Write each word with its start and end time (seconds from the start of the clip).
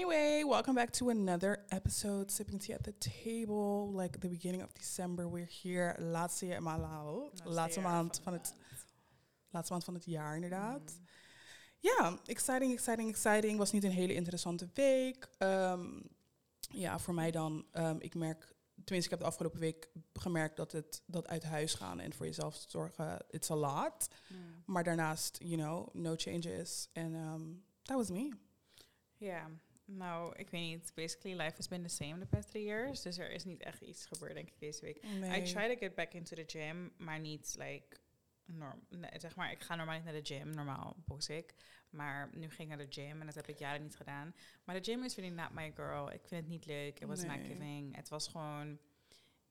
Anyway, 0.00 0.44
welcome 0.44 0.74
back 0.74 0.90
to 0.90 1.10
another 1.10 1.58
episode, 1.68 2.30
Sipping 2.30 2.58
Tea 2.58 2.72
at 2.72 2.82
the 2.82 2.94
Table. 2.98 3.92
Like 3.92 4.18
the 4.20 4.28
beginning 4.28 4.62
of 4.62 4.72
December, 4.72 5.28
we're 5.28 5.48
here. 5.62 5.94
Laatste 5.98 6.46
jaar. 6.46 6.62
Laatste 7.44 7.80
maand 7.80 8.20
van 8.22 8.32
het, 8.32 8.54
laatste 9.50 9.72
maand 9.72 9.84
van 9.84 9.94
het 9.94 10.04
jaar, 10.04 10.34
inderdaad. 10.34 10.80
Mm. 10.80 11.06
Ja, 11.78 12.18
exciting, 12.24 12.72
exciting, 12.72 13.08
exciting. 13.08 13.58
Was 13.58 13.72
niet 13.72 13.84
een 13.84 13.90
hele 13.90 14.14
interessante 14.14 14.68
week. 14.74 15.28
Ehm, 15.38 16.00
ja, 16.70 16.98
voor 16.98 17.14
mij 17.14 17.30
dan, 17.30 17.66
ehm, 17.72 17.96
ik 17.98 18.14
merk, 18.14 18.54
tenminste, 18.84 19.04
ik 19.04 19.10
heb 19.10 19.18
de 19.18 19.24
afgelopen 19.24 19.60
week 19.60 19.90
gemerkt 20.12 20.56
dat 20.56 20.72
het 20.72 21.02
dat 21.06 21.28
uit 21.28 21.44
huis 21.44 21.74
gaan 21.74 22.00
en 22.00 22.12
voor 22.12 22.26
jezelf 22.26 22.64
zorgen, 22.68 23.24
it's 23.30 23.50
a 23.50 23.56
lot. 23.56 24.08
Mm. 24.28 24.62
Maar 24.66 24.84
daarnaast, 24.84 25.38
you 25.42 25.56
know, 25.56 25.94
no 25.94 26.14
changes. 26.16 26.88
En 26.92 27.14
um, 27.14 27.64
that 27.82 27.96
was 27.96 28.10
me. 28.10 28.28
Ja, 29.16 29.50
nou, 29.96 30.34
ik 30.36 30.50
weet 30.50 30.60
niet. 30.60 30.92
Basically, 30.94 31.36
life 31.36 31.56
has 31.56 31.68
been 31.68 31.82
the 31.82 31.88
same 31.88 32.18
the 32.18 32.26
past 32.26 32.48
three 32.48 32.64
years. 32.64 33.02
Dus 33.02 33.18
er 33.18 33.30
is 33.30 33.44
niet 33.44 33.62
echt 33.62 33.80
iets 33.80 34.06
gebeurd, 34.06 34.34
denk 34.34 34.48
ik, 34.48 34.58
deze 34.58 34.80
week. 34.80 35.04
I 35.36 35.42
try 35.42 35.68
to 35.68 35.76
get 35.78 35.94
back 35.94 36.12
into 36.12 36.36
the 36.36 36.44
gym, 36.46 36.92
maar 36.98 37.20
niet, 37.20 37.54
like, 37.58 37.96
norm, 38.44 38.86
nee, 38.88 39.10
zeg 39.16 39.36
maar, 39.36 39.50
ik 39.50 39.60
ga 39.60 39.74
normaal 39.74 39.94
niet 39.94 40.04
naar 40.04 40.22
de 40.22 40.34
gym, 40.34 40.50
normaal 40.50 40.96
box 41.04 41.28
ik. 41.28 41.54
Maar 41.90 42.30
nu 42.32 42.50
ging 42.50 42.70
ik 42.70 42.76
naar 42.76 42.86
de 42.86 42.92
gym 42.92 43.20
en 43.20 43.26
dat 43.26 43.34
heb 43.34 43.48
ik 43.48 43.58
jaren 43.58 43.82
niet 43.82 43.96
gedaan. 43.96 44.34
Maar 44.64 44.74
de 44.74 44.90
gym 44.90 45.04
is 45.04 45.16
really 45.16 45.34
not 45.34 45.52
my 45.52 45.72
girl. 45.74 46.10
Ik 46.10 46.20
vind 46.24 46.40
het 46.40 46.48
niet 46.50 46.66
leuk. 46.66 47.00
It 47.00 47.08
was 47.08 47.24
not 47.24 47.38
giving. 47.46 47.96
Het 47.96 48.08
was 48.08 48.28
gewoon, 48.28 48.78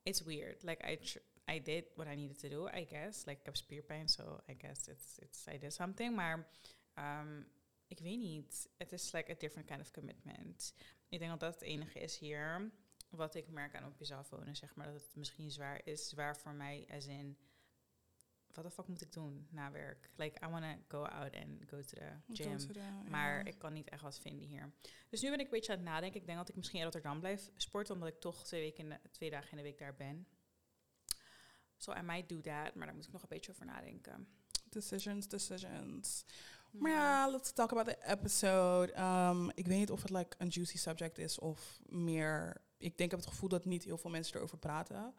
it's 0.03 0.21
weird. 0.21 0.63
Like, 0.63 0.91
I, 0.91 0.97
tr- 0.97 1.51
I 1.51 1.61
did 1.61 1.85
what 1.95 2.07
I 2.07 2.15
needed 2.15 2.39
to 2.39 2.49
do, 2.49 2.67
I 2.67 2.85
guess. 2.85 3.25
Like, 3.25 3.39
ik 3.39 3.45
heb 3.45 3.55
spierpijn, 3.55 4.09
so 4.09 4.39
I 4.49 4.55
guess 4.57 4.87
it's, 4.87 5.17
it's, 5.17 5.45
I 5.47 5.57
did 5.57 5.73
something. 5.73 6.15
Maar 6.15 6.47
um, 6.95 7.47
ik 7.89 7.99
weet 7.99 8.19
niet. 8.19 8.69
Het 8.77 8.91
is 8.91 9.11
like 9.11 9.31
a 9.31 9.35
different 9.37 9.67
kind 9.67 9.81
of 9.81 9.91
commitment. 9.91 10.73
Ik 11.07 11.19
denk 11.19 11.31
dat 11.31 11.39
dat 11.39 11.53
het 11.53 11.63
enige 11.63 11.99
is 11.99 12.17
hier. 12.17 12.71
Wat 13.09 13.35
ik 13.35 13.49
merk 13.49 13.75
aan 13.75 13.85
op 13.85 13.97
jezelf 13.97 14.29
wonen, 14.29 14.55
zeg 14.55 14.75
maar. 14.75 14.85
Dat 14.85 15.01
het 15.01 15.15
misschien 15.15 15.51
zwaar 15.51 15.81
is. 15.83 16.09
Zwaar 16.09 16.37
voor 16.37 16.53
mij, 16.53 16.87
as 16.91 17.05
in... 17.05 17.37
Wat 18.53 18.63
de 18.63 18.71
fuck 18.71 18.87
moet 18.87 19.01
ik 19.01 19.13
doen 19.13 19.47
na 19.51 19.71
werk? 19.71 20.09
Like, 20.15 20.45
I 20.45 20.49
want 20.49 20.63
to 20.63 20.97
go 20.97 21.03
out 21.03 21.35
and 21.35 21.69
go 21.69 21.81
to 21.81 21.97
the 21.97 22.43
gym. 22.43 22.59
Maar 23.09 23.47
ik 23.47 23.57
kan 23.57 23.73
niet 23.73 23.89
echt 23.89 24.01
wat 24.01 24.19
vinden 24.19 24.47
hier. 24.47 24.73
Dus 25.09 25.21
nu 25.21 25.29
ben 25.29 25.39
ik 25.39 25.45
een 25.45 25.51
beetje 25.51 25.71
aan 25.71 25.77
het 25.77 25.87
nadenken. 25.87 26.19
Ik 26.19 26.25
denk 26.25 26.37
dat 26.37 26.49
ik 26.49 26.55
misschien 26.55 26.77
in 26.77 26.83
Rotterdam 26.83 27.19
blijf 27.19 27.49
sporten, 27.55 27.93
omdat 27.93 28.09
ik 28.09 28.19
toch 28.19 28.43
twee, 28.43 28.61
weken 28.61 28.83
in 28.83 28.89
de, 28.89 29.09
twee 29.11 29.29
dagen 29.29 29.51
in 29.51 29.57
de 29.57 29.63
week 29.63 29.77
daar 29.77 29.95
ben. 29.95 30.27
So 31.77 31.93
I 31.93 32.01
might 32.01 32.29
do 32.29 32.41
that, 32.41 32.75
maar 32.75 32.85
daar 32.85 32.95
moet 32.95 33.05
ik 33.05 33.11
nog 33.11 33.21
een 33.21 33.29
beetje 33.29 33.51
over 33.51 33.65
nadenken. 33.65 34.27
Decisions, 34.69 35.27
decisions. 35.27 36.25
Maar 36.71 36.91
ja, 36.91 37.27
let's 37.27 37.51
talk 37.51 37.71
about 37.71 37.87
the 37.87 38.11
episode. 38.11 38.99
Um, 38.99 39.51
ik 39.53 39.67
weet 39.67 39.77
niet 39.77 39.91
of 39.91 40.01
het 40.01 40.11
like 40.11 40.35
een 40.37 40.47
juicy 40.47 40.77
subject 40.77 41.17
is 41.17 41.39
of 41.39 41.79
meer... 41.85 42.61
Ik 42.77 42.97
denk, 42.97 43.11
heb 43.11 43.19
het 43.19 43.29
gevoel 43.29 43.49
dat 43.49 43.65
niet 43.65 43.83
heel 43.83 43.97
veel 43.97 44.09
mensen 44.09 44.35
erover 44.35 44.57
praten. 44.57 45.13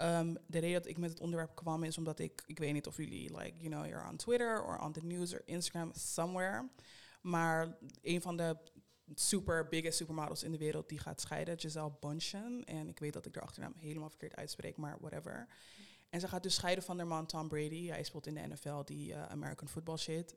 Um, 0.00 0.36
de 0.46 0.58
reden 0.58 0.82
dat 0.82 0.90
ik 0.90 0.98
met 0.98 1.10
het 1.10 1.20
onderwerp 1.20 1.54
kwam 1.54 1.84
is 1.84 1.98
omdat 1.98 2.18
ik... 2.18 2.42
Ik 2.46 2.58
weet 2.58 2.72
niet 2.72 2.86
of 2.86 2.96
jullie, 2.96 3.36
like, 3.36 3.54
you 3.58 3.70
know, 3.70 3.86
you're 3.86 4.08
on 4.08 4.16
Twitter 4.16 4.62
or 4.62 4.78
on 4.78 4.92
the 4.92 5.04
news 5.04 5.34
or 5.34 5.42
Instagram, 5.44 5.90
somewhere. 5.94 6.68
Maar 7.20 7.76
een 8.02 8.22
van 8.22 8.36
de 8.36 8.56
super 9.14 9.68
biggest 9.68 9.96
supermodels 9.96 10.42
in 10.42 10.52
de 10.52 10.58
wereld 10.58 10.88
die 10.88 10.98
gaat 10.98 11.20
scheiden, 11.20 11.58
Giselle 11.58 11.92
Bundchen. 12.00 12.64
En 12.64 12.88
ik 12.88 12.98
weet 12.98 13.12
dat 13.12 13.26
ik 13.26 13.32
de 13.32 13.40
achternaam 13.40 13.74
helemaal 13.76 14.08
verkeerd 14.08 14.36
uitspreek, 14.36 14.76
maar 14.76 14.96
whatever. 15.00 15.48
En 16.10 16.20
ze 16.20 16.28
gaat 16.28 16.42
dus 16.42 16.54
scheiden 16.54 16.84
van 16.84 16.96
haar 16.98 17.06
man 17.06 17.26
Tom 17.26 17.48
Brady. 17.48 17.86
Hij 17.86 18.02
speelt 18.02 18.26
in 18.26 18.34
de 18.34 18.46
NFL, 18.46 18.84
die 18.84 19.12
eh, 19.12 19.26
American 19.26 19.68
football 19.68 19.96
shit. 19.96 20.34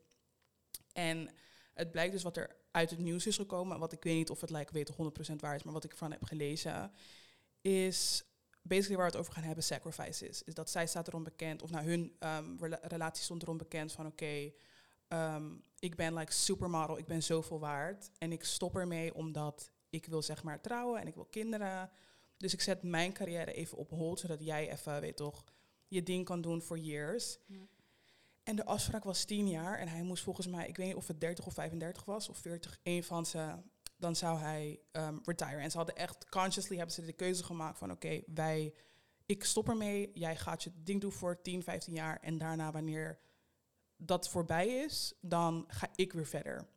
En 0.98 1.30
het 1.74 1.90
blijkt 1.90 2.12
dus 2.12 2.22
wat 2.22 2.36
er 2.36 2.56
uit 2.70 2.90
het 2.90 2.98
nieuws 2.98 3.26
is 3.26 3.36
gekomen, 3.36 3.78
wat 3.78 3.92
ik 3.92 4.02
weet 4.02 4.14
niet 4.14 4.30
of 4.30 4.40
het 4.40 4.50
like, 4.50 4.72
weet 4.72 4.92
100% 5.32 5.34
waar 5.36 5.54
is, 5.54 5.62
maar 5.62 5.72
wat 5.72 5.84
ik 5.84 5.96
van 5.96 6.10
heb 6.10 6.24
gelezen, 6.24 6.92
is 7.60 8.24
basically 8.62 8.96
waar 8.96 9.06
we 9.06 9.12
het 9.12 9.20
over 9.20 9.32
gaan 9.32 9.42
hebben, 9.42 9.64
sacrifices. 9.64 10.42
Is 10.42 10.54
dat 10.54 10.70
zij 10.70 10.86
staat 10.86 11.08
erom 11.08 11.24
bekend, 11.24 11.62
of 11.62 11.70
nou 11.70 11.86
hun 11.86 12.16
rela- 12.60 12.80
relatie 12.82 13.24
stond 13.24 13.42
erom 13.42 13.56
bekend 13.56 13.92
van 13.92 14.06
oké, 14.06 14.52
ehm, 15.08 15.46
ik 15.78 15.96
ben 15.96 16.14
like 16.14 16.32
supermodel, 16.32 16.98
ik 16.98 17.06
ben 17.06 17.22
zoveel 17.22 17.58
waard. 17.58 18.10
En 18.18 18.32
ik 18.32 18.44
stop 18.44 18.76
ermee 18.76 19.14
omdat 19.14 19.70
ik 19.90 20.06
wil 20.06 20.22
zeg 20.22 20.42
maar 20.42 20.60
trouwen 20.60 21.00
en 21.00 21.06
ik 21.06 21.14
wil 21.14 21.24
kinderen. 21.24 21.90
Dus 22.36 22.52
ik 22.52 22.60
zet 22.60 22.82
mijn 22.82 23.12
carrière 23.12 23.52
even 23.52 23.78
op 23.78 23.90
hold, 23.90 24.20
zodat 24.20 24.44
jij 24.44 24.72
even, 24.72 25.00
weet 25.00 25.16
toch, 25.16 25.44
je 25.88 26.02
ding 26.02 26.24
kan 26.24 26.40
doen 26.40 26.62
voor 26.62 26.78
years. 26.78 27.38
En 28.48 28.56
de 28.56 28.64
afspraak 28.64 29.04
was 29.04 29.24
10 29.24 29.48
jaar 29.48 29.78
en 29.78 29.88
hij 29.88 30.02
moest 30.02 30.22
volgens 30.22 30.46
mij, 30.46 30.68
ik 30.68 30.76
weet 30.76 30.86
niet 30.86 30.96
of 30.96 31.06
het 31.06 31.20
30 31.20 31.46
of 31.46 31.54
35 31.54 32.04
was 32.04 32.28
of 32.28 32.38
40, 32.38 32.78
één 32.82 33.04
van 33.04 33.26
ze, 33.26 33.54
dan 33.96 34.16
zou 34.16 34.38
hij 34.38 34.80
um, 34.92 35.20
retire. 35.24 35.60
En 35.60 35.70
ze 35.70 35.76
hadden 35.76 35.96
echt 35.96 36.28
consciously 36.28 36.76
hebben 36.76 36.94
ze 36.94 37.04
de 37.04 37.12
keuze 37.12 37.44
gemaakt 37.44 37.78
van 37.78 37.90
oké, 37.90 38.20
wij, 38.26 38.74
ik 39.26 39.44
stop 39.44 39.68
ermee, 39.68 40.10
jij 40.14 40.36
gaat 40.36 40.62
je 40.62 40.70
ding 40.82 41.00
doen 41.00 41.12
voor 41.12 41.42
10, 41.42 41.62
15 41.62 41.92
jaar 41.92 42.18
en 42.20 42.38
daarna 42.38 42.72
wanneer 42.72 43.18
dat 43.96 44.28
voorbij 44.28 44.66
is, 44.68 45.14
dan 45.20 45.64
ga 45.68 45.88
ik 45.94 46.12
weer 46.12 46.26
verder. 46.26 46.68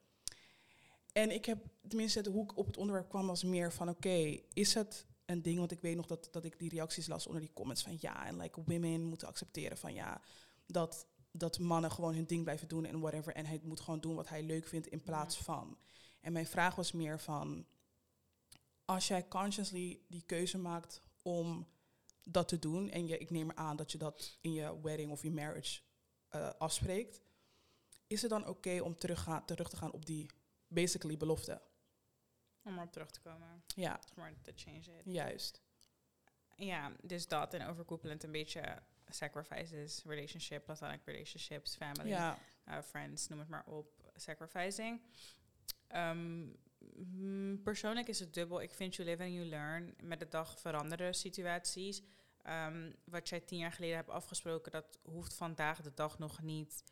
En 1.11 1.31
ik 1.31 1.45
heb, 1.45 1.65
tenminste, 1.87 2.29
hoe 2.31 2.43
ik 2.43 2.57
op 2.57 2.65
het 2.65 2.77
onderwerp 2.77 3.09
kwam 3.09 3.27
was 3.27 3.43
meer 3.43 3.73
van 3.73 3.89
oké, 3.89 4.39
is 4.53 4.73
het 4.73 5.05
een 5.25 5.41
ding, 5.41 5.59
want 5.59 5.71
ik 5.71 5.81
weet 5.81 5.95
nog 5.95 6.05
dat, 6.05 6.27
dat 6.31 6.43
ik 6.43 6.59
die 6.59 6.69
reacties 6.69 7.07
las 7.07 7.27
onder 7.27 7.41
die 7.41 7.53
comments 7.53 7.83
van 7.83 7.97
ja, 7.99 8.25
en 8.25 8.37
like 8.37 8.61
women 8.65 9.03
moeten 9.03 9.27
accepteren 9.27 9.77
van 9.77 9.93
ja, 9.93 10.21
dat, 10.65 11.07
dat 11.31 11.59
mannen 11.59 11.91
gewoon 11.91 12.13
hun 12.15 12.25
ding 12.25 12.43
blijven 12.43 12.67
doen 12.67 12.85
en 12.85 12.99
whatever. 12.99 13.33
En 13.35 13.45
hij 13.45 13.59
moet 13.63 13.79
gewoon 13.79 13.99
doen 13.99 14.15
wat 14.15 14.29
hij 14.29 14.43
leuk 14.43 14.67
vindt 14.67 14.87
in 14.87 15.03
plaats 15.03 15.37
Ja. 15.37 15.43
van. 15.43 15.77
En 16.21 16.33
mijn 16.33 16.47
vraag 16.47 16.75
was 16.75 16.91
meer 16.91 17.19
van, 17.19 17.65
als 18.85 19.07
jij 19.07 19.27
consciously 19.27 20.01
die 20.07 20.23
keuze 20.25 20.57
maakt 20.57 21.01
om 21.21 21.67
dat 22.23 22.47
te 22.47 22.59
doen, 22.59 22.89
en 22.89 23.07
je, 23.07 23.17
ik 23.17 23.29
neem 23.29 23.49
er 23.49 23.55
aan 23.55 23.75
dat 23.75 23.91
je 23.91 23.97
dat 23.97 24.37
in 24.41 24.53
je 24.53 24.81
wedding 24.81 25.11
of 25.11 25.21
je 25.23 25.31
marriage 25.31 25.81
eh, 26.27 26.49
afspreekt, 26.57 27.21
is 28.07 28.21
het 28.21 28.29
dan 28.31 28.47
oké 28.47 28.79
om 28.81 28.97
terug, 28.97 29.21
gaan, 29.23 29.45
terug 29.45 29.69
te 29.69 29.77
gaan 29.77 29.91
op 29.91 30.05
die 30.05 30.29
basically 30.67 31.17
belofte? 31.17 31.61
Om 32.63 32.77
erop 32.77 32.91
terug 32.91 33.11
te 33.11 33.19
komen. 33.21 33.63
Ja, 33.75 33.99
Gewoon 34.13 34.41
to 34.41 34.51
change 34.55 34.77
it. 34.97 35.01
juist. 35.05 35.61
Ja, 36.55 36.91
dus 37.01 37.27
dat 37.27 37.53
en 37.53 37.67
overkoepelend 37.67 38.23
een 38.23 38.31
beetje 38.31 38.81
sacrifices, 39.13 40.03
relationship, 40.05 40.63
platonic 40.63 41.01
relationships, 41.05 41.75
family, 41.75 42.11
uh, 42.11 42.81
friends, 42.83 43.27
noem 43.27 43.39
het 43.39 43.49
maar 43.49 43.65
op, 43.65 44.11
sacrificing. 44.15 45.01
Ehm, 45.87 46.45
mm, 46.95 47.61
persoonlijk 47.63 48.07
is 48.07 48.19
het 48.19 48.33
dubbel. 48.33 48.61
Ik 48.61 48.73
vind 48.73 48.95
you 48.95 49.09
live 49.09 49.23
and 49.23 49.33
you 49.33 49.45
learn. 49.45 49.95
Met 50.01 50.19
de 50.19 50.27
dag 50.27 50.59
veranderen 50.59 51.13
situaties. 51.13 52.01
Ehm, 52.43 52.91
wat 53.03 53.29
jij 53.29 53.39
tien 53.39 53.59
jaar 53.59 53.71
geleden 53.71 53.95
hebt 53.95 54.09
afgesproken, 54.09 54.71
dat 54.71 54.99
hoeft 55.03 55.33
vandaag 55.33 55.81
de 55.81 55.93
dag 55.93 56.19
nog 56.19 56.41
niet 56.41 56.83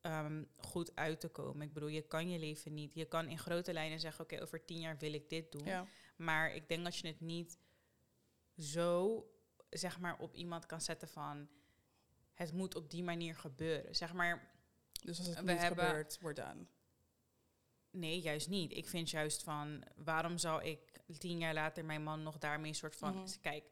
ehm, 0.00 0.44
goed 0.56 0.96
uit 0.96 1.20
te 1.20 1.28
komen. 1.28 1.66
Ik 1.66 1.72
bedoel, 1.72 1.88
je 1.88 2.02
kan 2.02 2.28
je 2.28 2.38
leven 2.38 2.74
niet. 2.74 2.94
Je 2.94 3.04
kan 3.04 3.28
in 3.28 3.38
grote 3.38 3.72
lijnen 3.72 4.00
zeggen, 4.00 4.24
oké, 4.24 4.42
over 4.42 4.64
tien 4.64 4.80
jaar 4.80 4.98
wil 4.98 5.12
ik 5.12 5.28
dit 5.28 5.52
doen. 5.52 5.64
ja. 5.64 5.86
Maar 6.16 6.54
ik 6.54 6.68
denk 6.68 6.84
dat 6.84 6.96
je 6.96 7.06
het 7.06 7.20
niet 7.20 7.58
zo, 8.58 9.24
zeg 9.70 9.98
maar, 9.98 10.18
op 10.18 10.34
iemand 10.34 10.66
kan 10.66 10.80
zetten 10.80 11.08
van... 11.08 11.48
Het 12.34 12.52
moet 12.52 12.74
op 12.74 12.90
die 12.90 13.02
manier 13.02 13.34
gebeuren. 13.36 13.96
Zeg 13.96 14.12
maar, 14.12 14.50
Dus 15.04 15.18
als 15.18 15.26
het 15.26 15.40
We 15.40 15.50
niet 15.52 15.60
hebben- 15.60 15.84
gebeurt, 15.86 16.18
wordt 16.20 16.36
dan. 16.38 16.68
nee, 17.90 18.20
juist 18.20 18.48
niet. 18.48 18.72
Ik 18.72 18.88
vind 18.88 19.10
juist 19.10 19.42
van... 19.42 19.84
Waarom 19.96 20.38
zou 20.38 20.64
ik 20.64 21.00
tien 21.18 21.38
jaar 21.38 21.54
later 21.54 21.84
mijn 21.84 22.02
man 22.02 22.22
nog 22.22 22.38
daarmee 22.38 22.68
een 22.68 22.74
soort 22.74 22.96
van... 22.96 23.14
Mhm. 23.14 23.26
Kijk, 23.40 23.64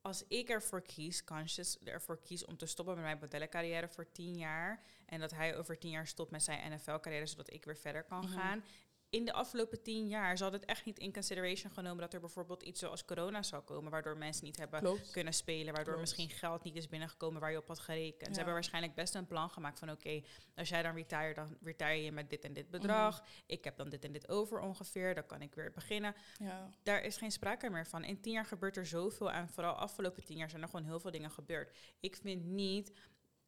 als 0.00 0.24
ik 0.28 0.48
ervoor 0.48 0.82
kies, 0.82 1.24
conscious 1.24 1.78
ervoor 1.78 2.20
kies 2.22 2.44
om 2.44 2.56
te 2.56 2.66
stoppen 2.66 2.94
met 2.94 3.04
mijn 3.04 3.18
modellencarrière 3.18 3.88
voor 3.88 4.12
tien 4.12 4.36
jaar... 4.36 4.82
en 5.06 5.20
dat 5.20 5.30
hij 5.30 5.56
over 5.56 5.78
tien 5.78 5.90
jaar 5.90 6.06
stopt 6.06 6.30
met 6.30 6.42
zijn 6.42 6.72
NFL-carrière... 6.72 7.26
zodat 7.26 7.52
ik 7.52 7.64
weer 7.64 7.76
verder 7.76 8.04
kan 8.04 8.24
Mhm. 8.24 8.32
gaan... 8.32 8.64
In 9.10 9.24
de 9.24 9.32
afgelopen 9.32 9.82
tien 9.82 10.08
jaar 10.08 10.38
zal 10.38 10.52
het 10.52 10.64
echt 10.64 10.84
niet 10.84 10.98
in 10.98 11.12
consideration 11.12 11.72
genomen 11.72 12.00
dat 12.00 12.14
er 12.14 12.20
bijvoorbeeld 12.20 12.62
iets 12.62 12.80
zoals 12.80 13.04
corona 13.04 13.42
zou 13.42 13.62
komen, 13.62 13.90
waardoor 13.90 14.16
mensen 14.16 14.44
niet 14.44 14.56
hebben 14.56 14.80
Klopt. 14.80 15.10
kunnen 15.10 15.32
spelen, 15.32 15.74
waardoor 15.74 15.94
Klopt. 15.94 16.00
misschien 16.00 16.28
geld 16.28 16.62
niet 16.62 16.76
is 16.76 16.88
binnengekomen 16.88 17.40
waar 17.40 17.50
je 17.50 17.56
op 17.58 17.68
had 17.68 17.78
gerekend. 17.78 18.20
Ja. 18.20 18.28
Ze 18.28 18.34
hebben 18.34 18.54
waarschijnlijk 18.54 18.94
best 18.94 19.14
een 19.14 19.26
plan 19.26 19.50
gemaakt 19.50 19.78
van 19.78 19.90
oké, 19.90 20.22
als 20.56 20.68
jij 20.68 20.82
dan 20.82 20.94
retire, 20.94 21.34
dan 21.34 21.56
retire 21.62 22.02
je 22.02 22.12
met 22.12 22.30
dit 22.30 22.44
en 22.44 22.52
dit 22.52 22.70
bedrag. 22.70 23.20
Mhm. 23.20 23.30
Ik 23.46 23.64
heb 23.64 23.76
dan 23.76 23.88
dit 23.88 24.04
en 24.04 24.12
dit 24.12 24.28
over 24.28 24.60
ongeveer, 24.60 25.14
dan 25.14 25.26
kan 25.26 25.42
ik 25.42 25.54
weer 25.54 25.72
beginnen. 25.72 26.14
Ja. 26.38 26.70
Daar 26.82 27.02
is 27.02 27.16
geen 27.16 27.32
sprake 27.32 27.70
meer 27.70 27.86
van. 27.86 28.04
In 28.04 28.20
tien 28.20 28.32
jaar 28.32 28.46
gebeurt 28.46 28.76
er 28.76 28.86
zoveel 28.86 29.30
en 29.32 29.48
vooral 29.48 29.74
afgelopen 29.74 30.24
tien 30.24 30.36
jaar 30.36 30.50
zijn 30.50 30.62
er 30.62 30.68
gewoon 30.68 30.84
heel 30.86 31.00
veel 31.00 31.10
dingen 31.10 31.30
gebeurd. 31.30 31.76
Ik 32.00 32.16
vind 32.16 32.44
niet, 32.44 32.92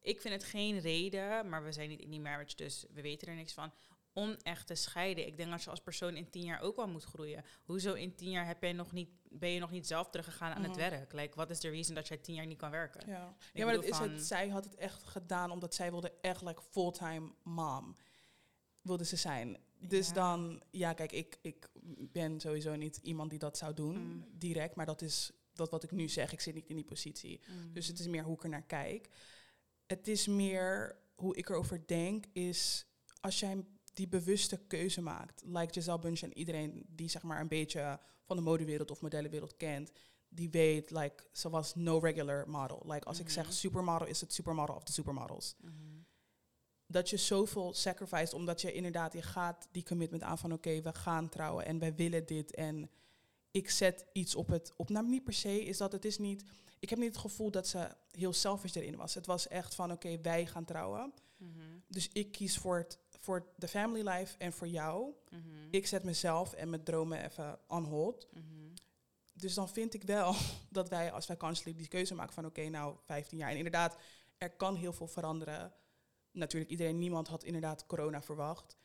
ik 0.01 0.21
vind 0.21 0.35
het 0.35 0.45
geen 0.45 0.79
reden, 0.79 1.49
maar 1.49 1.65
we 1.65 1.73
zijn 1.73 1.89
niet 1.89 2.01
in 2.01 2.11
die 2.11 2.21
marriage, 2.21 2.57
dus 2.57 2.87
we 2.93 3.01
weten 3.01 3.29
er 3.29 3.35
niks 3.35 3.53
van. 3.53 3.73
Om 4.13 4.37
echt 4.43 4.67
te 4.67 4.75
scheiden. 4.75 5.27
Ik 5.27 5.37
denk 5.37 5.51
dat 5.51 5.63
je 5.63 5.71
als 5.71 5.81
persoon 5.81 6.17
in 6.17 6.31
tien 6.31 6.45
jaar 6.45 6.61
ook 6.61 6.77
wel 6.77 6.89
moet 6.89 7.05
groeien. 7.05 7.45
Hoezo 7.65 7.93
in 7.93 8.15
tien 8.15 8.31
jaar 8.31 8.47
heb 8.47 8.63
je 8.63 8.73
nog 8.73 8.93
niet, 8.93 9.09
ben 9.29 9.51
je 9.51 9.61
nog 9.61 9.71
niet 9.71 9.87
zelf 9.87 10.11
teruggegaan 10.11 10.53
aan 10.53 10.63
het 10.63 10.71
Mhm. 10.77 10.81
werk? 10.91 11.13
Like, 11.13 11.35
wat 11.37 11.51
is 11.51 11.61
de 11.61 11.69
reason 11.71 11.95
dat 11.95 12.09
jij 12.09 12.17
tien 12.17 12.35
jaar 12.35 12.47
niet 12.47 12.59
kan 12.59 12.71
werken? 12.71 13.09
Ja, 13.09 13.37
ja 13.53 13.65
maar 13.65 13.75
dat 13.75 13.85
is 13.85 13.99
het. 13.99 14.23
Zij 14.27 14.49
had 14.49 14.65
het 14.65 14.75
echt 14.75 15.05
gedaan 15.05 15.51
omdat 15.51 15.75
zij 15.75 15.91
wilde 15.91 16.13
echt 16.21 16.43
like 16.43 16.63
fulltime 16.71 17.33
mom. 17.43 17.97
Wilde 18.83 19.05
ze 19.05 19.17
zijn. 19.17 19.59
Dus 19.79 20.07
Ja. 20.09 20.13
dan, 20.15 20.63
ja, 20.71 20.93
kijk, 20.93 21.13
ik, 21.13 21.39
ik 21.43 21.69
ben 22.13 22.41
sowieso 22.41 22.75
niet 22.77 22.97
iemand 23.03 23.31
die 23.31 23.39
dat 23.39 23.57
zou 23.59 23.75
doen, 23.75 23.97
Mm. 23.99 24.25
direct. 24.33 24.75
Maar 24.75 24.87
dat 24.87 25.03
is 25.03 25.31
dat 25.55 25.71
wat 25.71 25.83
ik 25.83 25.91
nu 25.91 26.09
zeg. 26.09 26.33
Ik 26.33 26.41
zit 26.41 26.55
niet 26.55 26.69
in 26.69 26.77
die 26.77 26.85
positie. 26.85 27.41
Dus 27.73 27.87
het 27.87 27.99
is 27.99 28.07
meer 28.07 28.23
hoe 28.25 28.35
ik 28.35 28.43
er 28.43 28.49
naar 28.49 28.63
kijk. 28.67 29.09
Het 29.87 30.09
is 30.09 30.27
meer 30.27 30.97
hoe 31.15 31.37
ik 31.37 31.49
erover 31.49 31.87
denk, 31.87 32.25
is 32.33 32.87
als 33.21 33.41
jij 33.41 33.65
die 34.01 34.09
bewuste 34.09 34.57
keuze 34.67 35.01
maakt, 35.01 35.43
like 35.45 35.73
Giselle 35.73 35.99
Bunch 35.99 36.21
en 36.23 36.39
iedereen 36.39 36.85
die 36.89 37.09
zeg 37.09 37.23
maar 37.23 37.41
een 37.41 37.49
beetje 37.49 38.01
van 38.25 38.37
de 38.37 38.43
modewereld 38.43 38.91
of 38.91 39.01
modellenwereld 39.01 39.57
kent, 39.57 39.91
die 40.29 40.51
weet, 40.51 40.91
like, 40.91 41.25
ze 41.33 41.51
was 41.51 41.75
no 41.75 41.99
regular 41.99 42.49
model. 42.49 42.83
Like, 42.87 43.07
als 43.07 43.21
ik 43.21 43.31
zeg 43.31 43.45
Mhm. 43.45 43.53
supermodel, 43.55 44.07
is 44.07 44.21
het 44.21 44.33
supermodel 44.33 44.75
of 44.75 44.83
de 44.83 44.93
supermodels. 44.93 45.55
Mhm. 45.61 45.73
Dat 46.87 47.11
je 47.11 47.17
zoveel 47.17 47.75
sacrificed, 47.75 48.35
omdat 48.35 48.61
je 48.61 48.73
inderdaad, 48.73 49.13
je 49.13 49.23
gaat 49.23 49.69
die 49.71 49.83
commitment 49.85 50.23
aan 50.23 50.39
van, 50.39 50.53
oké, 50.53 50.81
we 50.83 50.93
gaan 50.93 51.29
trouwen 51.29 51.65
en 51.65 51.79
wij 51.79 51.95
willen 51.95 52.27
dit 52.27 52.55
en 52.55 52.91
ik 53.51 53.71
zet 53.71 54.05
iets 54.13 54.35
op 54.35 54.49
het, 54.49 54.73
op, 54.77 54.89
nou 54.89 55.07
niet 55.09 55.25
per 55.25 55.33
se, 55.33 55.65
is 55.65 55.77
dat 55.79 55.93
het 55.93 56.05
is 56.05 56.19
niet, 56.19 56.45
ik 56.79 56.91
heb 56.91 56.99
niet 56.99 57.09
het 57.09 57.19
gevoel 57.19 57.51
dat 57.51 57.67
ze 57.69 57.89
heel 58.11 58.33
selfish 58.33 58.75
erin 58.75 58.97
was. 58.97 59.15
Het 59.15 59.27
was 59.27 59.49
echt 59.49 59.75
van, 59.75 59.93
oké, 59.93 60.21
wij 60.21 60.47
gaan 60.47 60.65
trouwen. 60.65 61.13
Mhm. 61.37 61.59
Dus 61.89 62.09
ik 62.13 62.33
kies 62.33 62.59
voor, 62.59 62.77
het, 62.79 62.99
voor 63.21 63.47
de 63.57 63.69
family 63.69 64.09
life 64.09 64.39
en 64.39 64.53
voor 64.53 64.69
jou. 64.69 65.13
Mhm. 65.29 65.43
Ik 65.71 65.87
zet 65.87 66.05
mezelf 66.05 66.53
en 66.53 66.71
mijn 66.71 66.83
dromen 66.83 67.25
even 67.25 67.59
on 67.69 67.85
hold. 67.85 68.29
Mhm. 68.33 68.45
Dus 69.33 69.55
dan 69.55 69.69
vind 69.69 69.95
ik 69.95 70.03
wel 70.03 70.35
dat 70.71 70.89
wij, 70.89 71.13
als 71.13 71.27
wij 71.27 71.37
kanselijk 71.37 71.79
die 71.79 71.89
keuze 71.89 72.15
maken 72.15 72.35
van 72.35 72.47
oké, 72.47 72.69
nou 72.69 72.97
15 73.05 73.39
jaar. 73.39 73.51
En 73.51 73.57
inderdaad, 73.57 73.97
er 74.39 74.51
kan 74.51 74.77
heel 74.77 74.93
veel 74.93 75.07
veranderen. 75.07 75.73
Natuurlijk, 76.33 76.71
iedereen, 76.71 76.99
niemand 76.99 77.29
had 77.29 77.45
inderdaad 77.45 77.87
corona 77.87 78.23
verwacht. 78.23 78.77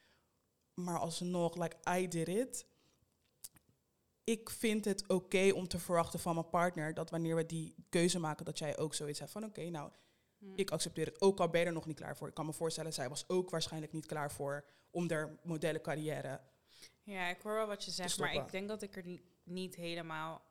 Maar 0.73 0.99
alsnog, 0.99 1.55
like 1.55 1.77
I 1.97 2.07
did 2.07 2.27
it. 2.27 2.65
Ik 4.23 4.49
vind 4.49 4.85
het 4.85 5.07
oké 5.07 5.51
om 5.53 5.67
te 5.67 5.79
verwachten 5.79 6.19
van 6.19 6.35
mijn 6.35 6.49
partner 6.49 6.93
dat 6.93 7.09
wanneer 7.09 7.35
we 7.35 7.45
die 7.45 7.75
keuze 7.89 8.19
maken, 8.19 8.45
dat 8.45 8.59
jij 8.59 8.77
ook 8.77 8.93
zoiets 8.93 9.19
hebt 9.19 9.31
van 9.31 9.43
oké, 9.43 9.69
nou, 9.69 9.91
Mhm. 10.45 10.53
ik 10.59 10.71
accepteer 10.71 11.05
het. 11.05 11.21
Ook 11.21 11.39
al 11.39 11.49
ben 11.49 11.61
je 11.61 11.65
er 11.67 11.73
nog 11.73 11.85
niet 11.85 11.95
klaar 11.99 12.17
voor. 12.17 12.27
Ik 12.27 12.33
kan 12.33 12.45
me 12.45 12.53
voorstellen, 12.53 12.93
zij 12.93 13.09
was 13.09 13.29
ook 13.29 13.49
waarschijnlijk 13.49 13.91
niet 13.93 14.05
klaar 14.05 14.31
voor 14.31 14.65
om 14.91 15.09
haar 15.11 15.39
modellencarrière. 15.43 16.41
Ja, 17.03 17.27
ik 17.29 17.41
hoor 17.41 17.53
wel 17.53 17.67
wat 17.67 17.83
je 17.85 17.91
zegt, 17.91 18.19
maar 18.19 18.33
ik 18.33 18.51
denk 18.51 18.67
dat 18.67 18.81
ik 18.81 18.95
er 18.95 19.05
ni- 19.05 19.25
niet 19.43 19.75
helemaal... 19.75 20.41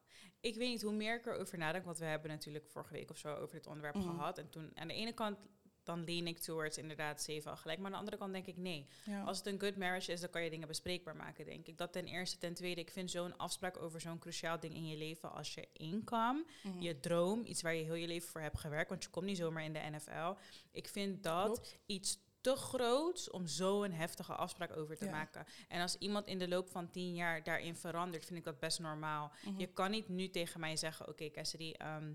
Ik 0.41 0.55
weet 0.57 0.69
niet, 0.69 0.83
hoe 0.83 0.93
meer 0.93 1.17
ik 1.19 1.27
erover 1.27 1.59
nadenk, 1.59 1.85
want 1.85 1.99
we 1.99 2.05
hebben 2.05 2.31
natuurlijk 2.31 2.67
vorige 2.69 2.93
week 2.93 3.11
of 3.11 3.19
zo 3.19 3.35
over 3.35 3.55
dit 3.57 3.67
onderwerp 3.67 3.95
Mhm. 3.95 4.09
gehad. 4.09 4.39
En 4.39 4.51
toen, 4.51 4.71
aan 4.75 4.89
de 4.89 4.95
ene 4.95 5.13
kant, 5.13 5.39
dan 5.85 6.05
lean 6.05 6.27
ik 6.27 6.39
towards 6.39 6.79
inderdaad 6.79 7.23
zeven 7.23 7.51
al 7.51 7.57
gelijk. 7.57 7.79
Maar 7.79 7.87
aan 7.87 7.93
de 7.93 7.99
andere 7.99 8.17
kant 8.17 8.33
denk 8.33 8.47
ik, 8.47 8.57
nee. 8.57 8.87
Ja. 9.05 9.23
Als 9.23 9.39
het 9.39 9.47
een 9.47 9.61
good 9.61 9.77
marriage 9.77 10.13
is, 10.13 10.21
dan 10.21 10.31
kan 10.31 10.43
je 10.43 10.51
dingen 10.51 10.69
bespreekbaar 10.69 11.17
maken, 11.17 11.45
denk 11.45 11.67
ik. 11.67 11.79
Dat 11.79 11.93
ten 11.93 12.05
eerste. 12.07 12.39
Ten 12.39 12.55
tweede, 12.55 12.81
ik 12.81 12.91
vind 12.91 13.11
zo'n 13.11 13.37
afspraak 13.37 13.77
over 13.83 14.01
zo'n 14.01 14.19
cruciaal 14.19 14.61
ding 14.61 14.75
in 14.75 14.87
je 14.87 14.97
leven 14.97 15.33
als 15.33 15.55
je 15.55 15.69
income, 15.73 16.45
Mhm. 16.63 16.81
je 16.83 17.01
droom, 17.01 17.45
iets 17.45 17.63
waar 17.63 17.75
je 17.75 17.85
heel 17.85 17.95
je 17.95 18.07
leven 18.07 18.29
voor 18.29 18.41
hebt 18.41 18.59
gewerkt, 18.59 18.89
want 18.91 19.03
je 19.03 19.11
komt 19.11 19.27
niet 19.27 19.37
zomaar 19.37 19.65
in 19.65 19.73
de 19.73 19.79
NFL. 19.91 20.35
Ik 20.73 20.89
vind 20.89 21.23
dat 21.23 21.45
Klopt. 21.45 21.79
iets 21.87 22.23
te 22.41 22.57
groots 22.57 23.31
om 23.31 23.47
zo'n 23.47 23.91
heftige 23.91 24.35
afspraak 24.35 24.77
over 24.77 24.97
te 24.97 25.05
Ja. 25.05 25.11
maken. 25.11 25.47
En 25.69 25.81
als 25.81 25.97
iemand 25.99 26.27
in 26.27 26.39
de 26.39 26.49
loop 26.49 26.69
van 26.71 26.91
tien 26.91 27.15
jaar 27.15 27.43
daarin 27.43 27.77
verandert, 27.77 28.25
vind 28.27 28.39
ik 28.39 28.45
dat 28.45 28.59
best 28.59 28.79
normaal. 28.79 29.33
Mhm. 29.45 29.59
Je 29.61 29.67
kan 29.67 29.91
niet 29.91 30.09
nu 30.09 30.29
tegen 30.31 30.61
mij 30.61 30.77
zeggen, 30.77 31.09
oké 31.09 31.31
Cassidy, 31.31 31.71
ehm, 31.77 32.13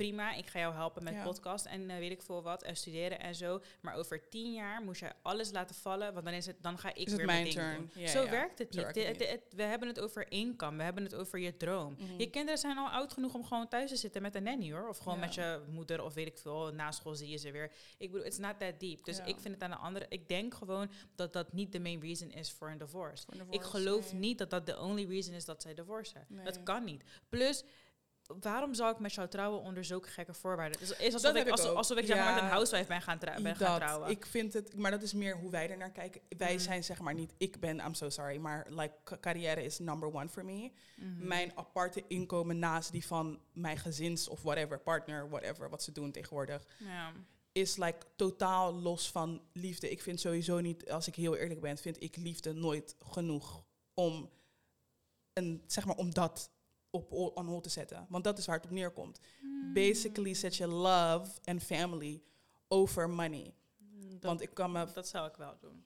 prima, 0.00 0.32
ik 0.34 0.46
ga 0.46 0.58
jou 0.58 0.74
helpen 0.74 1.04
met 1.04 1.14
Ja. 1.14 1.22
podcast 1.22 1.64
en 1.66 1.90
eh, 1.90 1.98
weet 1.98 2.10
ik 2.10 2.22
veel 2.22 2.42
wat, 2.42 2.62
en 2.62 2.76
studeren 2.76 3.20
en 3.20 3.34
zo. 3.34 3.60
Maar 3.80 3.94
over 3.94 4.28
tien 4.28 4.52
jaar 4.52 4.82
moest 4.82 5.00
jij 5.00 5.12
alles 5.22 5.50
laten 5.50 5.74
vallen, 5.74 6.12
want 6.12 6.24
dan, 6.24 6.34
is 6.34 6.46
het, 6.46 6.56
dan 6.62 6.78
ga 6.78 6.88
ik 6.88 6.96
Is 6.96 7.04
weer 7.04 7.16
het 7.16 7.26
mijn 7.26 7.42
mijn 7.42 7.54
ding 7.54 7.54
turn? 7.54 7.76
doen. 7.94 8.02
Ja, 8.02 8.08
zo 8.08 8.22
ja. 8.24 8.30
werkt 8.30 8.58
het 8.58 8.74
Zo 8.74 8.76
niet. 8.86 8.94
werkt 8.94 9.08
het 9.08 9.18
Het- 9.18 9.18
niet. 9.18 9.28
het- 9.44 9.54
we 9.56 9.62
hebben 9.62 9.88
het 9.88 10.00
over 10.00 10.30
income, 10.32 10.76
we 10.76 10.82
hebben 10.82 11.02
het 11.02 11.14
over 11.14 11.38
je 11.38 11.56
droom. 11.56 11.96
Mhm. 11.98 12.18
Je 12.18 12.30
kinderen 12.30 12.58
zijn 12.58 12.78
al 12.78 12.88
oud 12.88 13.12
genoeg 13.12 13.34
om 13.34 13.44
gewoon 13.44 13.68
thuis 13.68 13.90
te 13.90 13.96
zitten 13.96 14.22
met 14.22 14.34
een 14.34 14.42
nanny 14.42 14.72
hoor. 14.72 14.88
Of 14.88 14.98
gewoon 14.98 15.18
Ja. 15.18 15.24
met 15.24 15.34
je 15.34 15.60
moeder 15.70 16.02
of 16.02 16.14
weet 16.14 16.26
ik 16.26 16.38
veel. 16.38 16.72
Na 16.72 16.90
school 16.92 17.14
zie 17.14 17.28
je 17.28 17.36
ze 17.36 17.50
weer. 17.50 17.72
Ik 17.98 18.10
bedoel, 18.10 18.26
it's 18.26 18.38
not 18.38 18.58
that 18.58 18.80
deep. 18.80 19.04
Dus 19.04 19.16
Ja. 19.16 19.24
ik 19.24 19.36
vind 19.40 19.54
het 19.54 19.62
aan 19.62 19.70
de 19.70 19.76
andere. 19.76 20.06
Ik 20.08 20.28
denk 20.28 20.54
gewoon 20.54 20.90
dat 21.14 21.32
dat 21.32 21.52
niet 21.52 21.72
de 21.72 21.80
main 21.80 22.00
reason 22.00 22.30
is 22.30 22.52
voor 22.52 22.70
een 22.70 22.78
divorce. 22.78 23.26
Ik 23.50 23.62
geloof 23.62 24.12
nee. 24.12 24.20
niet 24.20 24.38
dat 24.38 24.50
dat 24.50 24.66
de 24.66 24.78
only 24.78 25.06
reason 25.08 25.34
is 25.34 25.44
dat 25.44 25.62
zij 25.62 25.74
divorcen. 25.74 26.24
Nee. 26.28 26.44
Dat 26.44 26.62
kan 26.62 26.84
niet. 26.84 27.02
Plus, 27.28 27.64
waarom 28.40 28.74
zou 28.74 28.92
ik 28.92 28.98
met 28.98 29.12
jou 29.14 29.28
trouwen 29.28 29.60
onder 29.60 29.84
zulke 29.84 30.08
gekke 30.08 30.34
voorwaarden? 30.34 30.80
Het 30.80 30.90
is 30.98 31.12
alsof 31.14 31.32
Dat 31.32 31.46
ik, 31.46 31.50
alsof, 31.50 31.74
alsof 31.74 31.98
ik 31.98 32.06
zeg 32.06 32.16
maar 32.16 32.34
met 32.34 32.42
een 32.42 32.48
housewife 32.48 32.86
ben 32.88 33.02
gaan, 33.02 33.18
trou- 33.18 33.42
ben 33.42 33.56
gaan 33.56 33.68
dat, 33.78 33.80
trouwen. 33.80 34.10
ik 34.10 34.26
vind 34.26 34.52
het, 34.52 34.76
maar 34.76 34.90
dat 34.90 35.02
is 35.02 35.12
meer 35.12 35.36
hoe 35.36 35.50
wij 35.50 35.70
er 35.70 35.76
naar 35.76 35.90
kijken. 35.90 36.20
Wij 36.38 36.54
Mhm. 36.54 36.62
zijn 36.62 36.84
zeg 36.84 37.00
maar 37.00 37.14
niet, 37.14 37.34
ik 37.38 37.60
ben, 37.60 37.78
I'm 37.78 37.94
so 37.94 38.08
sorry, 38.08 38.36
maar 38.36 38.66
like 38.70 38.94
ca- 39.04 39.18
carrière 39.20 39.62
is 39.64 39.78
number 39.78 40.12
one 40.14 40.28
for 40.28 40.44
me. 40.44 40.72
Mhm. 40.96 41.26
Mijn 41.26 41.52
aparte 41.54 42.04
inkomen 42.08 42.58
naast 42.58 42.92
die 42.92 43.06
van 43.06 43.40
mijn 43.52 43.78
gezins 43.78 44.28
of 44.28 44.42
whatever, 44.42 44.78
partner, 44.80 45.28
whatever, 45.28 45.70
wat 45.70 45.82
ze 45.82 45.92
doen 45.92 46.10
tegenwoordig, 46.10 46.62
Ja. 46.78 47.12
is 47.52 47.76
like 47.76 48.06
totaal 48.16 48.72
los 48.74 49.10
van 49.10 49.42
liefde. 49.52 49.90
Ik 49.90 50.02
vind 50.02 50.20
sowieso 50.20 50.60
niet, 50.60 50.90
als 50.90 51.06
ik 51.06 51.14
heel 51.14 51.36
eerlijk 51.36 51.60
ben, 51.60 51.78
vind 51.78 52.02
ik 52.02 52.16
liefde 52.16 52.52
nooit 52.52 52.96
genoeg 52.98 53.64
om, 53.94 54.30
een, 55.32 55.62
zeg 55.66 55.84
maar, 55.84 55.96
om 55.96 56.14
dat 56.14 56.50
op 56.90 57.12
on 57.12 57.46
hold 57.46 57.62
te 57.62 57.68
zetten. 57.68 58.06
Want 58.08 58.24
dat 58.24 58.38
is 58.38 58.46
waar 58.46 58.56
het 58.56 58.64
op 58.64 58.70
neerkomt. 58.70 59.20
Hmm. 59.40 59.72
Basically 59.72 60.34
zet 60.34 60.56
je 60.56 60.66
love 60.66 61.40
en 61.44 61.60
family 61.60 62.22
over 62.68 63.10
money. 63.10 63.54
Dat, 63.78 64.22
Want 64.22 64.40
ik 64.40 64.54
kan 64.54 64.72
me... 64.72 64.86
dat 64.94 65.08
zou 65.08 65.28
ik 65.28 65.36
wel 65.36 65.58
doen. 65.60 65.84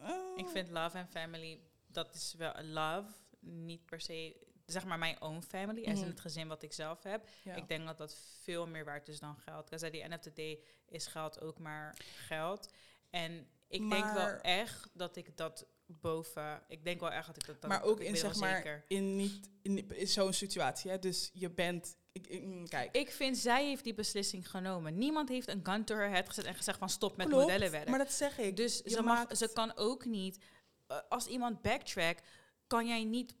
Eh, 0.00 0.10
Ik 0.36 0.46
vind 0.48 0.70
love 0.70 0.98
en 0.98 1.08
family, 1.08 1.60
dat 1.86 2.14
is 2.14 2.34
wel 2.34 2.52
love, 2.62 3.10
niet 3.40 3.84
per 3.86 4.00
se, 4.00 4.36
zeg 4.66 4.84
maar 4.84 4.98
mijn 4.98 5.20
own 5.22 5.42
family, 5.42 5.80
in 5.80 5.92
Mhm. 5.98 6.06
het 6.06 6.20
gezin 6.20 6.48
wat 6.48 6.62
ik 6.62 6.72
zelf 6.72 7.02
heb. 7.02 7.28
ja. 7.44 7.54
Ik 7.54 7.68
denk 7.68 7.86
dat 7.86 7.98
dat 7.98 8.16
veel 8.42 8.66
meer 8.66 8.84
waard 8.84 9.08
is 9.08 9.18
dan 9.20 9.36
geld. 9.36 9.64
Because 9.64 9.86
at 9.86 9.92
the 9.92 10.02
end 10.02 10.14
of 10.14 10.20
the 10.20 10.32
day 10.32 10.60
is 10.88 11.06
geld 11.06 11.40
ook 11.40 11.58
maar 11.58 11.96
geld. 12.26 12.72
En 13.10 13.46
ik 13.68 13.90
denk 13.90 14.12
wel 14.12 14.28
echt 14.40 14.88
dat 14.92 15.16
ik 15.16 15.36
dat 15.36 15.66
boven, 15.86 16.62
ik 16.68 16.84
denk 16.84 17.00
wel 17.00 17.10
echt 17.10 17.26
dat 17.26 17.36
ik 17.36 17.46
dat 17.46 17.60
dan, 17.60 17.70
maar 17.70 17.82
ook 17.82 18.00
in 18.00 18.16
zeg 18.16 18.36
maar 18.36 18.56
zeker. 18.56 18.84
in 18.88 19.16
niet 19.16 19.50
in, 19.62 19.90
in 19.90 20.08
zo'n 20.08 20.32
situatie. 20.32 20.90
Hè? 20.90 20.98
Dus 20.98 21.30
je 21.32 21.50
bent, 21.50 21.96
ik, 22.12 22.26
ik- 22.26 22.42
mm, 22.44 22.68
kijk. 22.68 22.96
Ik 22.96 23.10
vind 23.10 23.38
zij 23.38 23.64
heeft 23.66 23.84
die 23.84 23.94
beslissing 23.94 24.50
genomen. 24.50 24.98
Niemand 24.98 25.28
heeft 25.28 25.48
een 25.48 25.60
gun 25.62 25.84
to 25.84 25.94
her 25.94 26.08
head 26.10 26.28
gezet 26.28 26.44
en 26.44 26.54
gezegd 26.54 26.78
van 26.78 26.88
stop 26.88 27.16
met 27.16 27.26
Klopt, 27.28 27.42
modellenwerk. 27.42 27.88
Maar 27.88 27.98
dat 27.98 28.12
zeg 28.12 28.38
ik. 28.38 28.56
Dus 28.56 28.80
Je 28.84 28.90
ze, 28.90 29.02
mag, 29.02 29.16
maakt- 29.16 29.38
ze 29.38 29.52
kan 29.52 29.76
ook 29.76 30.04
niet, 30.04 30.38
eh, 30.86 30.98
als 31.08 31.26
iemand 31.26 31.62
backtrack, 31.62 32.18
kan 32.66 32.86
jij 32.86 33.04
niet 33.04 33.34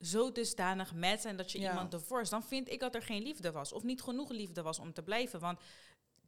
zo 0.00 0.32
dusdanig 0.32 0.94
met 0.94 1.20
zijn 1.20 1.36
dat 1.36 1.52
je 1.52 1.60
Ja. 1.60 1.68
iemand 1.68 1.90
divorce. 1.90 2.30
Dan 2.30 2.44
vind 2.44 2.68
ik 2.70 2.80
dat 2.80 2.94
er 2.94 3.02
geen 3.02 3.22
liefde 3.22 3.52
was. 3.52 3.72
Of 3.72 3.82
niet 3.82 4.02
genoeg 4.02 4.30
liefde 4.30 4.62
was 4.62 4.78
om 4.78 4.92
te 4.92 5.02
blijven. 5.02 5.40
Want 5.40 5.60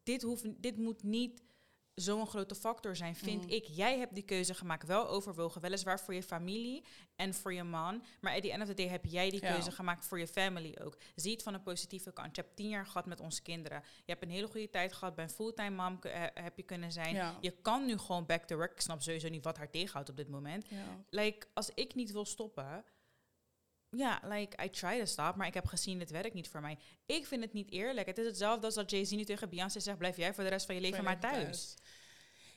dit, 0.02 0.23
hoeft, 0.23 0.45
dit 0.62 0.76
moet 0.76 1.02
niet 1.02 1.42
zo'n 2.02 2.26
grote 2.26 2.54
factor 2.54 2.97
zijn, 2.97 3.16
vind 3.16 3.42
Mhm. 3.44 3.52
ik. 3.52 3.64
Jij 3.64 3.99
hebt 3.99 4.14
die 4.14 4.23
keuze 4.25 4.54
gemaakt, 4.54 4.87
wel 4.87 5.09
overwogen. 5.09 5.61
Weliswaar 5.61 6.00
voor 6.00 6.14
je 6.14 6.23
familie 6.23 6.85
en 7.16 7.35
voor 7.35 7.52
je 7.52 7.62
man. 7.62 8.02
Maar 8.21 8.35
at 8.37 8.42
the 8.42 8.52
end 8.52 8.62
of 8.62 8.68
the 8.68 8.75
day 8.75 8.88
heb 8.88 9.04
jij 9.04 9.30
die 9.30 9.42
Ja. 9.44 9.52
keuze 9.52 9.71
gemaakt 9.73 10.06
voor 10.06 10.18
je 10.18 10.26
family 10.26 10.76
ook. 10.85 10.97
Zie 11.14 11.32
het 11.32 11.42
van 11.42 11.54
een 11.54 11.62
positieve 11.62 12.12
kant. 12.12 12.37
Je 12.37 12.42
hebt 12.42 12.56
tien 12.56 12.68
jaar 12.68 12.87
gehad 12.87 13.06
met 13.06 13.21
onze 13.21 13.42
kinderen. 13.42 13.82
Je 14.04 14.12
hebt 14.12 14.23
een 14.23 14.30
hele 14.30 14.47
goede 14.47 14.71
tijd 14.71 14.92
gehad. 14.92 15.14
Ben 15.14 15.30
fulltime 15.30 15.71
mom 15.71 15.99
eh, 16.00 16.23
heb 16.35 16.56
je 16.56 16.62
kunnen 16.62 16.92
zijn. 16.92 17.14
Ja. 17.14 17.37
Je 17.40 17.50
kan 17.50 17.85
nu 17.87 17.99
gewoon 17.99 18.26
back 18.26 18.44
to 18.44 18.56
work. 18.56 18.73
Ik 18.73 18.80
snap 18.80 19.02
sowieso 19.02 19.28
niet 19.28 19.44
wat 19.44 19.56
haar 19.56 19.71
tegenhoudt 19.71 20.09
op 20.09 20.16
dit 20.16 20.28
moment. 20.28 20.66
Ja. 20.68 21.04
Like, 21.11 21.47
als 21.54 21.71
ik 21.75 21.94
niet 21.94 22.12
wil 22.12 22.25
stoppen... 22.25 22.85
Ja, 23.96 24.20
like, 24.25 24.64
I 24.64 24.70
try 24.70 24.99
to 24.99 25.04
stop, 25.04 25.37
maar 25.37 25.46
ik 25.46 25.54
heb 25.54 25.66
gezien, 25.66 26.00
het 26.00 26.11
werkt 26.11 26.34
niet 26.34 26.49
voor 26.49 26.61
mij. 26.61 26.78
Ik 27.06 27.26
vind 27.26 27.42
het 27.42 27.52
niet 27.52 27.70
eerlijk. 27.70 28.06
Het 28.06 28.18
is 28.18 28.26
hetzelfde 28.26 28.66
als 28.66 28.75
dat 28.75 28.90
Jay-Z 28.90 29.11
nu 29.11 29.25
tegen 29.25 29.49
Beyoncé 29.49 29.80
zegt... 29.80 29.99
blijf 29.99 30.16
jij 30.16 30.34
voor 30.34 30.44
de 30.44 30.50
rest 30.50 30.66
van 30.66 30.75
je 30.75 30.80
leven 30.80 31.04
maar 31.04 31.20
thuis. 31.20 31.75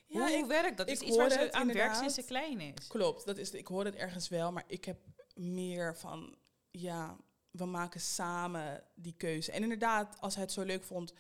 Ja, 0.07 0.19
Hoe 0.27 0.37
ik, 0.37 0.45
werkt 0.45 0.77
dat? 0.77 0.87
ik 0.89 0.93
is 0.95 1.01
iets 1.01 1.15
waar 1.15 1.25
hoor 1.25 1.37
ze 1.37 1.39
het 1.43 1.51
aan 1.51 1.73
werkt 1.73 1.97
sinds 1.97 2.13
ze 2.13 2.23
klein 2.23 2.59
is. 2.59 2.87
klopt. 2.87 3.25
Dat 3.25 3.37
is, 3.37 3.51
ik 3.51 3.67
hoor 3.67 3.85
het 3.85 3.95
ergens 3.95 4.29
wel, 4.29 4.51
maar 4.51 4.63
ik 4.67 4.85
heb 4.85 4.97
meer 5.33 5.95
van, 5.97 6.35
ja, 6.71 7.17
we 7.51 7.65
maken 7.65 7.99
samen 7.99 8.83
die 8.95 9.13
keuze. 9.17 9.51
En 9.51 9.61
inderdaad, 9.63 10.17
als 10.19 10.33
hij 10.33 10.43
het 10.43 10.51
zo 10.51 10.61
leuk 10.63 10.83
vond 10.83 11.13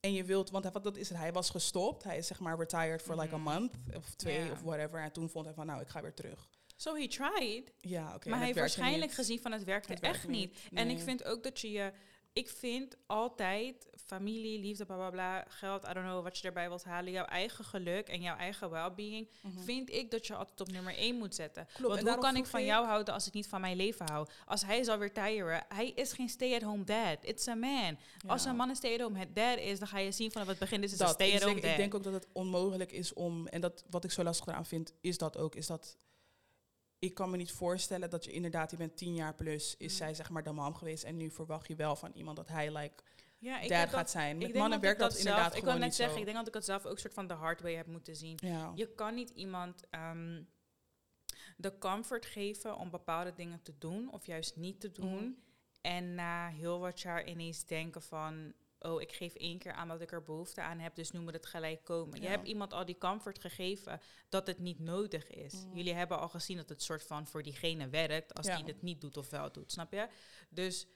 en 0.00 0.12
je 0.12 0.24
wilt, 0.24 0.50
want 0.50 0.64
hij, 0.64 0.72
wat 0.72 0.82
dat 0.84 0.96
is 0.96 1.08
het, 1.08 1.18
hij 1.18 1.32
was 1.32 1.50
gestopt. 1.50 2.02
Hij 2.04 2.18
is 2.18 2.26
zeg 2.26 2.40
maar 2.40 2.58
retired 2.58 3.02
for 3.02 3.16
like 3.20 3.34
a 3.34 3.38
Mhm. 3.38 3.52
month 3.52 3.74
of 3.96 4.14
twee 4.14 4.50
of 4.50 4.60
whatever. 4.60 5.00
En 5.00 5.12
toen 5.12 5.28
vond 5.30 5.44
hij 5.44 5.54
van, 5.54 5.66
nou, 5.66 5.80
ik 5.80 5.88
ga 5.88 6.02
weer 6.02 6.14
terug. 6.14 6.48
So 6.82 6.94
he 6.94 7.06
tried. 7.06 7.72
Ja, 7.80 8.14
oké. 8.14 8.28
maar 8.28 8.38
hij 8.38 8.46
heeft 8.46 8.58
waarschijnlijk 8.58 9.10
niet. 9.10 9.14
gezien 9.14 9.40
van 9.40 9.52
het 9.52 9.64
werkte 9.64 9.92
Het 9.92 10.00
werkt 10.00 10.16
echt 10.16 10.28
niet. 10.28 10.58
En 10.72 10.90
ik 10.90 10.98
vind 10.98 11.24
ook 11.24 11.42
dat 11.42 11.60
je 11.60 11.70
je... 11.70 11.92
Ik 12.32 12.48
vind 12.48 12.96
altijd 13.06 13.88
familie, 14.06 14.58
liefde, 14.58 14.84
bla 14.84 14.96
bla 14.96 15.10
bla, 15.10 15.44
geld, 15.48 15.84
I 15.88 15.92
don't 15.92 16.06
know, 16.06 16.22
wat 16.22 16.38
je 16.38 16.46
erbij 16.46 16.68
wilt 16.68 16.84
halen. 16.84 17.12
Jouw 17.12 17.24
eigen 17.24 17.64
geluk 17.64 18.08
en 18.08 18.20
jouw 18.20 18.36
eigen 18.36 18.70
well-being. 18.70 19.28
Mhm. 19.40 19.62
Vind 19.64 19.90
ik 19.90 20.10
dat 20.10 20.26
je 20.26 20.34
altijd 20.34 20.60
op 20.60 20.70
nummer 20.70 20.98
1 20.98 21.16
moet 21.16 21.34
zetten. 21.34 21.66
Klopt, 21.72 21.94
Want 21.94 22.08
hoe 22.08 22.18
kan 22.18 22.36
ik 22.36 22.46
van 22.46 22.64
jou 22.64 22.86
houden 22.86 23.14
als 23.14 23.26
ik 23.26 23.32
niet 23.32 23.46
van 23.46 23.60
mijn 23.60 23.76
leven 23.76 24.10
hou? 24.10 24.28
Als 24.46 24.64
hij 24.64 24.84
zal 24.84 24.98
retiren, 24.98 25.64
hij 25.68 25.88
is 25.88 26.12
geen 26.12 26.28
stay-at-home 26.28 26.84
dad. 26.84 27.18
It's 27.20 27.48
a 27.48 27.54
man. 27.54 27.98
Als 28.26 28.44
een 28.44 28.56
man 28.56 28.68
een 28.68 28.76
stay-at-home 28.76 29.32
dad 29.32 29.58
is, 29.58 29.78
dan 29.78 29.88
ga 29.88 29.98
je 29.98 30.12
zien 30.12 30.30
vanaf 30.30 30.46
het 30.46 30.58
begin, 30.58 30.82
is 30.82 30.92
een 30.92 30.98
dat. 30.98 31.08
Ik 31.08 31.14
stay-at-home 31.14 31.52
denk, 31.52 31.62
dad. 31.62 31.70
ik 31.70 31.76
denk 31.76 31.94
ook 31.94 32.02
dat 32.02 32.12
het 32.12 32.26
onmogelijk 32.32 32.92
is 32.92 33.12
om, 33.12 33.46
en 33.46 33.60
dat 33.60 33.84
wat 33.90 34.04
ik 34.04 34.10
zo 34.10 34.22
lastig 34.22 34.46
eraan 34.46 34.66
vind, 34.66 34.92
is 35.00 35.18
dat 35.18 35.36
ook, 35.36 35.54
is 35.54 35.66
dat 35.66 35.96
ik 37.02 37.14
kan 37.14 37.30
me 37.30 37.36
niet 37.36 37.52
voorstellen 37.52 38.10
dat 38.10 38.24
je 38.24 38.32
inderdaad, 38.32 38.70
je 38.70 38.76
bent 38.76 38.96
tien 38.96 39.14
jaar 39.14 39.34
plus, 39.34 39.74
is 39.78 39.90
Mm. 39.92 39.96
zij 39.98 40.14
zeg 40.14 40.30
maar 40.30 40.42
de 40.42 40.52
mam 40.52 40.74
geweest. 40.74 41.04
En 41.04 41.16
nu 41.16 41.30
verwacht 41.30 41.68
je 41.68 41.74
wel 41.74 41.96
van 41.96 42.12
iemand 42.14 42.36
dat 42.36 42.48
hij 42.48 42.72
like 42.76 43.02
Ja, 43.38 43.60
ik 43.60 43.68
dad 43.68 43.78
gaat 43.78 43.90
dat, 43.90 44.10
zijn. 44.10 44.30
ik 44.30 44.36
Met 44.36 44.46
denk 44.46 44.58
mannen 44.58 44.80
dat 44.80 44.90
ik 44.90 44.96
werkt 44.98 45.00
dat, 45.00 45.10
zelf- 45.12 45.24
inderdaad 45.24 45.52
Ik 45.52 45.58
gewoon 45.58 45.74
kan 45.74 45.82
net 45.84 45.94
zeggen, 45.94 46.14
zo. 46.14 46.20
ik 46.20 46.24
denk 46.26 46.38
dat 46.38 46.46
ik 46.48 46.54
het 46.54 46.64
zelf 46.64 46.86
ook 46.86 46.98
soort 46.98 47.14
van 47.14 47.26
de 47.26 47.34
hard 47.34 47.60
way 47.60 47.74
heb 47.74 47.86
moeten 47.86 48.16
zien. 48.16 48.38
ja. 48.42 48.72
Je 48.74 48.86
kan 48.94 49.14
niet 49.14 49.30
iemand 49.30 49.82
ehm, 49.90 50.42
de 51.56 51.78
comfort 51.78 52.26
geven 52.26 52.76
om 52.76 52.90
bepaalde 52.90 53.32
dingen 53.34 53.62
te 53.62 53.78
doen 53.78 54.12
of 54.12 54.26
juist 54.26 54.56
niet 54.56 54.80
te 54.80 54.92
doen. 54.92 55.14
Mhm. 55.24 55.30
En 55.80 56.14
na 56.14 56.48
heel 56.48 56.78
wat 56.80 57.00
jaar 57.00 57.26
ineens 57.26 57.64
denken 57.64 58.02
van, 58.02 58.52
oh, 58.84 59.00
ik 59.00 59.12
geef 59.12 59.34
één 59.34 59.58
keer 59.58 59.72
aan 59.72 59.88
dat 59.88 60.00
ik 60.00 60.12
er 60.12 60.22
behoefte 60.22 60.60
aan 60.60 60.78
heb, 60.78 60.94
dus 60.94 61.10
nu 61.10 61.20
moet 61.20 61.32
het 61.32 61.46
gelijk 61.46 61.84
komen. 61.84 62.20
Je 62.20 62.28
hebt 62.28 62.46
iemand 62.48 62.72
al 62.72 62.84
die 62.84 62.98
comfort 62.98 63.38
gegeven 63.40 64.00
dat 64.28 64.46
het 64.46 64.58
niet 64.58 64.78
nodig 64.78 65.30
is. 65.30 65.52
Mhm. 65.54 65.76
Jullie 65.76 65.94
hebben 65.94 66.18
al 66.18 66.28
gezien 66.28 66.56
dat 66.56 66.68
het 66.68 66.82
soort 66.82 67.02
van 67.02 67.26
voor 67.26 67.42
diegene 67.42 67.88
werkt 67.88 68.34
als 68.34 68.46
Ja. 68.46 68.56
die 68.56 68.64
het 68.64 68.82
niet 68.82 69.00
doet 69.00 69.16
of 69.16 69.30
wel 69.30 69.52
doet, 69.52 69.72
snap 69.72 69.92
je? 69.92 70.08
Dus 70.50 70.86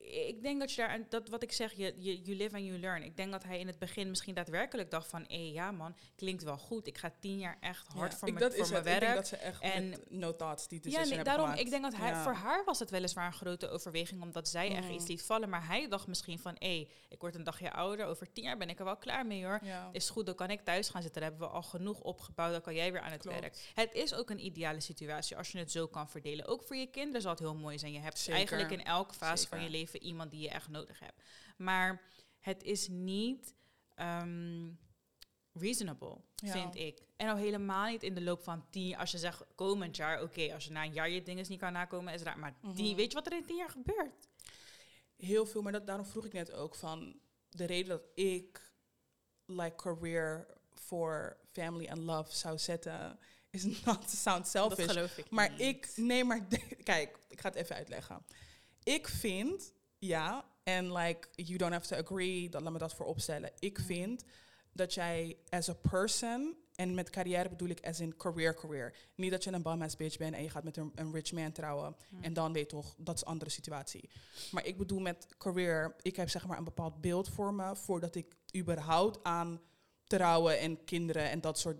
ik 0.00 0.42
denk 0.42 0.60
dat 0.60 0.70
je 0.72 0.80
daar, 0.80 0.90
en 0.90 1.06
dat 1.08 1.28
wat 1.28 1.42
ik 1.42 1.52
zeg, 1.52 1.72
je, 1.72 1.94
je 1.98 2.20
you 2.22 2.36
live 2.36 2.56
and 2.56 2.64
you 2.64 2.78
learn. 2.78 3.02
Ik 3.02 3.16
denk 3.16 3.32
dat 3.32 3.42
hij 3.42 3.58
in 3.58 3.66
het 3.66 3.78
begin 3.78 4.08
misschien 4.08 4.34
daadwerkelijk 4.34 4.90
dacht 4.90 5.08
van, 5.08 5.24
hé 5.28 5.36
ja 5.52 5.70
man, 5.70 5.96
klinkt 6.16 6.42
wel 6.42 6.58
goed. 6.58 6.86
Ik 6.86 6.98
ga 6.98 7.12
tien 7.20 7.38
jaar 7.38 7.56
echt 7.60 7.86
hard 7.88 8.12
Ja, 8.12 8.18
voor, 8.18 8.28
mijn- 8.28 8.40
dat 8.40 8.54
voor 8.54 8.64
is 8.64 8.70
mijn 8.70 8.84
het. 8.84 8.92
Ik 8.92 8.98
werk. 9.00 9.12
denk 9.14 9.14
dat 9.14 9.26
ze 9.28 9.36
echt 9.36 9.60
En- 9.60 9.94
no 10.08 10.36
thoughts 10.36 10.68
die 10.68 10.78
Ja, 10.78 10.82
decision 10.84 11.06
nee, 11.06 11.14
hebben 11.16 11.32
daarom, 11.32 11.44
gemaakt. 11.46 11.64
ik 11.66 11.70
denk 11.70 11.82
dat 11.82 11.96
hij, 11.96 12.10
Ja. 12.10 12.22
voor 12.22 12.32
haar 12.32 12.64
was 12.64 12.78
het 12.78 12.90
weliswaar 12.90 13.26
een 13.26 13.32
grote 13.32 13.68
overweging, 13.68 14.22
omdat 14.22 14.48
zij 14.48 14.70
echt 14.70 14.84
Mhm. 14.84 14.92
iets 14.94 15.06
liet 15.06 15.22
vallen. 15.22 15.48
Maar 15.48 15.66
hij 15.66 15.88
dacht 15.88 16.06
misschien 16.06 16.38
van, 16.38 16.54
hé, 16.58 16.88
ik 17.08 17.20
word 17.20 17.34
een 17.34 17.44
dagje 17.44 17.72
ouder, 17.72 18.06
over 18.06 18.32
tien 18.32 18.44
jaar 18.44 18.56
ben 18.56 18.68
ik 18.68 18.78
er 18.78 18.84
wel 18.84 18.96
klaar 18.96 19.26
mee 19.26 19.44
hoor. 19.44 19.60
Ja. 19.62 19.88
Is 19.92 20.10
goed, 20.10 20.26
dan 20.26 20.34
kan 20.34 20.50
ik 20.50 20.60
thuis 20.60 20.88
gaan 20.88 21.02
zitten. 21.02 21.20
Dan 21.20 21.30
hebben 21.30 21.48
we 21.48 21.54
al 21.54 21.62
genoeg 21.62 22.00
opgebouwd, 22.00 22.52
dan 22.52 22.60
kan 22.62 22.74
jij 22.74 22.92
weer 22.92 23.00
aan 23.00 23.12
het 23.12 23.20
Klopt. 23.22 23.40
werk. 23.40 23.56
Het 23.74 23.94
is 23.94 24.14
ook 24.14 24.30
een 24.30 24.44
ideale 24.44 24.80
situatie 24.80 25.36
als 25.36 25.52
je 25.52 25.58
het 25.58 25.70
zo 25.70 25.86
kan 25.86 26.08
verdelen. 26.08 26.46
Ook 26.46 26.62
voor 26.62 26.76
je 26.76 26.86
kinderen 26.86 27.20
zal 27.22 27.30
het 27.30 27.40
heel 27.40 27.54
mooi 27.54 27.78
zijn. 27.78 27.92
Je 27.92 27.98
hebt 28.00 28.18
Zeker. 28.18 28.34
eigenlijk 28.34 28.70
in 28.70 28.84
elke 28.84 29.14
fase 29.14 29.48
van 29.48 29.58
je 29.58 29.64
Zeker. 29.64 29.78
Iemand 29.94 30.30
die 30.30 30.40
je 30.40 30.50
echt 30.50 30.68
nodig 30.68 30.98
hebt. 31.00 31.22
Maar 31.56 32.02
het 32.40 32.62
is 32.62 32.88
niet 32.88 33.54
ehm, 33.94 34.68
reasonable, 35.52 36.16
Ja. 36.34 36.52
vind 36.52 36.74
ik. 36.74 37.02
En 37.16 37.28
al 37.28 37.36
helemaal 37.36 37.90
niet 37.90 38.02
in 38.02 38.14
de 38.14 38.20
loop 38.22 38.42
van 38.42 38.70
tien. 38.70 38.96
Als 38.96 39.10
je 39.10 39.18
zegt 39.18 39.44
komend 39.54 39.96
jaar, 39.96 40.22
oké, 40.22 40.52
als 40.54 40.64
je 40.64 40.70
na 40.70 40.84
een 40.84 40.92
jaar 40.92 41.10
je 41.10 41.22
dingen 41.22 41.44
niet 41.48 41.58
kan 41.60 41.72
nakomen, 41.72 42.14
is 42.14 42.22
raar. 42.22 42.38
Maar 42.38 42.54
die, 42.74 42.86
Mhm. 42.86 42.96
weet 42.96 43.08
je 43.12 43.14
wat 43.16 43.26
er 43.26 43.32
in 43.32 43.44
tien 43.46 43.56
jaar 43.56 43.70
gebeurt? 43.70 44.28
Heel 45.16 45.46
veel, 45.46 45.62
maar 45.62 45.72
dat, 45.72 45.86
daarom 45.86 46.06
vroeg 46.06 46.24
ik 46.24 46.32
net 46.32 46.52
ook 46.52 46.74
van 46.74 47.20
de 47.48 47.64
reden 47.64 47.88
dat 47.88 48.02
ik 48.14 48.72
like 49.46 49.76
career 49.76 50.46
voor 50.72 51.36
family 51.52 51.88
and 51.88 51.98
love 52.02 52.36
zou 52.36 52.58
zetten, 52.58 53.18
is 53.50 53.64
not 53.64 54.00
to 54.10 54.16
sound 54.16 54.46
selfish. 54.46 54.86
Dat 54.86 54.94
geloof 54.94 55.18
ik 55.18 55.30
Maar 55.30 55.50
niet. 55.50 55.60
ik, 55.60 55.92
nee, 55.96 56.24
maar 56.24 56.46
kijk, 56.82 57.18
ik 57.28 57.40
ga 57.40 57.48
het 57.48 57.56
even 57.58 57.76
uitleggen. 57.76 58.24
Ik 58.82 59.08
vind, 59.08 59.72
ja, 59.98 60.44
en 60.62 60.92
like, 60.92 61.28
you 61.34 61.58
don't 61.58 61.72
have 61.72 61.86
to 61.86 61.96
agree, 61.96 62.48
dat, 62.48 62.62
laat 62.62 62.72
me 62.72 62.78
dat 62.78 62.94
voor 62.94 63.06
opstellen. 63.06 63.50
Ik 63.58 63.78
Mhm. 63.78 63.86
vind 63.86 64.24
dat 64.72 64.94
jij 64.94 65.36
as 65.48 65.68
a 65.68 65.72
person, 65.74 66.56
en 66.74 66.94
met 66.94 67.10
carrière 67.10 67.48
bedoel 67.48 67.68
ik 67.68 67.86
as 67.86 68.00
in 68.00 68.16
career 68.16 68.54
career. 68.54 68.96
Niet 69.14 69.30
dat 69.30 69.44
je 69.44 69.52
een 69.52 69.62
bum 69.62 69.82
ass 69.82 69.96
bitch 69.96 70.16
bent 70.16 70.34
en 70.34 70.42
je 70.42 70.50
gaat 70.50 70.64
met 70.64 70.76
een, 70.76 70.92
een 70.94 71.12
rich 71.12 71.32
man 71.32 71.52
trouwen. 71.52 71.96
Mhm. 72.10 72.22
En 72.24 72.32
dan 72.32 72.52
weet 72.52 72.70
je 72.70 72.76
toch, 72.76 72.94
dat 72.98 73.14
is 73.14 73.20
een 73.20 73.26
andere 73.26 73.50
situatie. 73.50 74.10
Maar 74.50 74.64
ik 74.66 74.76
bedoel 74.76 75.00
met 75.00 75.26
career, 75.38 75.94
ik 76.02 76.16
heb 76.16 76.28
zeg 76.28 76.46
maar 76.46 76.58
een 76.58 76.64
bepaald 76.64 77.00
beeld 77.00 77.28
voor 77.28 77.54
me 77.54 77.76
voordat 77.76 78.14
ik 78.14 78.36
überhaupt 78.56 79.18
aan 79.24 79.60
trouwen 80.04 80.58
en 80.58 80.84
kinderen 80.84 81.30
en 81.30 81.40
dat 81.40 81.58
soort 81.58 81.76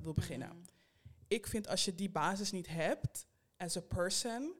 wil 0.00 0.12
beginnen 0.12 0.48
Mhm. 0.48 0.58
ik 1.28 1.46
vind 1.46 1.68
als 1.68 1.84
je 1.84 1.94
die 1.94 2.10
basis 2.10 2.50
niet 2.52 2.66
hebt, 2.68 3.26
as 3.56 3.76
a 3.76 3.80
person, 3.80 4.52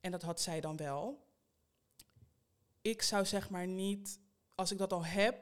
en 0.00 0.10
dat 0.10 0.22
had 0.22 0.40
zij 0.40 0.60
dan 0.60 0.76
wel, 0.76 1.26
ik 2.88 3.02
zou 3.02 3.24
zeg 3.24 3.50
maar 3.50 3.66
niet, 3.66 4.20
als 4.54 4.72
ik 4.72 4.78
dat 4.78 4.92
al 4.92 5.04
heb, 5.04 5.36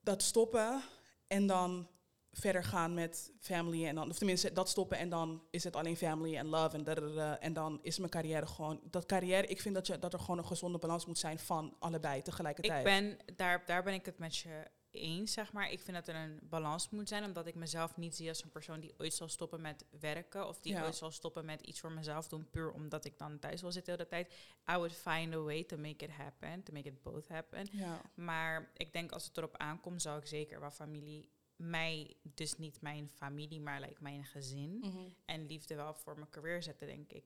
dat 0.00 0.22
stoppen 0.22 0.82
en 1.26 1.46
dan 1.46 1.88
verder 2.32 2.64
gaan 2.64 2.94
met 2.94 3.32
family 3.40 3.86
en 3.86 3.94
dan, 3.94 4.10
of 4.10 4.18
tenminste 4.18 4.52
dat 4.52 4.68
stoppen 4.68 4.98
en 4.98 5.08
dan 5.08 5.42
is 5.50 5.64
het 5.64 5.76
alleen 5.76 5.96
family 5.96 6.36
en 6.36 6.46
love 6.46 6.76
en 6.76 7.40
en 7.40 7.52
dan 7.52 7.78
is 7.82 7.98
mijn 7.98 8.10
carrière 8.10 8.46
gewoon, 8.46 8.80
dat 8.90 9.06
carrière, 9.06 9.46
ik 9.46 9.60
vind 9.60 9.74
dat, 9.74 9.86
je, 9.86 9.98
dat 9.98 10.12
er 10.12 10.18
gewoon 10.18 10.38
een 10.38 10.46
gezonde 10.46 10.78
balans 10.78 11.06
moet 11.06 11.18
zijn 11.18 11.38
van 11.38 11.76
allebei 11.78 12.22
tegelijkertijd. 12.22 12.78
Ik 12.78 12.84
ben, 12.84 13.36
daar, 13.36 13.62
daar 13.66 13.82
ben 13.82 13.94
ik 13.94 14.06
het 14.06 14.18
met 14.18 14.36
je 14.36 14.70
eens, 14.92 15.32
zeg 15.32 15.52
maar. 15.52 15.70
Ik 15.70 15.80
vind 15.80 15.96
dat 15.96 16.08
er 16.08 16.14
een 16.14 16.38
balans 16.42 16.90
moet 16.90 17.08
zijn, 17.08 17.24
omdat 17.24 17.46
ik 17.46 17.54
mezelf 17.54 17.96
niet 17.96 18.14
zie 18.16 18.28
als 18.28 18.42
een 18.42 18.50
persoon 18.50 18.80
die 18.80 18.94
ooit 18.98 19.14
zal 19.14 19.28
stoppen 19.28 19.60
met 19.60 19.84
werken. 20.00 20.48
Of 20.48 20.60
die 20.60 20.72
Ja. 20.72 20.84
ooit 20.84 20.96
zal 20.96 21.10
stoppen 21.10 21.44
met 21.44 21.60
iets 21.60 21.80
voor 21.80 21.92
mezelf 21.92 22.28
doen, 22.28 22.50
puur 22.50 22.72
omdat 22.72 23.04
ik 23.04 23.18
dan 23.18 23.38
thuis 23.38 23.60
wil 23.60 23.72
zitten 23.72 23.98
de 23.98 24.04
hele 24.08 24.24
tijd. 24.24 24.32
I 24.70 24.74
would 24.76 24.92
find 24.92 25.34
a 25.34 25.38
way 25.38 25.64
to 25.64 25.76
make 25.76 26.04
it 26.04 26.10
happen, 26.10 26.62
to 26.62 26.72
make 26.72 26.88
it 26.88 27.02
both 27.02 27.28
happen. 27.28 27.68
ja. 27.72 28.00
Maar 28.14 28.70
ik 28.76 28.92
denk 28.92 29.12
als 29.12 29.24
het 29.24 29.36
erop 29.36 29.56
aankomt, 29.56 30.02
zou 30.02 30.18
ik 30.20 30.26
zeker 30.26 30.60
wel 30.60 30.70
familie, 30.70 31.30
mij, 31.56 32.14
dus 32.22 32.56
niet 32.58 32.80
mijn 32.80 33.10
familie, 33.14 33.60
maar 33.60 33.80
like 33.80 34.02
mijn 34.02 34.24
gezin 34.24 34.78
Mhm. 34.78 34.98
en 35.24 35.46
liefde 35.46 35.74
wel 35.74 35.94
voor 35.94 36.14
mijn 36.14 36.30
career 36.30 36.62
zetten, 36.62 36.86
denk 36.86 37.12
ik. 37.12 37.24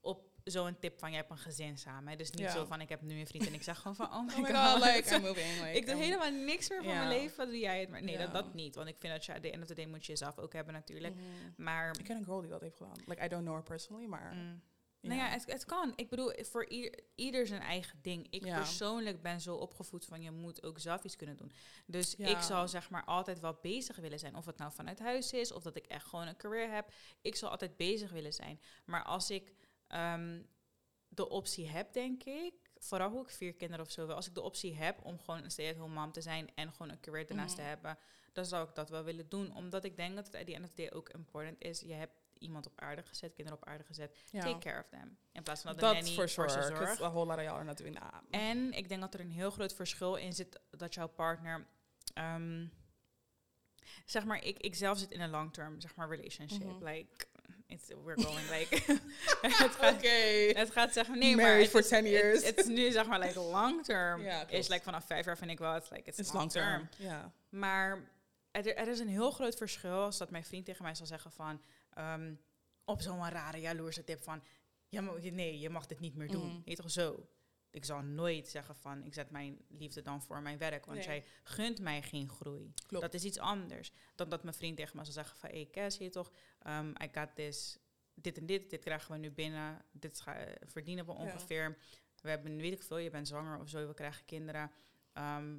Op 0.00 0.32
zo'n 0.44 0.78
tip 0.78 0.98
van, 0.98 1.08
jij 1.10 1.18
hebt 1.18 1.30
een 1.30 1.38
gezin 1.38 1.78
samen. 1.78 2.08
hè. 2.10 2.16
Dus 2.16 2.30
niet 2.30 2.40
Ja. 2.40 2.50
zo 2.52 2.64
van, 2.64 2.80
ik 2.80 2.88
heb 2.88 3.00
nu 3.02 3.18
een 3.20 3.26
vriend 3.26 3.46
en 3.46 3.54
ik 3.54 3.62
zeg 3.62 3.76
gewoon 3.78 3.96
van, 3.96 4.06
oh 4.06 4.22
my, 4.26 4.32
Oh 4.32 4.38
my 4.40 4.52
god. 4.52 4.70
god, 4.72 4.82
like, 4.94 5.14
I'm 5.14 5.22
moving. 5.22 5.54
Like, 5.62 5.76
ik 5.78 5.86
doe 5.86 5.94
I'm- 5.94 6.02
helemaal 6.04 6.30
niks 6.30 6.68
meer 6.68 6.82
van 6.84 6.94
mijn 6.94 7.08
leven, 7.08 7.36
wat 7.36 7.46
doe 7.46 7.58
jij 7.58 7.80
het? 7.80 7.88
Maar 7.90 8.02
nee, 8.02 8.18
dat, 8.18 8.32
dat 8.32 8.54
niet. 8.54 8.74
Want 8.74 8.88
ik 8.88 8.96
vind 8.98 9.12
dat 9.12 9.24
je, 9.24 9.34
at 9.34 9.42
the 9.42 9.50
end 9.50 9.62
of 9.62 9.68
the 9.68 9.74
day 9.74 9.86
moet 9.86 10.06
je 10.06 10.12
jezelf 10.12 10.38
ook 10.38 10.52
hebben 10.52 10.74
natuurlijk. 10.74 11.14
Mhm. 11.14 11.22
Maar, 11.56 11.98
Ik 11.98 12.04
ken 12.04 12.16
een 12.16 12.24
girl 12.24 12.40
die 12.40 12.50
dat 12.50 12.60
heeft 12.60 12.76
gedaan. 12.76 13.02
Like, 13.06 13.24
I 13.24 13.28
don't 13.28 13.42
know 13.42 13.54
her 13.54 13.62
personally, 13.64 14.06
maar... 14.06 14.34
mm, 14.34 14.62
nou 15.00 15.16
ja, 15.20 15.28
het, 15.28 15.44
het 15.52 15.64
kan. 15.64 15.92
Ik 15.96 16.08
bedoel, 16.08 16.32
voor 16.40 16.66
ieder, 16.68 17.00
ieder 17.14 17.46
zijn 17.46 17.60
eigen 17.60 17.98
ding. 18.02 18.26
Ik 18.30 18.44
Ja. 18.44 18.56
persoonlijk 18.56 19.22
ben 19.22 19.40
zo 19.40 19.54
opgevoed 19.56 20.04
van, 20.04 20.22
je 20.22 20.30
moet 20.30 20.62
ook 20.62 20.78
zelf 20.78 21.04
iets 21.04 21.16
kunnen 21.16 21.36
doen. 21.36 21.52
Dus 21.86 22.14
Ja. 22.18 22.26
ik 22.26 22.40
zal 22.42 22.68
zeg 22.68 22.90
maar 22.90 23.04
altijd 23.04 23.40
wel 23.40 23.58
bezig 23.62 23.96
willen 23.96 24.18
zijn. 24.18 24.36
Of 24.36 24.46
het 24.46 24.56
nou 24.58 24.72
vanuit 24.72 24.98
huis 24.98 25.32
is, 25.32 25.52
of 25.52 25.62
dat 25.62 25.76
ik 25.76 25.86
echt 25.86 26.06
gewoon 26.06 26.26
een 26.26 26.36
career 26.36 26.70
heb. 26.70 26.92
Ik 27.22 27.36
zal 27.36 27.50
altijd 27.50 27.76
bezig 27.76 28.10
willen 28.10 28.32
zijn. 28.32 28.60
Maar 28.84 29.02
als 29.04 29.30
ik 29.30 29.52
ehm, 29.88 30.42
de 31.08 31.28
optie 31.28 31.68
heb, 31.68 31.92
denk 31.92 32.22
ik, 32.24 32.54
vooral 32.76 33.10
hoe 33.10 33.22
ik 33.22 33.30
vier 33.30 33.54
kinderen 33.54 33.84
of 33.84 33.90
zo 33.90 34.06
wil, 34.06 34.14
als 34.16 34.26
ik 34.26 34.34
de 34.34 34.40
optie 34.42 34.74
heb 34.76 35.04
om 35.04 35.18
gewoon 35.18 35.44
een 35.44 35.50
stay-at-home 35.50 35.94
mom 35.94 36.12
te 36.12 36.20
zijn 36.20 36.50
en 36.54 36.72
gewoon 36.72 36.90
een 36.90 37.00
career 37.00 37.28
ernaast 37.28 37.54
Mhm. 37.56 37.62
te 37.62 37.68
hebben, 37.68 37.98
dan 38.32 38.44
zou 38.46 38.68
ik 38.68 38.74
dat 38.74 38.88
wel 38.90 39.04
willen 39.04 39.28
doen. 39.28 39.54
Omdat 39.56 39.84
ik 39.84 39.96
denk 39.96 40.14
dat 40.16 40.26
het 40.26 40.34
at 40.34 40.46
the 40.46 40.54
end 40.54 40.64
of 40.64 40.70
the 40.70 40.76
day 40.82 40.90
ook 40.92 41.08
important 41.08 41.60
is. 41.62 41.80
Je 41.80 41.92
hebt 41.92 42.12
iemand 42.38 42.66
op 42.66 42.80
aarde 42.80 43.02
gezet, 43.02 43.32
kinderen 43.34 43.60
op 43.60 43.68
aarde 43.68 43.84
gezet. 43.84 44.16
Ja. 44.30 44.40
Take 44.40 44.58
care 44.58 44.80
of 44.80 44.88
them. 44.88 45.18
In 45.32 45.42
plaats 45.42 45.60
van 45.62 45.70
dat 45.70 45.80
de 45.80 45.86
Dat 45.86 45.94
nanny 45.94 46.10
for 46.10 46.30
voor 46.30 46.50
sure. 46.50 46.62
ze 46.62 46.68
zorgt. 46.76 47.00
A 47.02 47.10
whole 47.10 47.26
lot 47.26 47.38
of 47.38 47.52
are 47.52 47.64
not 47.64 47.78
doing 47.78 47.98
that. 47.98 48.22
En 48.30 48.72
ik 48.72 48.88
denk 48.88 49.00
dat 49.00 49.14
er 49.14 49.20
een 49.20 49.30
heel 49.30 49.50
groot 49.50 49.74
verschil 49.74 50.14
in 50.14 50.32
zit 50.32 50.60
dat 50.70 50.94
jouw 50.94 51.08
partner. 51.08 51.66
ehm, 52.14 52.66
zeg 54.04 54.24
maar, 54.24 54.44
ik, 54.44 54.58
ik 54.58 54.74
zelf 54.74 54.98
zit 54.98 55.10
in 55.10 55.20
een 55.20 55.30
long-term 55.30 55.80
zeg 55.80 55.94
maar, 55.96 56.08
relationship. 56.08 56.62
Mhm. 56.64 56.84
Like, 56.84 57.26
it's, 57.66 57.88
we're 58.04 58.22
going 58.22 58.48
like. 58.50 58.74
het, 59.42 59.52
gaat, 59.52 59.94
Oké. 59.94 60.58
het 60.58 60.70
gaat 60.70 60.92
zeggen, 60.92 61.18
nee, 61.18 61.36
maar. 61.36 61.44
Married 61.44 61.62
Het 61.62 61.70
for 61.70 61.80
is, 61.80 61.88
10 61.88 62.04
years. 62.06 62.44
Het 62.44 62.56
het 62.56 62.58
is 62.58 62.66
nu 62.66 62.90
zeg 62.90 63.06
maar 63.06 63.18
like 63.20 63.40
long-term. 63.40 64.22
Ja, 64.22 64.48
is 64.48 64.68
like 64.68 64.82
vanaf 64.84 65.04
vijf 65.06 65.24
jaar 65.24 65.38
vind 65.38 65.50
ik 65.50 65.58
wel, 65.58 65.76
it's 65.76 65.90
like, 65.90 66.08
it's, 66.08 66.18
It's 66.18 66.32
long 66.32 66.50
term. 66.50 66.68
long 66.70 66.90
term. 66.90 67.08
Ja. 67.08 67.32
Maar 67.48 68.10
er, 68.50 68.76
er 68.76 68.88
is 68.88 68.98
een 68.98 69.08
heel 69.08 69.30
groot 69.30 69.56
verschil 69.56 70.02
als 70.02 70.18
dat 70.18 70.30
mijn 70.30 70.44
vriend 70.44 70.64
tegen 70.64 70.84
mij 70.84 70.94
zal 70.94 71.06
zeggen 71.06 71.30
van... 71.32 71.62
ehm, 71.94 72.34
op 72.84 73.00
zo'n 73.00 73.28
rare 73.30 73.60
jaloerse 73.60 74.04
tip 74.04 74.22
van... 74.22 74.42
Ja, 74.88 75.00
maar, 75.00 75.14
nee, 75.32 75.58
je 75.58 75.70
mag 75.70 75.86
dit 75.86 76.00
niet 76.00 76.14
meer 76.14 76.28
doen. 76.28 76.62
Weet 76.64 76.76
je 76.76 76.82
toch 76.82 76.90
zo? 76.90 77.26
Ik 77.74 77.84
zal 77.84 78.00
nooit 78.02 78.48
zeggen 78.48 78.76
van... 78.76 79.02
ik 79.04 79.14
zet 79.14 79.30
mijn 79.30 79.58
liefde 79.68 80.02
dan 80.02 80.22
voor 80.22 80.42
mijn 80.42 80.58
werk. 80.58 80.84
Want 80.86 80.98
Nee. 80.98 81.06
jij 81.06 81.24
gunt 81.42 81.80
mij 81.80 82.02
geen 82.02 82.28
groei. 82.28 82.72
Klopt. 82.86 83.04
Dat 83.04 83.14
is 83.14 83.24
iets 83.24 83.38
anders 83.38 83.92
dan 84.14 84.28
dat 84.28 84.42
mijn 84.42 84.54
vriend 84.54 84.76
tegen 84.76 84.96
me 84.96 85.04
zal 85.04 85.12
zeggen 85.12 85.38
van... 85.38 85.50
hey, 85.50 85.68
Kes, 85.70 85.96
je 85.96 86.10
toch, 86.10 86.32
um, 86.66 86.88
I 87.02 87.08
got 87.12 87.34
this, 87.34 87.78
dit 88.14 88.38
en 88.38 88.46
dit. 88.46 88.70
Dit 88.70 88.82
krijgen 88.82 89.12
we 89.12 89.18
nu 89.18 89.30
binnen. 89.30 89.84
Dit 89.92 90.22
eh, 90.26 90.34
verdienen 90.66 91.06
we 91.06 91.12
Ja. 91.12 91.18
ongeveer. 91.18 91.78
We 92.20 92.28
hebben, 92.30 92.56
weet 92.56 92.72
ik 92.72 92.82
veel, 92.82 92.98
je 92.98 93.10
bent 93.10 93.28
zwanger 93.28 93.58
of 93.60 93.68
zo. 93.68 93.86
We 93.86 93.94
krijgen 93.94 94.24
kinderen. 94.24 94.70
Ehm, 95.12 95.56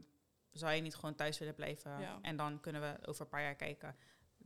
zou 0.52 0.74
je 0.74 0.82
niet 0.82 0.96
gewoon 0.96 1.16
thuis 1.16 1.38
willen 1.40 1.56
blijven? 1.56 2.00
Ja. 2.00 2.20
En 2.22 2.36
dan 2.36 2.60
kunnen 2.60 2.82
we 2.82 3.08
over 3.08 3.22
een 3.22 3.30
paar 3.30 3.42
jaar 3.42 3.56
kijken. 3.56 3.96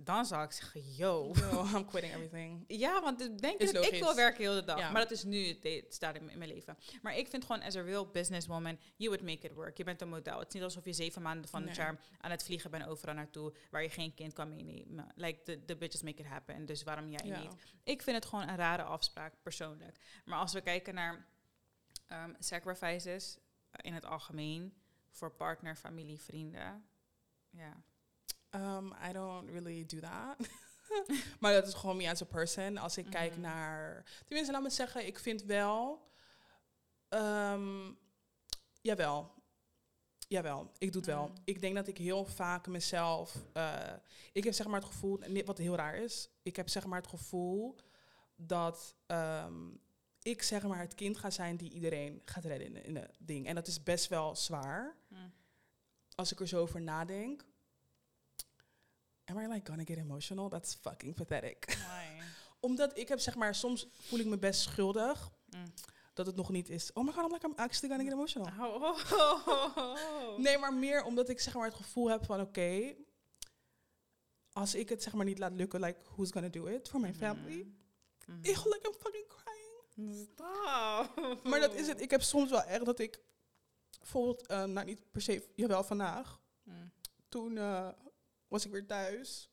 Dan 0.02 0.26
zou 0.26 0.44
ik 0.44 0.52
zeggen, 0.52 0.82
yo. 0.96 1.32
Yo, 1.34 1.66
I'm 1.76 1.86
quitting 1.86 2.14
everything. 2.14 2.64
Ja, 2.84 3.02
want 3.02 3.22
ik 3.22 3.42
denk 3.42 3.60
Is 3.60 3.70
ik 3.70 3.76
logisch. 3.76 4.00
wil 4.00 4.16
werken 4.16 4.44
heel 4.44 4.54
de 4.54 4.64
dag. 4.64 4.80
Ja. 4.80 4.92
Maar 4.92 5.02
dat 5.02 5.12
is 5.12 5.24
nu 5.24 5.48
het, 5.48 5.86
staat 5.90 6.16
in, 6.16 6.26
mijn 6.26 6.50
leven. 6.50 6.78
Maar 7.02 7.18
ik 7.18 7.28
vind 7.28 7.46
gewoon, 7.46 7.62
as 7.62 7.76
a 7.76 7.82
real 7.82 8.08
businesswoman, 8.08 8.80
you 8.96 9.10
would 9.10 9.22
make 9.22 9.48
it 9.48 9.54
work. 9.54 9.78
Je 9.78 9.84
bent 9.84 10.02
een 10.02 10.10
model. 10.10 10.40
Het 10.40 10.48
is 10.48 10.54
niet 10.54 10.64
alsof 10.64 10.86
je 10.86 10.94
zeven 10.94 11.22
maanden 11.22 11.50
van 11.50 11.68
het 11.68 11.76
jaar 11.76 12.00
aan 12.20 12.32
het 12.32 12.44
vliegen 12.44 12.72
bent 12.72 12.88
overal 12.88 13.16
naartoe, 13.16 13.54
waar 13.70 13.82
je 13.84 13.90
geen 13.90 14.14
kind 14.14 14.34
kan 14.34 14.50
meenemen. 14.50 15.12
Like, 15.16 15.44
the, 15.44 15.66
the 15.66 15.76
bitches 15.76 16.02
make 16.02 16.20
it 16.22 16.28
happen. 16.28 16.66
Dus 16.66 16.84
waarom 16.84 17.10
jij 17.10 17.26
Ja. 17.28 17.40
niet? 17.42 17.54
Ik 17.84 18.02
vind 18.02 18.16
het 18.16 18.26
gewoon 18.26 18.48
een 18.48 18.56
rare 18.56 18.84
afspraak, 18.84 19.34
persoonlijk. 19.44 19.98
Maar 20.26 20.40
als 20.40 20.54
we 20.54 20.62
kijken 20.62 20.94
naar 20.94 21.28
ehm, 22.08 22.34
sacrifices 22.40 23.38
in 23.82 23.94
het 23.94 24.06
algemeen, 24.06 24.74
voor 25.10 25.32
partner, 25.32 25.76
familie, 25.76 26.22
vrienden. 26.22 26.86
Ja. 27.50 27.84
Um, 28.56 28.94
I 29.10 29.12
don't 29.14 29.50
really 29.50 29.86
do 29.86 30.00
that. 30.00 30.38
maar 31.40 31.54
dat 31.54 31.68
is 31.68 31.74
gewoon 31.74 31.98
me 31.98 32.10
as 32.10 32.22
a 32.22 32.26
person. 32.26 32.78
Als 32.78 32.98
ik 32.98 33.06
kijk 33.10 33.32
Mhm. 33.32 33.42
naar... 33.42 34.06
Tenminste, 34.26 34.54
laat 34.54 34.62
me 34.62 34.70
zeggen, 34.70 35.06
ik 35.08 35.20
vind 35.20 35.44
wel... 35.44 36.08
ehm, 37.10 37.92
jawel. 38.82 39.38
Jawel, 40.28 40.72
ik 40.78 40.92
doe 40.92 41.02
het 41.02 41.10
wel. 41.10 41.28
Mm. 41.28 41.34
Ik 41.44 41.62
denk 41.62 41.76
dat 41.76 41.88
ik 41.88 41.98
heel 41.98 42.26
vaak 42.26 42.68
mezelf... 42.68 43.36
eh, 43.54 43.94
ik 44.32 44.44
heb 44.44 44.54
zeg 44.54 44.68
maar 44.68 44.80
het 44.82 44.90
gevoel... 44.90 45.20
Wat 45.46 45.58
heel 45.58 45.76
raar 45.76 45.96
is. 45.96 46.30
Ik 46.44 46.56
heb 46.56 46.70
zeg 46.70 46.86
maar 46.86 47.00
het 47.00 47.10
gevoel 47.10 47.76
dat... 48.36 48.96
ehm, 49.06 49.70
ik 50.22 50.42
zeg 50.42 50.64
maar 50.64 50.80
het 50.80 50.96
kind 50.96 51.18
ga 51.18 51.30
zijn 51.30 51.58
die 51.58 51.72
iedereen 51.72 52.22
gaat 52.26 52.46
redden 52.46 52.68
in, 52.76 52.84
in 52.86 52.96
het 52.96 53.16
ding. 53.20 53.48
En 53.48 53.56
dat 53.56 53.68
is 53.68 53.84
best 53.84 54.08
wel 54.08 54.36
zwaar. 54.36 54.96
Mm. 55.08 55.34
Als 56.16 56.32
ik 56.32 56.40
er 56.40 56.48
zo 56.48 56.62
over 56.62 56.82
nadenk. 56.82 57.46
Am 59.30 59.40
I 59.40 59.48
like 59.48 59.66
gonna 59.68 59.84
get 59.86 59.98
emotional? 59.98 60.50
That's 60.50 60.76
fucking 60.82 61.14
pathetic. 61.16 61.66
Why? 61.68 62.24
Omdat 62.68 62.98
ik 62.98 63.08
heb 63.08 63.20
zeg 63.20 63.36
maar, 63.36 63.56
soms 63.56 63.88
voel 63.92 64.20
ik 64.20 64.26
me 64.26 64.38
best 64.38 64.62
schuldig 64.62 65.30
Mm. 65.50 65.64
dat 66.14 66.26
het 66.26 66.36
nog 66.36 66.50
niet 66.50 66.70
is. 66.70 66.94
Oh 66.94 67.06
my 67.06 67.12
god, 67.12 67.26
I'm 67.26 67.32
like 67.34 67.46
I'm 67.48 67.54
actually 67.56 67.96
gonna 67.96 68.04
get 68.04 68.14
emotional. 68.14 68.48
Oh, 68.60 68.84
oh, 68.84 69.48
oh. 69.78 70.38
Nee, 70.38 70.58
maar 70.58 70.74
meer 70.74 71.04
omdat 71.04 71.30
ik 71.30 71.40
zeg 71.40 71.54
maar 71.54 71.66
het 71.66 71.74
gevoel 71.76 72.10
heb 72.10 72.26
van 72.26 72.42
oké, 72.42 72.96
als 74.54 74.76
ik 74.76 74.90
het 74.90 75.04
zeg 75.04 75.14
maar 75.14 75.26
niet 75.26 75.40
laat 75.40 75.52
lukken, 75.52 75.80
like 75.82 76.00
who's 76.16 76.32
gonna 76.32 76.50
do 76.50 76.66
it 76.66 76.90
for 76.90 77.00
my 77.00 77.14
family? 77.14 77.72
Mhm. 78.26 78.38
Ik 78.42 78.56
like 78.66 78.80
I'm 78.88 78.94
fucking 79.00 79.28
crying. 79.28 80.28
Stop. 80.34 81.40
Maar 81.44 81.60
dat 81.60 81.74
is 81.74 81.88
het. 81.88 82.02
Ik 82.02 82.12
heb 82.12 82.22
soms 82.22 82.50
wel 82.50 82.62
echt 82.64 82.86
dat 82.86 83.00
ik 83.00 83.20
bijvoorbeeld, 84.00 84.48
eh, 84.48 84.64
nou 84.64 84.86
niet 84.86 85.12
per 85.12 85.22
se, 85.22 85.48
jawel 85.56 85.84
vandaag. 85.84 86.40
Mm. 86.64 86.92
Toen 87.30 87.58
eh, 87.58 87.88
was 88.50 88.66
ik 88.66 88.72
weer 88.72 88.86
thuis. 88.86 89.50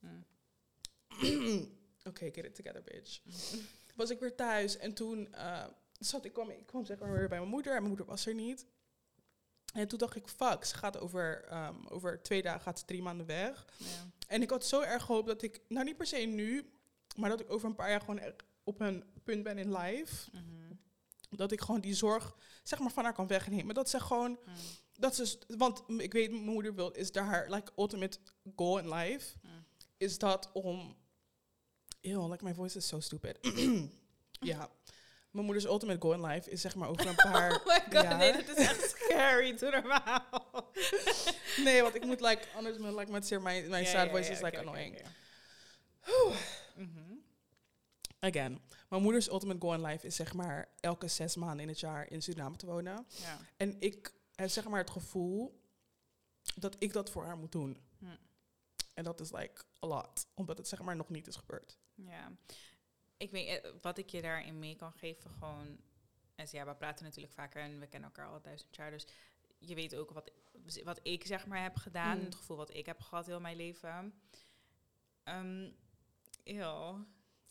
Mm. 1.22 1.78
Oké, 2.04 2.30
get 2.32 2.44
it 2.44 2.54
together, 2.54 2.82
bitch. 2.82 3.20
Was 3.96 4.10
ik 4.10 4.20
weer 4.20 4.34
thuis 4.34 4.76
en 4.76 4.94
toen 4.94 5.32
eh, 5.32 5.64
zat 5.98 6.24
ik, 6.24 6.32
kwam, 6.32 6.50
ik 6.50 6.66
kwam 6.66 6.84
zeg 6.84 6.98
maar 6.98 7.12
weer 7.12 7.28
bij 7.28 7.38
mijn 7.38 7.50
moeder 7.50 7.72
en 7.72 7.78
mijn 7.78 7.88
moeder 7.88 8.06
was 8.06 8.26
er 8.26 8.34
niet. 8.34 8.66
En 9.74 9.88
toen 9.88 9.98
dacht 9.98 10.16
ik, 10.16 10.28
fuck, 10.28 10.64
ze 10.64 10.76
gaat 10.76 10.98
over, 10.98 11.44
ehm, 11.44 11.86
over 11.86 12.22
twee 12.22 12.42
dagen, 12.42 12.60
gaat 12.60 12.78
ze 12.78 12.84
drie 12.84 13.02
maanden 13.02 13.26
weg. 13.26 13.66
Ja. 13.76 13.86
En 14.26 14.42
ik 14.42 14.50
had 14.50 14.66
zo 14.66 14.80
erg 14.80 15.02
gehoopt 15.04 15.26
dat 15.26 15.42
ik, 15.42 15.60
nou 15.68 15.84
niet 15.84 15.96
per 15.96 16.06
se 16.06 16.16
nu, 16.16 16.72
maar 17.16 17.30
dat 17.30 17.40
ik 17.40 17.50
over 17.50 17.68
een 17.68 17.74
paar 17.74 17.90
jaar 17.90 18.00
gewoon 18.00 18.18
echt 18.18 18.42
op 18.64 18.80
een 18.80 19.04
punt 19.24 19.42
ben 19.42 19.58
in 19.58 19.76
life. 19.76 20.30
Mhm. 20.32 20.74
Dat 21.30 21.52
ik 21.52 21.60
gewoon 21.60 21.80
die 21.80 21.94
zorg, 21.94 22.36
zeg 22.62 22.78
maar, 22.78 22.90
van 22.90 23.04
haar 23.04 23.12
kan 23.12 23.26
wegnemen. 23.26 23.74
Dat 23.74 23.90
ze 23.90 24.00
gewoon, 24.00 24.30
Mm. 24.30 24.54
Dat 24.98 25.14
ze, 25.16 25.38
want 25.56 25.88
m- 25.88 26.00
ik 26.00 26.12
weet, 26.12 26.30
mijn 26.30 26.42
moeder 26.44 26.74
wil, 26.74 26.90
is 26.90 27.12
daar 27.12 27.24
haar 27.24 27.50
like, 27.50 27.72
ultimate 27.76 28.18
goal 28.56 28.78
in 28.78 28.92
life. 28.94 29.36
Mm. 29.42 29.64
Is 29.96 30.18
dat 30.18 30.50
om, 30.52 30.96
ew, 32.00 32.30
like 32.30 32.44
my 32.44 32.54
voice 32.54 32.76
is 32.76 32.86
so 32.86 33.00
stupid. 33.00 33.38
ja, 34.50 34.68
mijn 35.30 35.44
moeders 35.44 35.64
ultimate 35.64 36.00
goal 36.00 36.14
in 36.14 36.24
life 36.26 36.50
is 36.50 36.60
zeg 36.60 36.74
maar 36.74 36.88
over 36.88 37.06
een 37.06 37.14
paar 37.32 37.52
Oh 37.54 37.66
my 37.66 37.80
god, 37.80 37.92
jaar. 38.02 38.16
nee, 38.18 38.32
dat 38.32 38.48
is 38.58 38.66
echt 38.68 38.90
scary. 38.90 39.56
Doe 39.56 39.70
normaal. 39.70 40.70
nee, 41.64 41.82
want 41.82 41.94
ik 41.94 42.04
moet 42.04 42.20
like, 42.20 42.42
anders 42.54 42.78
moet 42.78 42.94
like, 42.94 43.10
met 43.10 43.26
zeer 43.26 43.42
mijn, 43.42 43.86
sad 43.86 44.10
voice 44.10 44.30
is 44.30 44.40
like 44.40 44.58
annoying. 44.58 45.00
Mhm. 46.76 47.00
Again, 48.20 48.60
mijn 48.88 49.02
moeders 49.02 49.28
ultimate 49.30 49.60
goal 49.60 49.74
in 49.74 49.82
life 49.82 50.06
is 50.06 50.16
zeg 50.16 50.34
maar 50.34 50.68
elke 50.80 51.08
zes 51.08 51.36
maanden 51.36 51.60
in 51.60 51.68
het 51.68 51.80
jaar 51.80 52.10
in 52.10 52.22
Suriname 52.22 52.56
te 52.56 52.66
wonen. 52.66 53.06
En 53.56 53.76
ik 53.80 54.12
heb 54.34 54.48
zeg 54.48 54.68
maar 54.68 54.80
het 54.80 54.90
gevoel 54.90 55.62
dat 56.54 56.76
ik 56.78 56.92
dat 56.92 57.10
voor 57.10 57.24
haar 57.24 57.36
moet 57.36 57.52
doen. 57.52 57.78
Hm. 57.98 58.06
En 58.94 59.04
dat 59.04 59.20
is 59.20 59.32
like 59.32 59.62
a 59.84 59.86
lot, 59.86 60.26
omdat 60.34 60.58
het 60.58 60.68
zeg 60.68 60.82
maar 60.82 60.96
nog 60.96 61.08
niet 61.08 61.26
is 61.26 61.36
gebeurd. 61.36 61.78
Ja, 61.94 62.32
ik 63.16 63.30
weet 63.30 63.62
eh, 63.62 63.70
wat 63.80 63.98
ik 63.98 64.08
je 64.08 64.22
daarin 64.22 64.58
mee 64.58 64.76
kan 64.76 64.92
geven. 64.92 65.30
Gewoon, 65.30 65.80
en 66.34 66.46
ja, 66.50 66.66
we 66.66 66.74
praten 66.74 67.04
natuurlijk 67.04 67.34
vaker 67.34 67.62
en 67.62 67.80
we 67.80 67.86
kennen 67.86 68.08
elkaar 68.08 68.32
al 68.32 68.42
duizend 68.42 68.76
jaar. 68.76 68.90
Dus 68.90 69.06
je 69.58 69.74
weet 69.74 69.96
ook 69.96 70.10
wat, 70.10 70.30
wat 70.84 71.00
ik 71.02 71.26
zeg 71.26 71.46
maar 71.46 71.62
heb 71.62 71.76
gedaan. 71.76 72.18
Mm. 72.18 72.24
Het 72.24 72.34
gevoel 72.34 72.56
wat 72.56 72.74
ik 72.74 72.86
heb 72.86 73.00
gehad 73.00 73.26
heel 73.26 73.40
mijn 73.40 73.56
leven. 73.56 74.14
Eeuw. 76.44 77.06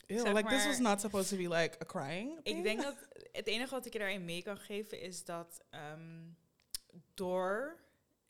Ew, 0.07 0.19
Zeg 0.19 0.33
like 0.33 0.49
this 0.49 0.65
was 0.65 0.79
not 0.79 1.01
supposed 1.01 1.29
to 1.29 1.37
be 1.37 1.55
like 1.55 1.77
a 1.81 1.85
crying. 1.85 2.37
Ik 2.37 2.43
thing. 2.43 2.63
denk 2.63 2.81
dat 2.87 3.07
het 3.31 3.47
enige 3.47 3.73
wat 3.73 3.85
ik 3.85 3.93
je 3.93 3.99
daarin 3.99 4.25
mee 4.25 4.43
kan 4.43 4.57
geven 4.57 5.01
is 5.01 5.25
dat 5.25 5.63
ehm, 5.69 6.21
door 7.13 7.81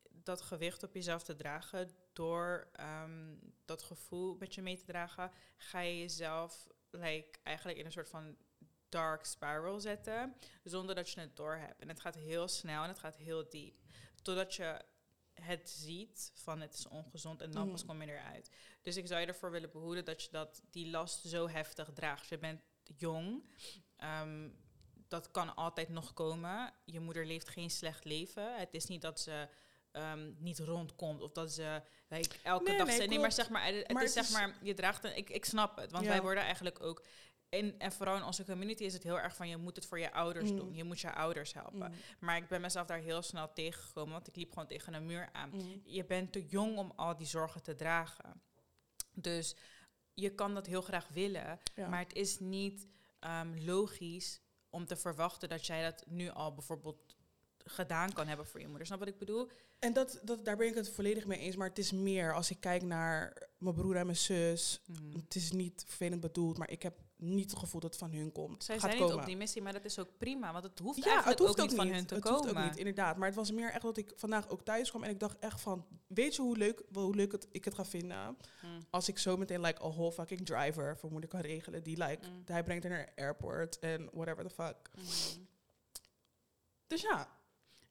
dat 0.09 0.41
gewicht 0.41 0.83
op 0.83 0.93
jezelf 0.93 1.23
te 1.23 1.35
dragen, 1.35 1.89
door 2.13 2.67
ehm, 2.73 3.35
dat 3.65 3.83
gevoel 3.83 4.35
met 4.35 4.55
je 4.55 4.61
mee 4.61 4.77
te 4.77 4.85
dragen, 4.85 5.31
ga 5.57 5.79
je 5.79 5.99
jezelf 5.99 6.67
like, 6.89 7.39
eigenlijk 7.43 7.77
in 7.77 7.85
een 7.85 7.91
soort 7.91 8.09
van 8.09 8.37
dark 8.89 9.25
spiral 9.25 9.79
zetten, 9.79 10.35
zonder 10.63 10.95
dat 10.95 11.09
je 11.09 11.19
het 11.19 11.35
door 11.35 11.55
hebt. 11.55 11.81
En 11.81 11.87
het 11.87 11.99
gaat 11.99 12.15
heel 12.15 12.47
snel 12.47 12.83
en 12.83 12.89
het 12.89 12.99
gaat 12.99 13.15
heel 13.15 13.49
diep. 13.49 13.75
Totdat 14.21 14.55
je 14.55 14.81
het 15.33 15.69
ziet 15.69 16.31
van 16.33 16.61
het 16.61 16.73
is 16.73 16.87
ongezond 16.87 17.41
en 17.41 17.51
dan 17.51 17.71
pas 17.71 17.85
kom 17.85 18.01
je 18.01 18.11
eruit. 18.11 18.49
Dus 18.81 18.97
ik 18.97 19.07
zou 19.07 19.21
je 19.21 19.27
ervoor 19.27 19.51
willen 19.51 19.71
behoeden 19.71 20.05
dat 20.05 20.23
je 20.23 20.29
dat, 20.31 20.61
die 20.69 20.89
last 20.89 21.25
zo 21.25 21.49
heftig 21.49 21.89
draagt. 21.93 22.27
Je 22.27 22.37
bent 22.37 22.61
jong. 22.97 23.43
ehm, 23.97 24.49
dat 25.13 25.31
kan 25.31 25.55
altijd 25.55 25.89
nog 25.89 26.13
komen. 26.13 26.73
Je 26.85 26.99
moeder 26.99 27.25
leeft 27.25 27.49
geen 27.49 27.69
slecht 27.69 28.05
leven. 28.05 28.57
Het 28.59 28.73
is 28.73 28.85
niet 28.85 29.01
dat 29.01 29.19
ze 29.19 29.47
ehm, 29.91 30.31
niet 30.37 30.59
rondkomt 30.59 31.21
of 31.21 31.31
dat 31.31 31.51
ze 31.53 31.81
like, 32.07 32.35
elke 32.43 32.69
Nee, 32.69 32.77
dag... 32.77 32.87
nee, 32.87 32.95
ze- 32.95 33.03
nee, 33.07 33.19
maar 33.19 33.31
zeg 33.31 33.49
maar, 33.49 33.65
het, 33.65 33.75
het 33.75 33.91
Maar 33.91 34.03
is 34.03 34.15
het 34.15 34.25
zeg 34.25 34.33
maar, 34.39 34.57
je 34.61 34.73
draagt 34.73 35.03
een... 35.03 35.17
Ik, 35.17 35.29
ik 35.29 35.45
snap 35.45 35.77
het, 35.77 35.91
want 35.91 36.03
Ja. 36.03 36.09
wij 36.09 36.21
worden 36.21 36.43
eigenlijk 36.43 36.81
ook... 36.83 37.05
In, 37.49 37.79
en 37.79 37.91
vooral 37.91 38.15
in 38.15 38.23
onze 38.23 38.45
community 38.45 38.83
is 38.83 38.93
het 38.93 39.03
heel 39.03 39.19
erg 39.19 39.35
van 39.35 39.47
je 39.49 39.57
moet 39.57 39.75
het 39.75 39.85
voor 39.85 39.99
je 39.99 40.11
ouders 40.13 40.49
Mm. 40.51 40.57
doen. 40.57 40.73
Je 40.75 40.83
moet 40.83 40.99
je 40.99 41.13
ouders 41.13 41.53
helpen. 41.53 41.91
Mm, 41.91 41.97
Maar 42.19 42.37
ik 42.37 42.47
ben 42.47 42.61
mezelf 42.61 42.87
daar 42.87 42.99
heel 42.99 43.21
snel 43.21 43.53
tegengekomen, 43.53 44.11
want 44.13 44.27
ik 44.27 44.35
liep 44.35 44.49
gewoon 44.53 44.67
tegen 44.67 44.93
een 44.93 45.05
muur 45.05 45.29
aan 45.31 45.49
mm. 45.53 45.81
je 45.85 46.05
bent 46.05 46.31
te 46.31 46.45
jong 46.47 46.77
om 46.77 46.91
al 46.95 47.15
die 47.15 47.27
zorgen 47.27 47.63
te 47.63 47.75
dragen. 47.75 48.41
Dus 49.13 49.55
je 50.13 50.29
kan 50.35 50.53
dat 50.53 50.65
heel 50.65 50.81
graag 50.81 51.07
willen, 51.07 51.59
Ja. 51.75 51.87
maar 51.87 51.99
het 51.99 52.13
is 52.13 52.39
niet 52.39 52.87
ehm, 53.19 53.53
logisch 53.65 54.41
om 54.73 54.85
te 54.85 54.95
verwachten 54.95 55.49
dat 55.49 55.65
jij 55.65 55.83
dat 55.83 56.03
nu 56.07 56.29
al 56.29 56.53
bijvoorbeeld 56.53 57.15
gedaan 57.65 58.13
kan 58.13 58.27
hebben 58.27 58.45
voor 58.45 58.59
je 58.59 58.67
moeder. 58.67 58.85
Snap 58.85 58.99
wat 58.99 59.07
ik 59.07 59.17
bedoel? 59.17 59.49
En 59.79 59.93
dat, 59.93 60.19
dat, 60.23 60.45
daar 60.45 60.57
ben 60.57 60.67
ik 60.67 60.75
het 60.75 60.89
volledig 60.89 61.25
mee 61.25 61.39
eens. 61.39 61.55
Maar 61.55 61.67
het 61.67 61.77
is 61.77 61.91
meer 61.91 62.33
als 62.33 62.49
ik 62.49 62.59
kijk 62.59 62.81
naar 62.81 63.47
mijn 63.57 63.75
broer 63.75 63.95
en 63.95 64.05
mijn 64.05 64.17
zus. 64.17 64.81
Mhm. 64.85 65.15
Het 65.15 65.35
is 65.35 65.51
niet 65.51 65.83
vervelend 65.87 66.21
bedoeld, 66.21 66.57
maar 66.57 66.69
ik 66.69 66.83
heb 66.83 66.99
niet 67.23 67.49
het 67.51 67.59
gevoel 67.59 67.79
dat 67.81 67.89
het 67.89 67.99
van 67.99 68.11
hun 68.11 68.31
komt. 68.31 68.63
Zij 68.63 68.79
Gaat 68.79 68.83
zijn 68.89 68.93
komen. 68.97 69.11
niet 69.13 69.21
op 69.23 69.27
die 69.29 69.37
missie, 69.37 69.61
maar 69.61 69.73
dat 69.73 69.85
is 69.85 69.99
ook 69.99 70.17
prima, 70.17 70.51
want 70.51 70.63
het 70.63 70.79
hoeft 70.79 70.97
Ja, 70.97 71.03
eigenlijk 71.03 71.39
het 71.39 71.47
hoeft 71.47 71.59
ook 71.61 71.67
niet 71.67 71.75
van 71.77 71.87
hun 71.87 72.05
te 72.05 72.13
het 72.15 72.23
komen. 72.23 72.39
hoeft 72.39 72.57
ook 72.57 72.63
niet, 72.63 72.77
inderdaad. 72.77 73.17
Maar 73.17 73.27
het 73.27 73.35
was 73.37 73.51
meer 73.51 73.71
echt 73.71 73.81
dat 73.81 73.97
ik 73.97 74.11
vandaag 74.15 74.49
ook 74.49 74.61
thuis 74.63 74.89
kwam 74.89 75.03
en 75.03 75.09
ik 75.09 75.19
dacht 75.19 75.39
echt 75.39 75.61
van, 75.61 75.85
weet 76.07 76.35
je 76.35 76.41
hoe 76.41 76.57
leuk, 76.57 76.83
hoe 76.93 77.15
leuk 77.15 77.31
het, 77.31 77.47
ik 77.51 77.65
het 77.65 77.73
ga 77.73 77.85
vinden 77.85 78.37
Mm. 78.61 78.79
als 78.89 79.07
ik 79.07 79.17
zo 79.19 79.37
meteen 79.37 79.61
like 79.61 79.83
a 79.83 79.89
whole 79.89 80.11
fucking 80.11 80.45
driver 80.45 80.97
voor 80.97 81.11
moeder 81.11 81.29
kan 81.29 81.39
regelen 81.39 81.83
die 81.83 81.97
like, 81.97 82.27
Mm. 82.27 82.41
hij 82.45 82.63
brengt 82.63 82.83
haar 82.83 82.91
naar 82.93 83.11
airport 83.15 83.79
en 83.79 84.09
whatever 84.13 84.43
the 84.43 84.49
fuck. 84.49 84.89
Mhm. 84.95 85.39
Dus 86.87 87.01
ja, 87.01 87.27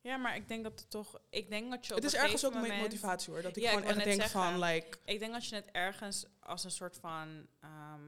Ja, 0.00 0.16
maar 0.16 0.36
ik 0.36 0.48
denk 0.48 0.62
dat 0.64 0.80
het 0.80 0.90
toch... 0.90 1.20
Ik 1.30 1.48
denk 1.50 1.70
dat 1.70 1.86
je 1.86 1.90
op 1.94 2.02
het 2.02 2.12
is 2.12 2.14
ergens 2.18 2.44
ook 2.46 2.54
mijn 2.54 2.80
motivatie 2.80 3.32
hoor, 3.32 3.42
dat 3.42 3.56
ik 3.56 3.62
Ja, 3.62 3.68
gewoon 3.68 3.84
echt 3.84 4.04
denk 4.04 4.22
van 4.22 4.58
like, 4.58 4.98
Ik 5.04 5.18
denk 5.18 5.32
dat 5.32 5.46
je 5.46 5.54
het 5.54 5.68
ergens 5.72 6.26
als 6.40 6.64
een 6.64 6.70
soort 6.70 6.96
van... 6.96 7.46
ehm, 7.60 8.00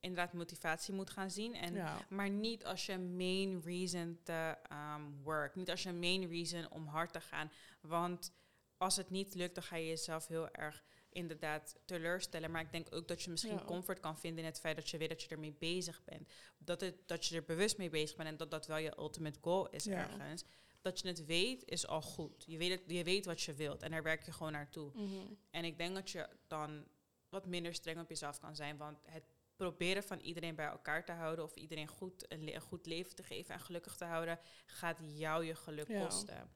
inderdaad 0.00 0.32
motivatie 0.32 0.94
moet 0.94 1.10
gaan 1.10 1.30
zien. 1.30 1.54
En 1.54 1.74
ja. 1.74 2.06
Maar 2.08 2.30
niet 2.30 2.64
als 2.64 2.86
je 2.86 2.98
main 2.98 3.60
reason 3.64 4.18
te 4.22 4.56
ehm, 4.68 5.02
work. 5.22 5.54
Niet 5.54 5.70
als 5.70 5.82
je 5.82 5.92
main 5.92 6.28
reason 6.28 6.70
om 6.70 6.86
hard 6.86 7.12
te 7.12 7.20
gaan. 7.20 7.50
Want 7.80 8.32
als 8.76 8.96
het 8.96 9.10
niet 9.10 9.34
lukt, 9.34 9.54
dan 9.54 9.64
ga 9.64 9.76
je 9.76 9.86
jezelf 9.86 10.26
heel 10.26 10.50
erg 10.50 10.84
inderdaad 11.12 11.78
teleurstellen. 11.84 12.50
Maar 12.50 12.60
ik 12.62 12.72
denk 12.72 12.94
ook 12.94 13.08
dat 13.08 13.22
je 13.22 13.30
misschien 13.30 13.54
Ja. 13.54 13.64
comfort 13.64 14.00
kan 14.00 14.18
vinden 14.18 14.38
in 14.44 14.50
het 14.50 14.60
feit 14.60 14.76
dat 14.76 14.90
je 14.90 14.98
weet 14.98 15.08
dat 15.08 15.22
je 15.22 15.28
ermee 15.28 15.52
bezig 15.58 16.04
bent. 16.04 16.28
Dat, 16.58 16.80
het, 16.80 17.08
dat 17.08 17.26
je 17.26 17.36
er 17.36 17.44
bewust 17.44 17.78
mee 17.78 17.90
bezig 17.90 18.16
bent 18.16 18.28
en 18.28 18.36
dat 18.36 18.50
dat 18.50 18.66
wel 18.66 18.76
je 18.76 18.98
ultimate 18.98 19.38
goal 19.40 19.68
is 19.68 19.84
Ja. 19.84 19.92
ergens. 19.92 20.44
Dat 20.80 21.00
je 21.00 21.08
het 21.08 21.24
weet, 21.24 21.64
is 21.64 21.86
al 21.86 22.02
goed. 22.02 22.44
Je 22.46 22.56
weet, 22.58 22.70
het, 22.70 22.82
je 22.86 23.04
weet 23.04 23.24
wat 23.24 23.42
je 23.42 23.54
wilt 23.54 23.82
en 23.82 23.90
daar 23.90 24.02
werk 24.02 24.22
je 24.24 24.32
gewoon 24.32 24.52
naartoe. 24.52 24.90
Mhm. 24.94 25.34
En 25.50 25.64
ik 25.64 25.78
denk 25.78 25.94
dat 25.94 26.10
je 26.10 26.28
dan 26.46 26.84
wat 27.28 27.46
minder 27.46 27.74
streng 27.74 28.00
op 28.00 28.08
jezelf 28.08 28.38
kan 28.38 28.56
zijn. 28.56 28.76
Want 28.76 28.98
het 29.04 29.24
proberen 29.64 30.02
van 30.02 30.18
iedereen 30.18 30.54
bij 30.54 30.66
elkaar 30.66 31.04
te 31.04 31.12
houden 31.12 31.44
of 31.44 31.54
iedereen 31.54 31.86
goed, 31.88 32.32
een, 32.32 32.44
le- 32.44 32.52
een 32.54 32.60
goed 32.60 32.86
leven 32.86 33.14
te 33.14 33.22
geven 33.22 33.54
en 33.54 33.60
gelukkig 33.60 33.96
te 33.96 34.04
houden, 34.04 34.38
gaat 34.66 34.98
jou 35.00 35.44
je 35.44 35.54
geluk 35.54 35.88
Ja. 35.88 36.04
kosten. 36.04 36.50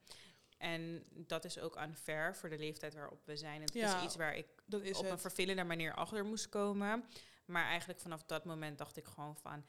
En 0.57 1.03
dat 1.11 1.45
is 1.45 1.59
ook 1.59 1.81
unfair 1.81 2.35
voor 2.35 2.49
de 2.49 2.57
leeftijd 2.57 2.93
waarop 2.93 3.25
we 3.25 3.35
zijn. 3.37 3.61
Het 3.61 3.73
Ja, 3.73 3.97
is 3.97 4.03
iets 4.03 4.15
waar 4.15 4.35
ik 4.35 4.47
Dat 4.65 4.81
is 4.81 4.97
op 4.97 5.05
een 5.09 5.19
vervelende 5.19 5.63
manier 5.63 5.93
achter 5.93 6.25
moest 6.25 6.49
komen. 6.49 7.05
Maar 7.45 7.65
eigenlijk 7.65 7.99
vanaf 7.99 8.23
dat 8.23 8.45
moment 8.45 8.77
dacht 8.77 8.97
ik 8.97 9.05
gewoon 9.05 9.35
van... 9.37 9.65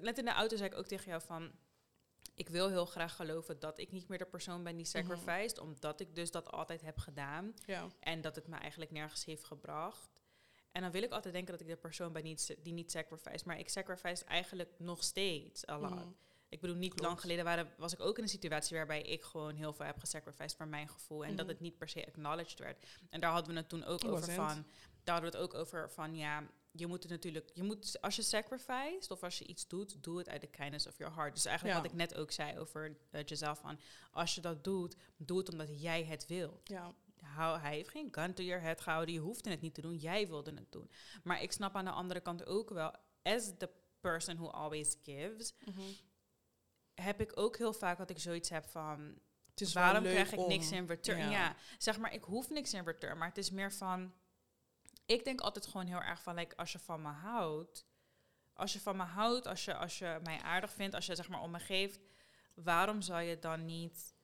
Net 0.00 0.18
in 0.18 0.24
de 0.24 0.30
auto 0.30 0.56
zei 0.56 0.68
ik 0.70 0.76
ook 0.78 0.86
tegen 0.86 1.08
jou 1.08 1.22
van... 1.22 1.52
Ik 2.34 2.48
wil 2.48 2.68
heel 2.68 2.86
graag 2.86 3.16
geloven 3.16 3.58
dat 3.58 3.78
ik 3.78 3.92
niet 3.92 4.08
meer 4.08 4.18
de 4.18 4.26
persoon 4.26 4.62
ben 4.62 4.76
die 4.76 4.86
Mhm. 4.92 5.04
sacrificed. 5.06 5.58
Omdat 5.58 6.00
ik 6.00 6.14
dus 6.14 6.30
dat 6.30 6.50
altijd 6.50 6.80
heb 6.82 6.98
gedaan. 6.98 7.54
Ja. 7.66 7.86
En 8.00 8.20
dat 8.20 8.34
het 8.36 8.46
me 8.46 8.56
eigenlijk 8.56 8.90
nergens 8.90 9.24
heeft 9.24 9.44
gebracht. 9.44 10.15
En 10.76 10.82
dan 10.82 10.90
wil 10.90 11.02
ik 11.02 11.12
altijd 11.12 11.34
denken 11.34 11.52
dat 11.52 11.60
ik 11.60 11.66
de 11.68 11.76
persoon 11.76 12.12
ben 12.12 12.22
niet, 12.24 12.56
die 12.62 12.72
niet 12.72 12.90
sacrifice. 12.90 13.44
Maar 13.46 13.58
ik 13.58 13.68
sacrifice 13.68 14.24
eigenlijk 14.24 14.70
nog 14.78 15.04
steeds 15.04 15.68
a 15.68 15.78
lot. 15.78 15.90
Mhm. 15.90 16.08
Ik 16.48 16.60
bedoel, 16.60 16.76
niet 16.76 16.88
Klopt. 16.94 17.06
lang 17.06 17.20
geleden 17.20 17.44
waren, 17.44 17.72
was 17.76 17.92
ik 17.92 18.00
ook 18.00 18.16
in 18.16 18.22
een 18.22 18.28
situatie 18.28 18.76
waarbij 18.76 19.02
ik 19.02 19.22
gewoon 19.22 19.54
heel 19.54 19.72
veel 19.72 19.86
heb 19.86 19.98
gesacrificed 19.98 20.54
voor 20.56 20.68
mijn 20.68 20.88
gevoel. 20.88 21.24
En 21.24 21.36
dat 21.36 21.44
Mhm. 21.46 21.54
het 21.54 21.60
niet 21.60 21.78
per 21.78 21.88
se 21.88 22.06
acknowledged 22.06 22.58
werd. 22.58 22.84
En 23.10 23.20
daar 23.20 23.30
hadden 23.32 23.52
we 23.52 23.58
het 23.60 23.68
toen 23.68 23.84
ook 23.84 24.04
over 24.04 24.32
van. 24.32 24.64
Daar 25.04 25.14
hadden 25.14 25.32
we 25.32 25.38
het 25.38 25.46
ook 25.48 25.54
over 25.60 25.90
van 25.90 26.16
ja, 26.16 26.46
je 26.70 26.86
moet 26.86 27.02
het 27.02 27.12
natuurlijk, 27.12 27.50
je 27.54 27.62
moet 27.62 28.00
als 28.00 28.16
je 28.16 28.22
sacrificed 28.22 29.10
of 29.10 29.22
als 29.22 29.38
je 29.38 29.46
iets 29.46 29.68
doet, 29.68 30.02
doe 30.02 30.18
het 30.18 30.28
uit 30.28 30.40
de 30.40 30.46
kindness 30.46 30.86
of 30.86 30.98
your 30.98 31.14
heart. 31.14 31.34
Dus 31.34 31.44
eigenlijk 31.44 31.76
Ja. 31.76 31.82
wat 31.82 31.92
ik 31.92 31.98
net 31.98 32.14
ook 32.14 32.30
zei 32.30 32.58
over 32.58 32.96
uh, 33.10 33.20
Giselle 33.24 33.56
van, 33.56 33.78
als 34.10 34.34
je 34.34 34.40
dat 34.40 34.64
doet, 34.64 34.96
doe 35.16 35.38
het 35.38 35.48
omdat 35.50 35.80
jij 35.82 36.04
het 36.04 36.26
wilt. 36.26 36.68
Ja. 36.68 36.94
Hou, 37.36 37.58
hij 37.60 37.74
heeft 37.74 37.88
geen 37.90 38.08
gun 38.10 38.34
to 38.34 38.42
your 38.42 38.62
head 38.62 38.80
gehouden. 38.80 39.14
Je 39.14 39.20
hoefde 39.20 39.50
het 39.50 39.60
niet 39.60 39.74
te 39.74 39.80
doen. 39.80 39.96
Jij 39.96 40.26
wilde 40.28 40.52
het 40.54 40.72
doen. 40.72 40.90
Maar 41.24 41.42
ik 41.42 41.52
snap 41.52 41.74
aan 41.76 41.84
de 41.84 41.90
andere 41.90 42.20
kant 42.20 42.46
ook 42.46 42.70
wel, 42.70 42.94
as 43.22 43.52
the 43.58 43.70
person 44.00 44.36
who 44.36 44.48
always 44.50 44.96
gives, 45.02 45.54
Mhm. 45.64 45.80
heb 46.94 47.20
ik 47.20 47.32
ook 47.38 47.56
heel 47.56 47.72
vaak 47.72 47.98
dat 47.98 48.10
ik 48.10 48.18
zoiets 48.18 48.48
heb 48.48 48.64
van, 48.66 49.18
waarom 49.72 50.02
krijg 50.02 50.32
ik 50.32 50.38
om- 50.38 50.48
niks 50.48 50.70
in 50.72 50.86
return? 50.86 51.18
Ja. 51.18 51.30
Ja. 51.30 51.56
zeg 51.78 51.98
maar, 51.98 52.12
ik 52.14 52.24
hoef 52.24 52.50
niks 52.50 52.74
in 52.74 52.84
return. 52.84 53.18
Maar 53.18 53.28
het 53.28 53.38
is 53.38 53.50
meer 53.50 53.72
van, 53.72 54.12
ik 55.06 55.24
denk 55.24 55.40
altijd 55.40 55.66
gewoon 55.66 55.86
heel 55.86 56.02
erg 56.02 56.22
van, 56.22 56.34
like, 56.34 56.56
als 56.56 56.72
je 56.72 56.78
van 56.78 57.02
me 57.02 57.08
houdt, 57.08 57.86
als 58.52 58.72
je 58.72 58.80
van 58.80 58.96
me 58.96 59.02
houdt, 59.02 59.46
als 59.46 59.64
je, 59.64 59.74
als 59.76 59.98
je 59.98 60.18
mij 60.22 60.40
aardig 60.40 60.72
vindt, 60.72 60.94
als 60.94 61.06
je 61.06 61.14
zeg 61.14 61.28
maar 61.28 61.40
om 61.42 61.50
me 61.50 61.58
geeft, 61.58 62.00
waarom 62.54 63.00
zou 63.02 63.22
je 63.22 63.38
dan 63.38 63.64
niet 63.64 64.14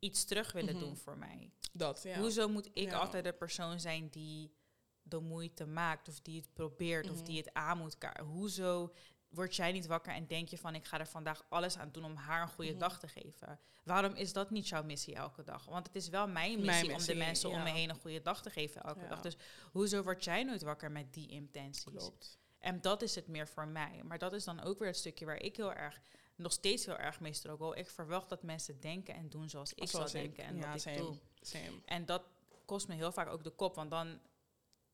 iets 0.00 0.24
terug 0.24 0.52
willen 0.52 0.74
Mhm. 0.74 0.84
doen 0.84 0.96
voor 0.96 1.18
mij? 1.18 1.50
Dat, 1.72 2.02
ja. 2.02 2.18
Hoezo 2.18 2.48
moet 2.48 2.68
ik 2.72 2.90
Ja. 2.90 2.98
altijd 2.98 3.24
de 3.24 3.32
persoon 3.32 3.80
zijn 3.80 4.08
die 4.08 4.54
de 5.02 5.20
moeite 5.20 5.66
maakt 5.66 6.08
of 6.08 6.20
die 6.20 6.40
het 6.40 6.52
probeert 6.52 7.10
of 7.10 7.16
Mhm. 7.16 7.24
die 7.24 7.36
het 7.38 7.52
aan 7.54 7.78
moet 7.78 7.98
kaarten? 7.98 8.24
Hoezo 8.24 8.92
word 9.28 9.56
jij 9.56 9.72
niet 9.72 9.86
wakker 9.86 10.12
en 10.12 10.26
denk 10.26 10.48
je 10.48 10.58
van 10.58 10.74
ik 10.74 10.84
ga 10.84 10.98
er 10.98 11.06
vandaag 11.06 11.44
alles 11.48 11.78
aan 11.78 11.90
doen 11.92 12.04
om 12.04 12.14
haar 12.16 12.42
een 12.42 12.48
goede 12.48 12.70
Mhm. 12.70 12.78
dag 12.80 12.98
te 12.98 13.08
geven? 13.08 13.60
Waarom 13.84 14.14
is 14.14 14.32
dat 14.32 14.50
niet 14.50 14.68
jouw 14.68 14.82
missie 14.82 15.14
elke 15.14 15.42
dag? 15.42 15.64
Want 15.64 15.86
het 15.86 15.96
is 15.96 16.08
wel 16.08 16.28
mijn 16.28 16.60
missie, 16.60 16.86
Mijn 16.86 17.00
om 17.00 17.06
de 17.06 17.14
mensen 17.14 17.50
om 17.50 17.62
me 17.62 17.70
heen 17.70 17.88
een 17.90 18.00
goede 18.00 18.22
dag 18.22 18.42
te 18.42 18.50
geven 18.50 18.82
elke 18.82 19.00
Ja. 19.00 19.08
dag. 19.08 19.20
Dus 19.20 19.36
hoezo 19.72 20.02
word 20.02 20.24
jij 20.24 20.44
nooit 20.44 20.62
wakker 20.62 20.90
met 20.90 21.12
die 21.14 21.28
intenties? 21.28 21.84
Klopt. 21.84 22.38
En 22.58 22.80
dat 22.80 23.02
is 23.02 23.14
het 23.14 23.26
meer 23.28 23.48
voor 23.48 23.68
mij. 23.68 24.00
Maar 24.04 24.18
dat 24.18 24.32
is 24.32 24.44
dan 24.44 24.60
ook 24.60 24.78
weer 24.78 24.88
het 24.88 24.96
stukje 24.96 25.26
waar 25.26 25.40
ik 25.42 25.56
heel 25.56 25.72
erg, 25.72 26.00
nog 26.40 26.52
steeds 26.52 26.86
heel 26.86 26.96
erg 26.98 27.20
mee 27.20 27.32
struggle. 27.32 27.76
Ik 27.76 27.90
verwacht 27.90 28.28
dat 28.28 28.42
mensen 28.42 28.80
denken 28.80 29.14
en 29.14 29.28
doen 29.28 29.48
zoals 29.48 29.74
ik 29.74 29.88
Zoals 29.88 30.10
zou 30.10 30.24
ik. 30.24 30.34
denken 30.36 30.44
en 30.54 30.56
Ja, 30.60 30.72
wat 30.72 30.84
ik 30.84 30.96
doe. 30.96 31.14
Same. 31.40 31.80
En 31.84 32.04
dat 32.06 32.22
kost 32.64 32.88
me 32.88 32.94
heel 32.94 33.12
vaak 33.12 33.28
ook 33.28 33.44
de 33.44 33.50
kop. 33.50 33.74
Want 33.74 33.90
dan, 33.90 34.18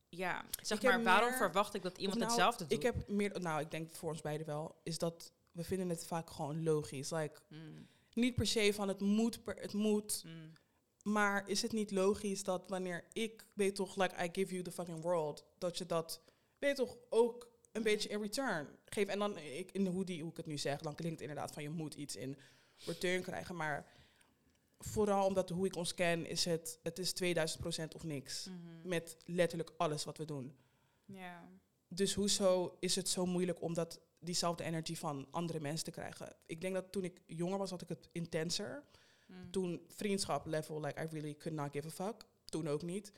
ja, 0.08 0.44
zeg 0.62 0.78
Ik 0.78 0.84
maar, 0.84 1.02
waarom 1.02 1.28
meer- 1.28 1.38
verwacht 1.38 1.74
ik 1.74 1.82
dat 1.82 1.98
iemand 1.98 2.18
nou, 2.18 2.30
hetzelfde 2.30 2.64
doet? 2.66 2.72
Ik 2.78 2.82
heb 2.82 3.08
meer, 3.08 3.40
nou, 3.40 3.60
ik 3.60 3.70
denk 3.70 3.94
voor 3.94 4.10
ons 4.10 4.20
beiden 4.20 4.46
wel, 4.46 4.80
is 4.82 4.98
dat 4.98 5.32
we 5.52 5.64
vinden 5.64 5.88
het 5.88 6.06
vaak 6.06 6.30
gewoon 6.30 6.62
logisch. 6.62 7.10
Like, 7.10 7.40
Mm, 7.48 7.86
niet 8.14 8.34
per 8.34 8.46
se 8.46 8.74
van 8.74 8.88
het 8.88 9.00
moet, 9.00 9.42
per, 9.44 9.56
het 9.56 9.72
moet. 9.72 10.22
mm, 10.24 10.52
Maar 11.02 11.48
is 11.48 11.62
het 11.62 11.72
niet 11.72 11.90
logisch 11.90 12.42
dat 12.44 12.68
wanneer 12.68 13.04
ik, 13.12 13.46
weet 13.52 13.74
toch, 13.74 13.96
like 13.96 14.24
I 14.24 14.28
give 14.32 14.52
you 14.52 14.62
the 14.62 14.72
fucking 14.72 15.02
world, 15.02 15.44
dat 15.58 15.78
je 15.78 15.86
dat, 15.86 16.22
weet 16.58 16.76
toch, 16.76 16.96
ook 17.10 17.48
een 17.76 17.82
beetje 17.82 18.08
in 18.08 18.20
return 18.20 18.68
geeft. 18.84 19.08
En 19.08 19.18
dan, 19.18 19.38
ik, 19.38 19.72
in 19.72 19.86
hoe, 19.86 20.04
die, 20.04 20.20
hoe 20.20 20.30
ik 20.30 20.36
het 20.36 20.46
nu 20.46 20.58
zeg, 20.58 20.80
dan 20.80 20.94
klinkt 20.94 21.20
het 21.20 21.28
inderdaad 21.28 21.52
van 21.52 21.62
je 21.62 21.70
moet 21.70 21.94
iets 21.94 22.16
in 22.16 22.36
return 22.78 23.22
krijgen. 23.22 23.56
Maar 23.56 23.86
vooral 24.78 25.26
omdat 25.26 25.50
hoe 25.50 25.66
ik 25.66 25.76
ons 25.76 25.94
ken, 25.94 26.26
is 26.26 26.44
het, 26.44 26.78
het 26.82 26.98
is 26.98 27.12
2000% 27.22 27.88
of 27.94 28.04
niks. 28.04 28.46
mhm. 28.46 28.88
Met 28.88 29.16
letterlijk 29.24 29.72
alles 29.76 30.04
wat 30.04 30.18
we 30.18 30.24
doen. 30.24 30.56
Dus 31.88 32.14
hoezo 32.14 32.76
is 32.80 32.96
het 32.96 33.08
zo 33.08 33.26
moeilijk 33.26 33.62
om 33.62 33.74
dat, 33.74 34.00
diezelfde 34.18 34.64
energie 34.64 34.98
van 34.98 35.26
andere 35.30 35.60
mensen 35.60 35.84
te 35.84 35.90
krijgen? 35.90 36.36
Ik 36.46 36.60
denk 36.60 36.74
dat 36.74 36.92
toen 36.92 37.04
ik 37.04 37.20
jonger 37.26 37.58
was, 37.58 37.70
had 37.70 37.82
ik 37.82 37.88
het 37.88 38.08
intenser. 38.12 38.84
Mm. 39.26 39.50
Toen 39.50 39.84
vriendschap 39.88 40.46
level, 40.46 40.80
like 40.80 41.02
I 41.02 41.06
really 41.10 41.34
could 41.34 41.58
not 41.58 41.72
give 41.72 41.86
a 41.86 41.90
fuck. 41.90 42.26
Toen 42.44 42.68
ook 42.68 42.82
niet. 42.82 43.12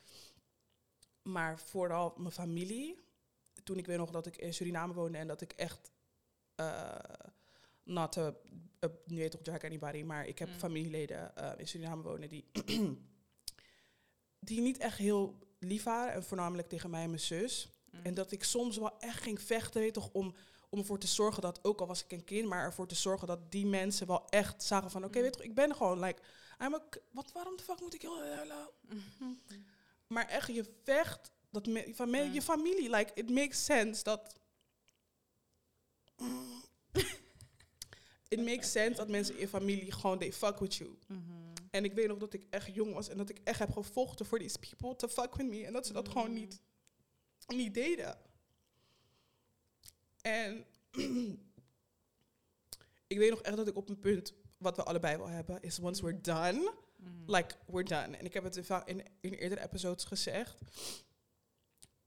Maar 1.22 1.58
vooral 1.58 2.14
mijn 2.16 2.32
familie. 2.32 3.06
Toen 3.68 3.78
ik 3.78 3.86
weet 3.86 3.98
nog 3.98 4.10
dat 4.10 4.26
ik 4.26 4.36
in 4.36 4.54
Suriname 4.54 4.92
woonde 4.94 5.18
en 5.18 5.26
dat 5.26 5.40
ik 5.40 5.52
echt... 5.52 5.90
eh 6.54 6.94
not 7.82 8.16
a, 8.16 8.26
a, 8.84 8.88
nu 9.06 9.16
weet 9.16 9.30
toch 9.30 9.40
Jack 9.42 9.64
anybody, 9.64 10.02
maar 10.02 10.26
ik 10.26 10.38
heb 10.38 10.48
Mm. 10.48 10.54
familieleden 10.58 11.36
eh, 11.36 11.52
in 11.56 11.68
Suriname 11.68 12.02
wonen 12.02 12.28
die... 12.28 12.44
die 14.38 14.60
niet 14.60 14.78
echt 14.78 14.98
heel 14.98 15.38
lief 15.58 15.82
waren. 15.82 16.12
En 16.14 16.22
voornamelijk 16.24 16.68
tegen 16.68 16.90
mij 16.90 17.02
en 17.02 17.08
mijn 17.08 17.20
zus. 17.20 17.68
Mm. 17.90 18.00
En 18.02 18.14
dat 18.14 18.32
ik 18.32 18.44
soms 18.44 18.76
wel 18.76 18.98
echt 18.98 19.22
ging 19.22 19.40
vechten, 19.42 19.80
weet 19.80 19.94
toch, 19.94 20.08
om, 20.12 20.34
om 20.68 20.78
ervoor 20.78 20.98
te 20.98 21.06
zorgen 21.06 21.42
dat, 21.42 21.64
ook 21.64 21.80
al 21.80 21.86
was 21.86 22.04
ik 22.04 22.12
een 22.12 22.24
kind, 22.24 22.48
maar 22.48 22.64
ervoor 22.64 22.86
te 22.88 22.94
zorgen 22.94 23.26
dat 23.26 23.50
die 23.50 23.66
mensen 23.66 24.06
wel 24.06 24.28
echt 24.28 24.62
zagen 24.62 24.90
van, 24.90 25.04
oké, 25.04 25.16
Mm. 25.16 25.22
weet 25.24 25.32
toch, 25.32 25.42
ik 25.42 25.54
ben 25.54 25.74
gewoon, 25.76 26.00
like, 26.00 26.22
I'm 26.64 26.74
a 26.74 26.82
wat, 27.12 27.32
waarom 27.32 27.56
de 27.56 27.62
fuck 27.62 27.80
moet 27.80 27.94
ik 27.94 28.02
heel, 28.02 28.22
heel- 28.22 28.72
maar 30.14 30.26
echt, 30.28 30.52
je 30.54 30.64
vecht, 30.84 31.30
dat 31.50 31.66
me, 31.66 31.92
van 31.94 32.10
me, 32.10 32.24
Mm. 32.24 32.32
je 32.32 32.42
familie, 32.42 32.90
like, 32.90 33.12
it 33.14 33.30
makes 33.30 33.64
sense 33.64 34.02
dat, 34.02 34.34
it 38.28 38.44
makes 38.44 38.70
sense 38.72 38.96
dat 38.96 39.08
mensen 39.08 39.34
in 39.34 39.40
je 39.40 39.48
familie 39.48 39.92
gewoon, 39.92 40.18
they 40.18 40.32
fuck 40.32 40.58
with 40.58 40.74
you. 40.74 40.98
Mhm. 41.06 41.22
En 41.70 41.84
ik 41.84 41.92
weet 41.92 42.08
nog 42.08 42.18
dat 42.18 42.32
ik 42.32 42.46
echt 42.50 42.74
jong 42.74 42.94
was 42.94 43.08
en 43.08 43.16
dat 43.16 43.28
ik 43.30 43.40
echt 43.44 43.58
heb 43.58 43.72
gevochten 43.72 44.26
voor 44.26 44.38
these 44.38 44.58
people 44.58 44.96
to 44.96 45.08
fuck 45.08 45.34
with 45.34 45.46
me. 45.46 45.64
En 45.66 45.72
dat 45.72 45.86
ze 45.86 45.92
dat 45.92 46.08
gewoon 46.08 46.28
Mm. 46.28 46.34
niet, 46.34 46.60
niet 47.46 47.74
deden. 47.74 48.18
En 50.22 50.64
ik 53.06 53.18
weet 53.18 53.30
nog 53.30 53.42
echt 53.42 53.56
dat 53.56 53.68
ik 53.68 53.76
op 53.76 53.88
een 53.88 53.98
punt, 53.98 54.32
wat 54.58 54.76
we 54.76 54.82
allebei 54.84 55.16
wel 55.16 55.26
hebben, 55.28 55.62
is 55.62 55.78
once 55.80 56.02
we're 56.04 56.20
done, 56.20 56.72
Mhm. 56.96 57.30
like 57.34 57.54
we're 57.66 57.88
done. 57.88 58.16
En 58.16 58.24
ik 58.24 58.34
heb 58.34 58.44
het 58.44 58.56
in, 58.56 58.64
in, 58.86 59.04
in 59.20 59.32
eerdere 59.32 59.62
episodes 59.62 60.04
gezegd. 60.04 60.58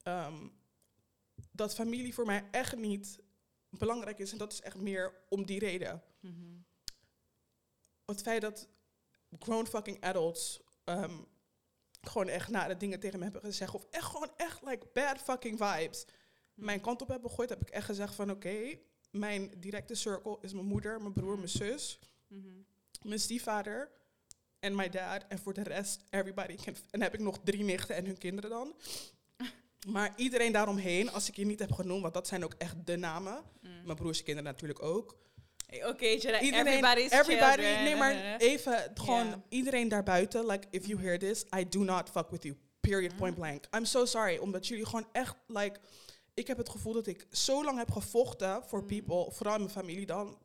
Ehm, 0.04 0.48
dat 1.52 1.74
familie 1.76 2.14
voor 2.14 2.26
mij 2.26 2.48
echt 2.52 2.76
niet 2.76 3.20
belangrijk 3.70 4.20
is. 4.20 4.32
En 4.32 4.38
dat 4.38 4.54
is 4.54 4.62
echt 4.62 4.76
meer 4.78 5.14
om 5.30 5.46
die 5.46 5.60
reden 5.60 6.04
Mhm. 6.20 6.58
het 8.06 8.22
feit 8.22 8.42
dat 8.42 8.70
grown 9.40 9.66
fucking 9.66 10.02
adults 10.04 10.62
ehm, 10.84 11.18
gewoon 12.02 12.28
echt 12.28 12.50
nare 12.50 12.78
dingen 12.78 13.00
tegen 13.00 13.18
me 13.18 13.24
hebben 13.24 13.42
gezegd. 13.42 13.74
Of 13.74 13.86
echt 13.90 14.06
gewoon 14.06 14.32
echt 14.38 14.62
like 14.64 14.88
bad 14.94 15.18
fucking 15.20 15.58
vibes. 15.60 16.06
Mijn 16.54 16.82
kant 16.82 17.02
op 17.02 17.08
hebben 17.08 17.30
gegooid, 17.30 17.50
heb 17.50 17.62
ik 17.62 17.70
echt 17.70 17.86
gezegd 17.86 18.16
van 18.16 18.32
oké, 18.32 18.80
mijn 19.12 19.54
directe 19.60 19.96
circle 19.96 20.38
is 20.42 20.54
mijn 20.54 20.66
moeder, 20.66 21.02
mijn 21.02 21.14
broer, 21.14 21.36
mijn 21.36 21.50
zus, 21.50 22.00
Mhm. 22.28 22.48
mijn 23.02 23.20
stiefvader 23.20 23.92
en 24.60 24.76
mijn 24.76 24.92
dad. 24.92 25.26
En 25.28 25.40
voor 25.40 25.54
de 25.54 25.64
rest, 25.64 26.04
everybody. 26.10 26.56
can- 26.56 26.76
En 26.76 26.82
dan 26.90 27.02
heb 27.02 27.14
ik 27.14 27.20
nog 27.20 27.40
drie 27.44 27.64
nichten 27.64 27.96
en 27.96 28.06
hun 28.06 28.18
kinderen 28.18 28.50
dan. 28.50 28.76
Maar 29.88 30.14
iedereen 30.16 30.52
daaromheen, 30.52 31.12
als 31.12 31.28
ik 31.28 31.36
je 31.36 31.46
niet 31.46 31.60
heb 31.60 31.72
genoemd, 31.72 32.02
want 32.02 32.14
dat 32.14 32.28
zijn 32.28 32.44
ook 32.44 32.54
echt 32.58 32.76
de 32.86 32.96
namen. 32.96 33.44
Mm. 33.62 33.70
Mijn 33.86 33.98
broers 33.98 34.24
kinderen 34.24 34.52
natuurlijk 34.52 34.82
ook. 34.84 35.16
Hey, 35.68 35.88
Oké, 35.88 36.06
Jada, 36.06 36.40
Iedereen, 36.42 36.68
everybody's 36.68 37.12
everybody, 37.12 37.62
children. 37.62 37.84
nee, 37.84 37.96
maar 37.96 38.36
even 38.52 38.92
gewoon 38.94 39.44
iedereen 39.50 39.88
daarbuiten. 39.88 40.46
Like, 40.46 40.68
if 40.70 40.86
you 40.86 41.02
hear 41.02 41.20
this, 41.20 41.46
I 41.58 41.70
do 41.70 41.80
not 41.84 42.10
fuck 42.10 42.30
with 42.30 42.44
you. 42.44 42.56
Period, 42.80 43.16
point 43.16 43.38
Mm. 43.38 43.42
blank. 43.42 43.66
I'm 43.76 43.86
so 43.86 44.06
sorry, 44.06 44.38
omdat 44.38 44.68
jullie 44.68 44.86
gewoon 44.86 45.08
echt, 45.12 45.36
like, 45.48 45.80
ik 46.34 46.48
heb 46.48 46.58
het 46.58 46.70
gevoel 46.70 46.94
dat 46.94 47.08
ik 47.08 47.28
zo 47.32 47.64
lang 47.64 47.78
heb 47.78 47.92
gevochten 47.92 48.64
voor 48.68 48.82
Mm. 48.82 48.88
people, 48.88 49.32
vooral 49.32 49.54
in 49.56 49.62
mijn 49.62 49.74
familie 49.74 50.06
dan, 50.06 50.38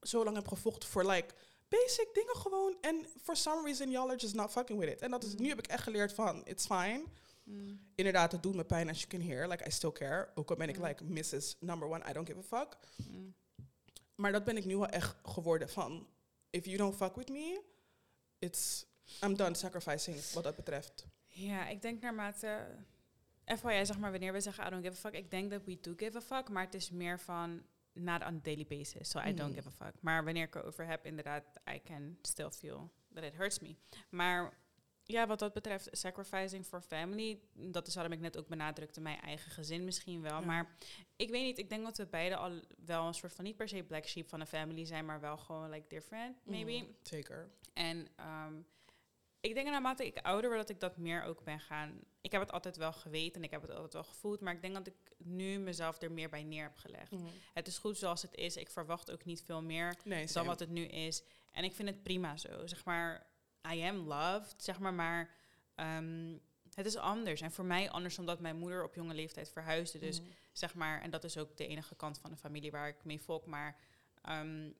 zo 0.00 0.24
lang 0.24 0.36
heb 0.36 0.48
gevochten 0.48 0.88
voor, 0.88 1.06
like, 1.06 1.34
basic 1.68 2.08
dingen 2.12 2.36
gewoon. 2.36 2.76
En 2.80 3.06
for 3.22 3.36
some 3.36 3.62
reason, 3.64 3.90
y'all 3.90 4.08
are 4.08 4.16
just 4.18 4.34
not 4.34 4.50
fucking 4.50 4.78
with 4.78 4.88
it. 4.88 5.00
En 5.00 5.10
dat 5.10 5.24
is, 5.24 5.34
nu 5.34 5.48
heb 5.48 5.58
ik 5.58 5.66
echt 5.66 5.82
geleerd 5.82 6.12
van, 6.12 6.40
it's 6.44 6.66
fine. 6.66 7.02
Mm. 7.48 7.80
Inderdaad, 7.94 8.32
het 8.32 8.42
doet 8.42 8.54
me 8.54 8.64
pijn 8.64 8.88
as 8.88 8.98
you 9.02 9.08
can 9.08 9.20
hear. 9.20 9.48
Like, 9.48 9.66
I 9.66 9.70
still 9.70 9.92
care. 9.92 10.28
Ook 10.34 10.50
al 10.50 10.56
ben 10.56 10.68
ik, 10.68 10.76
Mm. 10.78 10.84
like, 10.84 11.04
Mrs. 11.04 11.56
Number 11.60 11.88
One, 11.88 12.04
I 12.10 12.12
don't 12.12 12.26
give 12.28 12.38
a 12.38 12.42
fuck. 12.58 12.76
Mm. 13.10 13.34
Maar 14.14 14.32
dat 14.32 14.44
ben 14.44 14.56
ik 14.56 14.64
nu 14.64 14.76
wel 14.76 14.88
echt 14.88 15.16
geworden 15.22 15.68
van... 15.68 16.06
If 16.50 16.64
you 16.64 16.76
don't 16.76 16.96
fuck 16.96 17.14
with 17.14 17.28
me, 17.28 17.62
it's... 18.38 18.86
I'm 19.22 19.36
done 19.36 19.54
sacrificing 19.54 20.30
wat 20.32 20.44
dat 20.44 20.56
betreft. 20.56 21.06
Ja, 21.26 21.68
ik 21.68 21.82
denk 21.82 22.02
naarmate... 22.02 22.66
FYI, 23.44 23.86
zeg 23.86 23.98
maar, 23.98 24.10
wanneer 24.10 24.32
we 24.32 24.40
zeggen 24.40 24.66
I 24.66 24.70
don't 24.70 24.84
give 24.84 24.96
a 24.96 25.10
fuck, 25.10 25.12
ik 25.14 25.30
denk 25.30 25.50
dat 25.50 25.64
we 25.64 25.78
do 25.80 25.92
give 25.96 26.16
a 26.16 26.20
fuck, 26.20 26.48
maar 26.48 26.64
het 26.64 26.74
is 26.74 26.90
meer 26.90 27.20
van 27.20 27.62
not 27.92 28.20
on 28.20 28.34
a 28.34 28.40
daily 28.42 28.66
basis, 28.66 29.10
so 29.10 29.18
I 29.20 29.34
don't 29.34 29.54
give 29.54 29.68
a 29.68 29.70
fuck. 29.70 29.92
Maar 30.00 30.24
wanneer 30.24 30.44
ik 30.44 30.54
erover 30.54 30.86
heb, 30.86 31.06
inderdaad, 31.06 31.44
I 31.74 31.80
can 31.84 32.18
still 32.22 32.50
feel 32.50 32.90
that 33.14 33.24
it 33.24 33.34
hurts 33.34 33.58
me. 33.58 33.76
Maar 34.08 34.52
ja, 35.10 35.26
wat 35.26 35.38
dat 35.38 35.52
betreft, 35.52 35.88
sacrificing 35.90 36.66
for 36.66 36.80
family, 36.80 37.40
dat 37.52 37.86
is 37.86 37.94
waarom 37.94 38.12
ik 38.12 38.20
net 38.20 38.38
ook 38.38 38.48
benadrukte, 38.48 39.00
mijn 39.00 39.20
eigen 39.20 39.50
gezin 39.50 39.84
misschien 39.84 40.22
wel. 40.22 40.40
Ja. 40.40 40.46
Maar 40.46 40.76
ik 41.16 41.30
weet 41.30 41.42
niet, 41.42 41.58
ik 41.58 41.68
denk 41.68 41.84
dat 41.84 41.96
we 41.96 42.06
beide 42.06 42.36
al 42.36 42.60
wel 42.84 43.06
een 43.06 43.14
soort 43.14 43.32
van, 43.32 43.44
niet 43.44 43.56
per 43.56 43.68
se 43.68 43.82
black 43.82 44.06
sheep 44.06 44.28
van 44.28 44.40
een 44.40 44.46
family 44.46 44.84
zijn, 44.84 45.04
maar 45.04 45.20
wel 45.20 45.36
gewoon 45.36 45.70
like 45.70 45.88
different, 45.88 46.36
maybe. 46.44 46.72
Mhm, 46.72 46.84
zeker. 47.02 47.50
En 47.74 48.08
ehm, 48.16 48.54
ik 49.40 49.54
denk 49.54 49.68
naarmate 49.68 50.06
ik 50.06 50.18
ouder 50.18 50.50
word 50.50 50.60
dat 50.60 50.70
ik 50.70 50.80
dat 50.80 50.96
meer 50.96 51.22
ook 51.22 51.44
ben 51.44 51.60
gaan. 51.60 52.00
Ik 52.20 52.32
heb 52.32 52.40
het 52.40 52.52
altijd 52.52 52.76
wel 52.76 52.92
geweten 52.92 53.34
en 53.34 53.42
ik 53.42 53.50
heb 53.50 53.62
het 53.62 53.70
altijd 53.70 53.92
wel 53.92 54.04
gevoeld, 54.04 54.40
maar 54.40 54.54
ik 54.54 54.62
denk 54.62 54.74
dat 54.74 54.86
ik 54.86 54.94
nu 55.16 55.58
mezelf 55.58 56.02
er 56.02 56.12
meer 56.12 56.28
bij 56.28 56.42
neer 56.42 56.62
heb 56.62 56.76
gelegd. 56.76 57.10
Mhm. 57.10 57.24
Het 57.54 57.66
is 57.66 57.78
goed 57.78 57.98
zoals 57.98 58.22
het 58.22 58.34
is. 58.34 58.56
Ik 58.56 58.70
verwacht 58.70 59.10
ook 59.10 59.24
niet 59.24 59.42
veel 59.42 59.62
meer 59.62 59.96
Nee, 60.04 60.26
dan 60.26 60.46
wat 60.46 60.60
het 60.60 60.70
nu 60.70 60.84
is. 60.84 61.22
En 61.52 61.64
ik 61.64 61.74
vind 61.74 61.88
het 61.88 62.02
prima 62.02 62.36
zo. 62.36 62.66
Zeg 62.66 62.84
maar, 62.84 63.26
I 63.72 63.82
am 63.82 63.96
loved, 63.96 64.62
zeg 64.62 64.78
maar, 64.78 64.94
maar 64.94 65.30
ehm, 65.74 66.36
het 66.74 66.86
is 66.86 66.96
anders. 66.96 67.40
En 67.40 67.52
voor 67.52 67.64
mij 67.64 67.90
anders 67.90 68.18
omdat 68.18 68.40
mijn 68.40 68.56
moeder 68.56 68.84
op 68.84 68.94
jonge 68.94 69.14
leeftijd 69.14 69.50
verhuisde. 69.50 69.98
Dus 69.98 70.20
Mhm. 70.20 70.28
zeg 70.52 70.74
maar, 70.74 71.02
en 71.02 71.10
dat 71.10 71.24
is 71.24 71.36
ook 71.38 71.56
de 71.56 71.66
enige 71.66 71.94
kant 71.94 72.18
van 72.18 72.30
de 72.30 72.36
familie 72.36 72.70
waar 72.70 72.88
ik 72.88 73.04
mee 73.04 73.20
volk. 73.20 73.46
Maar 73.46 73.76
ehm, 74.22 74.70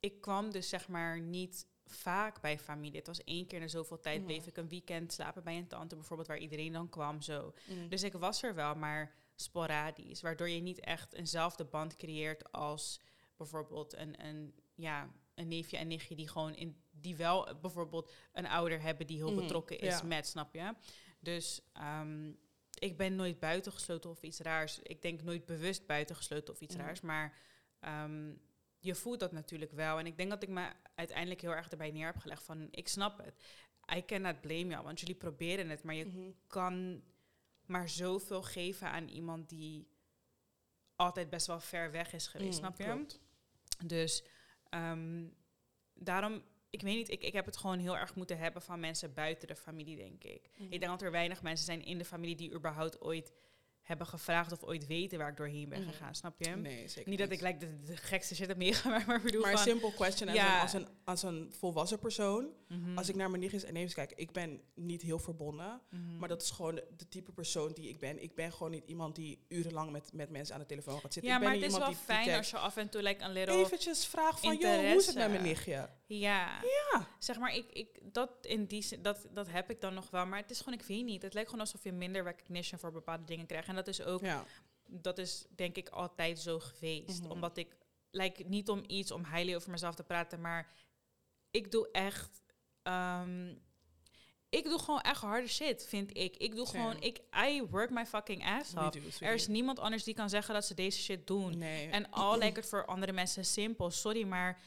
ik 0.00 0.20
kwam 0.20 0.50
dus 0.52 0.68
zeg 0.68 0.88
maar 0.88 1.20
niet 1.20 1.66
vaak 1.86 2.40
bij 2.40 2.58
familie. 2.58 2.98
Het 2.98 3.06
was 3.06 3.24
één 3.24 3.46
keer 3.46 3.58
in 3.58 3.64
de 3.64 3.70
zoveel 3.70 4.00
tijd 4.00 4.16
Mhm. 4.18 4.26
bleef 4.26 4.46
ik 4.46 4.56
een 4.56 4.68
weekend 4.68 5.12
slapen 5.12 5.42
bij 5.44 5.56
een 5.56 5.66
tante 5.68 5.94
bijvoorbeeld, 5.94 6.28
waar 6.28 6.38
iedereen 6.38 6.72
dan 6.72 6.88
kwam 6.88 7.22
zo. 7.22 7.54
Mhm. 7.68 7.88
Dus 7.88 8.02
ik 8.02 8.12
was 8.12 8.42
er 8.42 8.54
wel, 8.54 8.74
maar 8.74 9.14
sporadisch. 9.34 10.20
Waardoor 10.20 10.48
je 10.48 10.60
niet 10.60 10.80
echt 10.80 11.12
eenzelfde 11.12 11.64
band 11.64 11.96
creëert 11.96 12.52
als 12.52 13.00
bijvoorbeeld 13.36 13.96
een, 13.96 14.24
een, 14.26 14.54
ja, 14.74 15.10
een 15.34 15.48
neefje 15.48 15.76
en 15.76 15.88
nichtje 15.88 16.14
die 16.14 16.28
gewoon 16.28 16.54
in 16.54 16.82
die 17.00 17.16
wel 17.16 17.48
eh, 17.48 17.54
bijvoorbeeld 17.60 18.12
een 18.32 18.46
ouder 18.46 18.80
hebben 18.82 19.06
die 19.06 19.16
heel 19.16 19.30
Mhm, 19.32 19.40
betrokken 19.40 19.78
is 19.78 19.98
ja. 19.98 20.02
met, 20.02 20.26
snap 20.26 20.54
je? 20.54 20.74
Dus 21.20 21.60
ehm, 21.72 22.32
ik 22.78 22.96
ben 22.96 23.14
nooit 23.16 23.38
buitengesloten 23.38 24.10
of 24.10 24.22
iets 24.22 24.38
raars. 24.40 24.78
Ik 24.82 25.02
denk 25.02 25.22
nooit 25.22 25.46
bewust 25.46 25.86
buitengesloten 25.86 26.54
of 26.54 26.60
iets 26.60 26.74
Mhm. 26.76 26.84
raars. 26.84 27.00
Maar 27.00 27.38
ehm, 27.80 28.32
je 28.78 28.94
voelt 28.94 29.20
dat 29.20 29.32
natuurlijk 29.32 29.72
wel. 29.72 29.98
En 29.98 30.06
ik 30.06 30.16
denk 30.16 30.30
dat 30.30 30.42
ik 30.42 30.48
me 30.48 30.72
uiteindelijk 30.94 31.40
heel 31.40 31.54
erg 31.54 31.70
erbij 31.70 31.90
neer 31.90 32.06
heb 32.06 32.16
gelegd 32.18 32.42
van 32.42 32.68
ik 32.70 32.88
snap 32.88 33.18
het. 33.24 33.42
I 33.96 34.04
cannot 34.04 34.40
blame 34.40 34.66
you, 34.66 34.82
want 34.82 35.00
jullie 35.00 35.14
proberen 35.14 35.68
het, 35.70 35.82
maar 35.82 35.94
je 35.94 36.04
Mhm. 36.04 36.30
kan 36.46 37.02
maar 37.66 37.88
zoveel 37.88 38.42
geven 38.42 38.90
aan 38.90 39.08
iemand 39.08 39.48
die 39.48 39.88
altijd 40.96 41.30
best 41.30 41.46
wel 41.46 41.60
ver 41.60 41.90
weg 41.90 42.12
is 42.12 42.26
geweest, 42.26 42.60
Mm, 42.60 42.66
snap 42.72 42.78
je? 42.78 42.84
klopt. 42.84 43.20
Dus 43.86 44.24
ehm, 44.68 45.28
daarom, 45.94 46.42
ik 46.70 46.82
weet 46.82 46.96
niet, 46.96 47.10
ik, 47.10 47.22
ik 47.22 47.32
heb 47.32 47.46
het 47.46 47.56
gewoon 47.56 47.78
heel 47.78 47.96
erg 47.96 48.14
moeten 48.14 48.38
hebben 48.38 48.62
van 48.62 48.80
mensen 48.80 49.14
buiten 49.14 49.48
de 49.48 49.56
familie, 49.56 49.96
denk 49.96 50.24
ik. 50.24 50.50
Mhm. 50.54 50.72
Ik 50.72 50.80
denk 50.80 50.92
dat 50.92 51.02
er 51.02 51.10
weinig 51.10 51.42
mensen 51.42 51.64
zijn 51.64 51.84
in 51.84 51.98
de 51.98 52.04
familie 52.04 52.36
die 52.36 52.52
überhaupt 52.52 53.00
ooit 53.00 53.32
hebben 53.90 54.06
gevraagd 54.08 54.52
of 54.52 54.62
ooit 54.62 54.86
weten 54.86 55.18
waar 55.18 55.28
ik 55.30 55.36
doorheen 55.36 55.68
ben 55.68 55.80
Mhm. 55.80 55.90
gegaan, 55.90 56.14
snap 56.14 56.34
je? 56.38 56.48
Nee, 56.50 56.88
zeker 56.88 57.10
niet 57.10 57.18
dat 57.18 57.30
ik 57.30 57.40
like, 57.40 57.58
de, 57.58 57.82
de 57.84 57.96
gekste 57.96 58.34
shit 58.34 58.46
heb 58.46 58.56
meegemaakt, 58.56 59.06
maar 59.06 59.20
bedoel 59.20 59.40
Maar 59.42 59.52
een 59.52 59.58
simple 59.58 59.94
question 59.94 60.28
as, 60.28 60.34
Ja. 60.34 60.54
een, 60.54 60.60
als, 60.62 60.72
een, 60.72 60.88
als 61.04 61.22
een 61.22 61.52
volwassen 61.58 61.98
persoon. 61.98 62.48
Mhm, 62.68 62.98
Als 62.98 63.08
ik 63.08 63.14
naar 63.14 63.28
mijn 63.28 63.40
nichtjes 63.40 63.64
en 63.64 63.72
neefjes 63.72 63.94
kijk, 63.94 64.12
ik 64.14 64.32
ben 64.32 64.60
niet 64.74 65.02
heel 65.02 65.18
verbonden. 65.18 65.80
mhm. 65.90 66.18
Maar 66.18 66.28
dat 66.28 66.42
is 66.42 66.50
gewoon 66.50 66.74
de, 66.74 66.84
de 66.96 67.08
type 67.08 67.32
persoon 67.32 67.72
die 67.72 67.88
ik 67.88 67.98
ben. 67.98 68.22
Ik 68.22 68.34
ben 68.34 68.52
gewoon 68.52 68.70
niet 68.70 68.84
iemand 68.86 69.14
die 69.14 69.44
urenlang 69.48 69.90
met, 69.90 70.12
met 70.12 70.30
mensen 70.30 70.54
aan 70.54 70.60
de 70.60 70.66
telefoon 70.66 71.00
gaat 71.00 71.12
zitten. 71.12 71.30
ja, 71.32 71.36
ik 71.38 71.42
ben 71.42 71.50
maar 71.52 71.60
het 71.60 71.72
is 71.72 71.78
wel 71.78 71.88
die, 71.88 71.96
fijn 71.96 72.36
als 72.36 72.50
je 72.50 72.56
af 72.56 72.76
en 72.76 72.88
toe 72.88 73.02
like, 73.02 73.24
een 73.24 73.32
little... 73.32 73.54
eventjes 73.64 74.06
vraagt 74.06 74.40
van, 74.40 74.56
joh, 74.56 74.74
hoe 74.76 74.84
is 74.84 75.06
het 75.06 75.16
met 75.16 75.30
mijn 75.30 75.42
nichtje? 75.42 75.88
Ja. 76.06 76.60
Ja. 76.92 77.06
Zeg 77.18 77.38
maar, 77.38 77.54
ik, 77.54 77.72
ik, 77.72 77.88
dat, 78.02 78.30
in 78.42 78.64
die, 78.66 78.82
zin- 78.82 79.02
dat, 79.02 79.26
dat 79.32 79.48
heb 79.50 79.70
ik 79.70 79.80
dan 79.80 79.94
nog 79.94 80.10
wel. 80.10 80.26
Maar 80.26 80.38
het 80.38 80.50
is 80.50 80.58
gewoon, 80.58 80.78
ik 80.78 80.84
weet 80.84 81.04
niet. 81.04 81.22
Het 81.22 81.34
lijkt 81.34 81.48
gewoon 81.50 81.64
alsof 81.64 81.84
je 81.84 81.92
minder 81.92 82.24
recognition 82.24 82.78
voor 82.80 82.92
bepaalde 82.92 83.24
dingen 83.24 83.46
krijgt. 83.46 83.68
En 83.68 83.74
dat 83.86 83.94
is 83.94 84.02
ook, 84.02 84.20
ja. 84.20 84.44
dat 84.86 85.18
is 85.18 85.46
denk 85.54 85.76
ik 85.76 85.88
altijd 85.88 86.38
zo 86.38 86.58
geweest. 86.58 87.22
Mhm. 87.22 87.30
Omdat 87.30 87.56
ik, 87.56 87.76
like, 88.10 88.44
niet 88.44 88.68
om 88.68 88.84
iets, 88.86 89.10
om 89.10 89.24
highly 89.24 89.54
over 89.54 89.70
mezelf 89.70 89.94
te 89.94 90.02
praten, 90.02 90.40
maar 90.40 90.72
ik 91.50 91.70
doe 91.70 91.90
echt, 91.90 92.42
ehm, 92.82 93.54
ik 94.48 94.64
doe 94.64 94.78
gewoon 94.78 95.00
echt 95.00 95.20
harde 95.20 95.48
shit, 95.48 95.86
vind 95.88 96.16
ik. 96.16 96.36
Ik 96.36 96.54
doe 96.54 96.66
Same. 96.66 96.78
gewoon, 96.78 97.02
ik, 97.02 97.20
I 97.46 97.62
work 97.62 97.90
my 97.90 98.06
fucking 98.06 98.46
ass 98.46 98.74
off. 98.74 99.20
Er 99.20 99.34
is 99.34 99.46
niemand 99.46 99.78
anders 99.78 100.04
die 100.04 100.14
kan 100.14 100.30
zeggen 100.30 100.54
dat 100.54 100.64
ze 100.64 100.74
deze 100.74 101.00
shit 101.00 101.26
doen. 101.26 101.58
Nee. 101.58 101.88
En 101.88 102.10
al 102.10 102.38
lijkt 102.38 102.56
het 102.56 102.68
voor 102.68 102.86
andere 102.86 103.12
mensen 103.12 103.44
simpel. 103.44 103.90
Sorry, 103.90 104.26
maar 104.26 104.60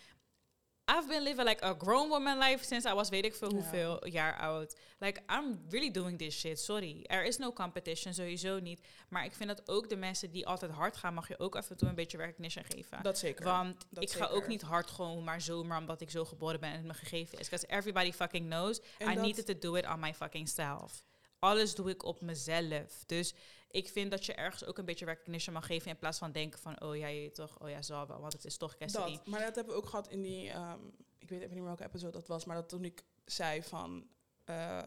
I've 0.86 1.08
been 1.08 1.24
living 1.24 1.46
like 1.46 1.66
a 1.66 1.74
grown 1.78 2.10
woman 2.10 2.38
life 2.38 2.64
since 2.66 2.90
I 2.90 2.94
was 2.94 3.10
weet 3.10 3.26
ik 3.26 3.36
veel 3.36 3.50
Ja. 3.50 3.56
hoeveel 3.56 4.08
jaar 4.08 4.38
oud. 4.40 4.76
Like, 5.00 5.22
I'm 5.30 5.60
really 5.70 5.92
doing 5.92 6.18
this 6.18 6.40
shit. 6.40 6.60
Sorry. 6.60 7.04
Er 7.04 7.24
is 7.24 7.38
no 7.38 7.54
competition, 7.54 8.14
sowieso 8.14 8.60
niet. 8.60 8.82
Maar 9.10 9.26
ik 9.26 9.34
vind 9.34 9.50
dat 9.50 9.70
ook 9.70 9.90
de 9.90 9.96
mensen 9.96 10.32
die 10.32 10.48
altijd 10.48 10.72
hard 10.72 10.98
gaan, 10.98 11.14
mag 11.14 11.28
je 11.28 11.40
ook 11.40 11.56
af 11.56 11.70
en 11.70 11.78
toe 11.78 11.88
een 11.88 11.96
beetje 11.96 12.18
recognition 12.18 12.64
geven. 12.68 13.04
dat 13.04 13.18
zeker. 13.18 13.46
Want 13.46 13.86
dat 13.90 14.04
ik 14.04 14.12
ga 14.12 14.28
ook 14.28 14.48
niet 14.48 14.62
hard 14.62 14.90
gewoon 14.92 15.24
maar 15.24 15.42
zomaar 15.42 15.78
omdat 15.78 16.02
ik 16.02 16.10
zo 16.10 16.26
geboren 16.26 16.60
ben 16.60 16.70
en 16.70 16.78
het 16.78 16.86
me 16.86 16.94
gegeven 16.94 17.40
is. 17.40 17.50
Because 17.50 17.68
everybody 17.68 18.12
fucking 18.12 18.46
knows 18.46 18.80
En 18.98 19.12
I 19.12 19.16
needed 19.16 19.46
to 19.46 19.60
do 19.60 19.76
it 19.76 19.86
on 19.86 20.00
my 20.00 20.14
fucking 20.14 20.50
self. 20.50 21.04
Alles 21.40 21.76
doe 21.76 21.90
ik 21.90 22.04
op 22.04 22.22
mezelf. 22.22 23.04
Dus 23.06 23.34
ik 23.74 23.90
vind 23.90 24.12
dat 24.12 24.26
je 24.26 24.34
ergens 24.34 24.66
ook 24.66 24.78
een 24.78 24.86
beetje 24.86 25.06
recognition 25.06 25.54
mag 25.54 25.66
geven 25.66 25.92
in 25.92 25.98
plaats 25.98 26.18
van 26.18 26.32
denken 26.32 26.60
van, 26.60 26.82
oh 26.82 26.98
ja, 26.98 27.08
je 27.08 27.20
weet 27.20 27.36
toch, 27.36 27.60
oh 27.60 27.70
ja, 27.70 27.82
zal 27.82 28.08
wel, 28.08 28.20
want 28.20 28.34
het 28.34 28.46
is 28.46 28.58
toch 28.58 28.78
Cassidy. 28.78 29.16
Dat, 29.16 29.28
maar 29.28 29.40
dat 29.40 29.56
hebben 29.56 29.74
we 29.74 29.80
ook 29.80 29.90
gehad 29.90 30.08
in 30.08 30.22
die, 30.22 30.50
ehm, 30.50 30.80
ik 31.18 31.30
weet 31.30 31.40
even 31.40 31.54
niet 31.54 31.60
meer 31.60 31.64
welke 31.64 31.84
episode 31.84 32.12
dat 32.12 32.28
was, 32.28 32.46
maar 32.46 32.56
dat 32.56 32.70
toen 32.70 32.86
ik 32.86 33.04
zei 33.26 33.64
van, 33.64 34.08
eh, 34.44 34.82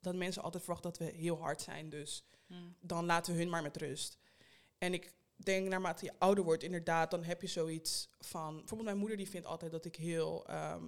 dat 0.00 0.14
mensen 0.14 0.42
altijd 0.42 0.62
verwachten 0.64 0.90
dat 0.90 0.98
we 1.00 1.16
heel 1.16 1.38
hard 1.38 1.60
zijn, 1.60 1.88
dus 1.88 2.24
Hmm. 2.46 2.76
dan 2.80 3.04
laten 3.04 3.32
we 3.32 3.38
hun 3.38 3.48
maar 3.48 3.62
met 3.62 3.76
rust. 3.76 4.18
En 4.78 4.92
ik 4.92 5.14
denk, 5.36 5.68
naarmate 5.68 6.04
je 6.04 6.12
ouder 6.18 6.44
wordt, 6.44 6.62
inderdaad, 6.62 7.10
dan 7.10 7.24
heb 7.24 7.40
je 7.40 7.46
zoiets 7.46 8.10
van, 8.18 8.56
bijvoorbeeld 8.56 8.88
mijn 8.88 8.98
moeder 8.98 9.16
die 9.16 9.28
vindt 9.28 9.46
altijd 9.46 9.72
dat 9.72 9.84
ik 9.84 9.96
heel, 9.96 10.46
ehm, 10.46 10.84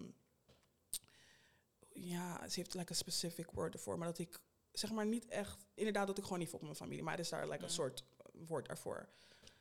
ja, 1.88 2.48
ze 2.48 2.60
heeft 2.60 2.74
like 2.74 2.90
een 2.90 2.96
specific 2.96 3.50
word 3.50 3.74
ervoor, 3.74 3.98
maar 3.98 4.08
dat 4.08 4.18
ik, 4.18 4.40
zeg 4.72 4.90
maar 4.90 5.06
niet 5.06 5.26
echt, 5.26 5.66
inderdaad 5.74 6.06
dat 6.06 6.18
ik 6.18 6.24
gewoon 6.24 6.38
niet 6.38 6.48
volg 6.48 6.62
mijn 6.62 6.74
familie, 6.74 7.02
maar 7.02 7.14
er 7.14 7.20
is 7.20 7.28
daar 7.28 7.44
like 7.44 7.56
Mm. 7.56 7.64
een 7.64 7.70
soort 7.70 8.04
woord 8.32 8.66
daarvoor. 8.66 9.08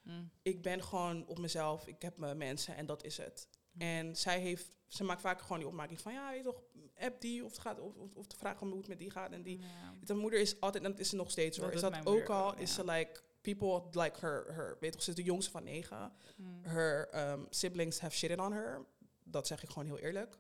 Hmm. 0.02 0.30
Ik 0.42 0.62
ben 0.62 0.84
gewoon 0.84 1.26
op 1.28 1.40
mezelf, 1.40 1.88
ik 1.88 2.02
heb 2.02 2.18
mijn 2.18 2.38
mensen 2.38 2.76
en 2.76 2.86
dat 2.86 3.04
is 3.04 3.18
het. 3.18 3.48
Hmm. 3.72 3.82
En 3.82 4.16
zij 4.16 4.40
heeft, 4.40 4.72
ze 4.88 5.04
maakt 5.04 5.22
vaak 5.22 5.42
gewoon 5.42 5.58
die 5.58 5.68
opmerking 5.68 6.02
van, 6.02 6.14
ja, 6.14 6.30
weet 6.30 6.38
je 6.38 6.44
toch, 6.44 6.62
app 6.98 7.22
die, 7.22 7.46
of, 7.46 7.52
het 7.52 7.60
gaat, 7.60 7.80
of, 7.80 8.16
of, 8.16 8.28
de 8.28 8.38
vraag 8.38 8.58
van 8.58 8.68
hoe 8.68 8.78
het 8.78 8.88
met 8.88 9.00
die 9.00 9.12
gaat 9.12 9.32
en 9.32 9.42
die. 9.42 9.60
Ja. 9.60 9.94
De 10.04 10.14
moeder 10.14 10.40
is 10.40 10.62
altijd, 10.62 10.84
en 10.84 10.92
dat 10.92 11.00
is 11.00 11.10
ze 11.10 11.16
nog 11.16 11.32
steeds 11.32 11.58
Dat 11.58 11.66
hoor, 11.66 11.76
is 11.76 11.82
dat 11.82 12.08
ook 12.08 12.30
al, 12.30 12.52
ook, 12.52 12.60
is 12.60 12.74
ze 12.74 12.86
like, 12.86 13.22
people 13.42 14.02
like 14.02 14.20
her, 14.20 14.54
her 14.54 14.78
weet 14.80 14.92
toch, 14.92 15.02
ze 15.02 15.10
is 15.10 15.16
de 15.16 15.24
jongste 15.24 15.52
van 15.52 15.64
negen. 15.64 16.12
Her 16.62 17.10
um, 17.32 17.48
siblings 17.50 18.00
have 18.00 18.16
shitted 18.16 18.40
on 18.40 18.52
her. 18.52 18.86
Dat 19.24 19.48
zeg 19.48 19.64
ik 19.64 19.70
gewoon 19.70 19.86
heel 19.86 19.98
eerlijk. 19.98 20.38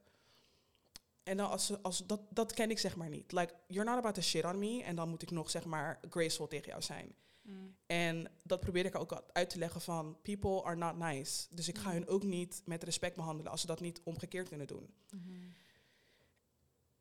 En 1.29 1.37
dan 1.37 1.49
als, 1.49 1.83
als 1.83 2.05
dat, 2.05 2.21
dat 2.29 2.53
ken 2.53 2.69
ik 2.69 2.79
zeg 2.79 2.95
maar 2.95 3.09
niet. 3.09 3.31
Like, 3.31 3.53
you're 3.67 3.89
not 3.89 3.97
about 3.97 4.15
to 4.15 4.21
shit 4.21 4.45
on 4.45 4.59
me. 4.59 4.83
En 4.83 4.95
dan 4.95 5.09
moet 5.09 5.21
ik 5.21 5.31
nog 5.31 5.49
zeg 5.49 5.65
maar 5.65 5.99
graceful 6.09 6.47
tegen 6.47 6.67
jou 6.69 6.81
zijn. 6.81 7.15
Hmm. 7.41 7.75
En 7.85 8.27
dat 8.43 8.59
probeer 8.59 8.85
ik 8.85 8.95
ook 8.95 9.23
uit 9.33 9.49
te 9.49 9.57
leggen 9.57 9.81
van 9.81 10.17
people 10.21 10.63
are 10.63 10.75
not 10.75 10.97
nice. 10.97 11.47
Dus 11.55 11.67
ik 11.67 11.77
ga 11.77 11.83
Mhm. 11.87 11.93
hun 11.97 12.07
ook 12.07 12.23
niet 12.23 12.61
met 12.65 12.83
respect 12.83 13.15
behandelen 13.15 13.51
als 13.51 13.61
ze 13.61 13.67
dat 13.67 13.79
niet 13.79 14.01
omgekeerd 14.03 14.47
kunnen 14.49 14.67
doen. 14.67 14.93
Hmm. 15.09 15.53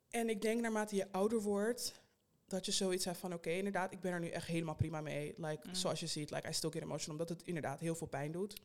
En 0.09 0.29
ik 0.29 0.41
denk 0.41 0.61
naarmate 0.61 0.95
je 0.95 1.11
ouder 1.11 1.41
wordt, 1.41 2.01
dat 2.47 2.65
je 2.65 2.71
zoiets 2.71 3.05
hebt 3.05 3.17
van 3.17 3.33
oké, 3.33 3.49
inderdaad, 3.49 3.91
ik 3.93 3.99
ben 3.99 4.11
er 4.11 4.19
nu 4.19 4.29
echt 4.29 4.47
helemaal 4.47 4.75
prima 4.75 5.01
mee. 5.01 5.33
Like, 5.37 5.67
Mm. 5.67 5.75
zoals 5.75 5.99
je 5.99 6.07
ziet, 6.07 6.31
like, 6.31 6.49
I 6.49 6.53
still 6.53 6.69
get 6.71 6.81
emotional, 6.81 7.19
omdat 7.19 7.37
het 7.37 7.47
inderdaad 7.47 7.79
heel 7.79 7.95
veel 7.95 8.07
pijn 8.07 8.31
doet. 8.31 8.61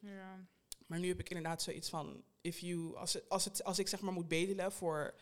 Maar 0.87 0.99
nu 0.99 1.09
heb 1.09 1.21
ik 1.21 1.29
inderdaad 1.29 1.63
zoiets 1.63 1.89
van, 1.89 2.25
if 2.41 2.59
you, 2.59 2.97
als, 2.97 3.13
het, 3.13 3.29
als, 3.29 3.45
het, 3.45 3.65
als 3.65 3.79
ik 3.79 3.89
zeg 3.89 4.01
maar 4.01 4.13
moet 4.13 4.29
bedelen 4.29 4.73
voor, 4.73 5.15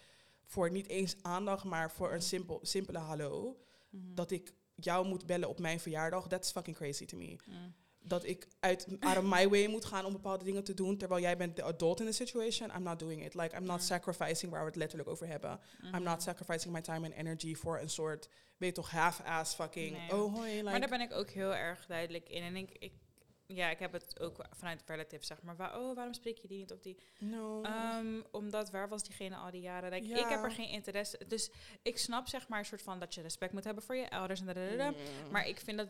voor 0.46 0.70
niet 0.70 0.88
eens 0.88 1.16
aandacht, 1.22 1.64
maar 1.64 1.90
voor 1.90 2.12
een 2.12 2.22
simpel, 2.22 2.58
simpele 2.62 2.98
hallo, 2.98 3.56
Mhm. 3.90 4.14
dat 4.14 4.30
ik 4.30 4.52
jou 4.74 5.06
moet 5.06 5.26
bellen 5.26 5.48
op 5.48 5.58
mijn 5.58 5.80
verjaardag, 5.80 6.28
that's 6.28 6.50
fucking 6.50 6.76
crazy 6.76 7.04
to 7.06 7.16
me. 7.16 7.36
Hmm. 7.44 7.74
dat 8.04 8.24
ik 8.24 8.48
uit 8.60 8.86
out 9.00 9.16
of 9.16 9.24
my 9.24 9.48
way 9.48 9.66
moet 9.66 9.84
gaan 9.84 10.04
om 10.04 10.12
bepaalde 10.12 10.44
dingen 10.44 10.64
te 10.64 10.74
doen, 10.74 10.96
terwijl 10.96 11.20
jij 11.20 11.36
bent 11.36 11.56
de 11.56 11.62
adult 11.62 12.00
in 12.00 12.06
the 12.06 12.12
situation. 12.12 12.70
I'm 12.76 12.82
not 12.82 12.98
doing 12.98 13.24
it. 13.24 13.34
Like 13.34 13.56
I'm 13.56 13.64
not 13.64 13.76
Mm. 13.78 13.84
sacrificing 13.86 14.52
waar 14.52 14.60
we 14.60 14.66
het 14.66 14.76
letterlijk 14.76 15.08
over 15.10 15.26
hebben. 15.26 15.60
I'm 15.82 15.88
Mhm. 15.90 16.02
not 16.02 16.22
sacrificing 16.22 16.72
my 16.74 16.80
time 16.80 17.06
and 17.06 17.14
energy 17.14 17.54
voor 17.54 17.78
een 17.80 17.88
soort, 17.90 18.28
weet 18.56 18.68
je 18.68 18.74
toch, 18.74 18.90
half-ass 18.90 19.54
fucking. 19.54 19.96
Nee. 19.96 20.12
Oh 20.20 20.34
hoi, 20.34 20.50
like. 20.50 20.62
Maar 20.62 20.80
daar 20.80 20.88
ben 20.88 21.00
ik 21.00 21.12
ook 21.12 21.30
heel 21.30 21.54
erg 21.54 21.86
duidelijk 21.86 22.28
in. 22.28 22.42
En 22.42 22.56
ik, 22.56 22.70
ik, 22.78 22.92
ja, 23.54 23.70
ik 23.70 23.78
heb 23.78 23.92
het 23.92 24.20
ook 24.20 24.44
vanuit 24.50 24.82
relatives, 24.86 25.26
zeg 25.26 25.42
maar. 25.42 25.56
Waar, 25.56 25.78
oh, 25.78 25.94
waarom 25.94 26.14
spreek 26.14 26.38
je 26.38 26.48
die 26.48 26.58
niet 26.58 26.72
of 26.72 26.80
die? 26.80 26.98
no. 27.18 27.62
Ehm, 27.62 28.20
omdat, 28.30 28.70
waar 28.70 28.88
was 28.88 29.02
diegene 29.02 29.36
al 29.36 29.50
die 29.50 29.60
jaren? 29.60 29.90
Like, 29.90 30.06
Ja. 30.06 30.16
Ik 30.16 30.28
heb 30.28 30.42
er 30.42 30.50
geen 30.50 30.68
interesse. 30.68 31.20
Dus 31.26 31.50
ik 31.82 31.98
snap 31.98 32.28
zeg 32.28 32.48
maar 32.48 32.58
een 32.58 32.64
soort 32.64 32.82
van 32.82 32.98
dat 32.98 33.14
je 33.14 33.20
respect 33.22 33.52
moet 33.52 33.64
hebben 33.64 33.82
voor 33.82 33.96
je 33.96 34.10
ouders 34.10 34.40
en 34.40 34.46
dadadada. 34.46 34.90
Mm. 34.90 34.96
Maar 35.30 35.46
ik 35.48 35.60
vind 35.60 35.78
dat 35.78 35.88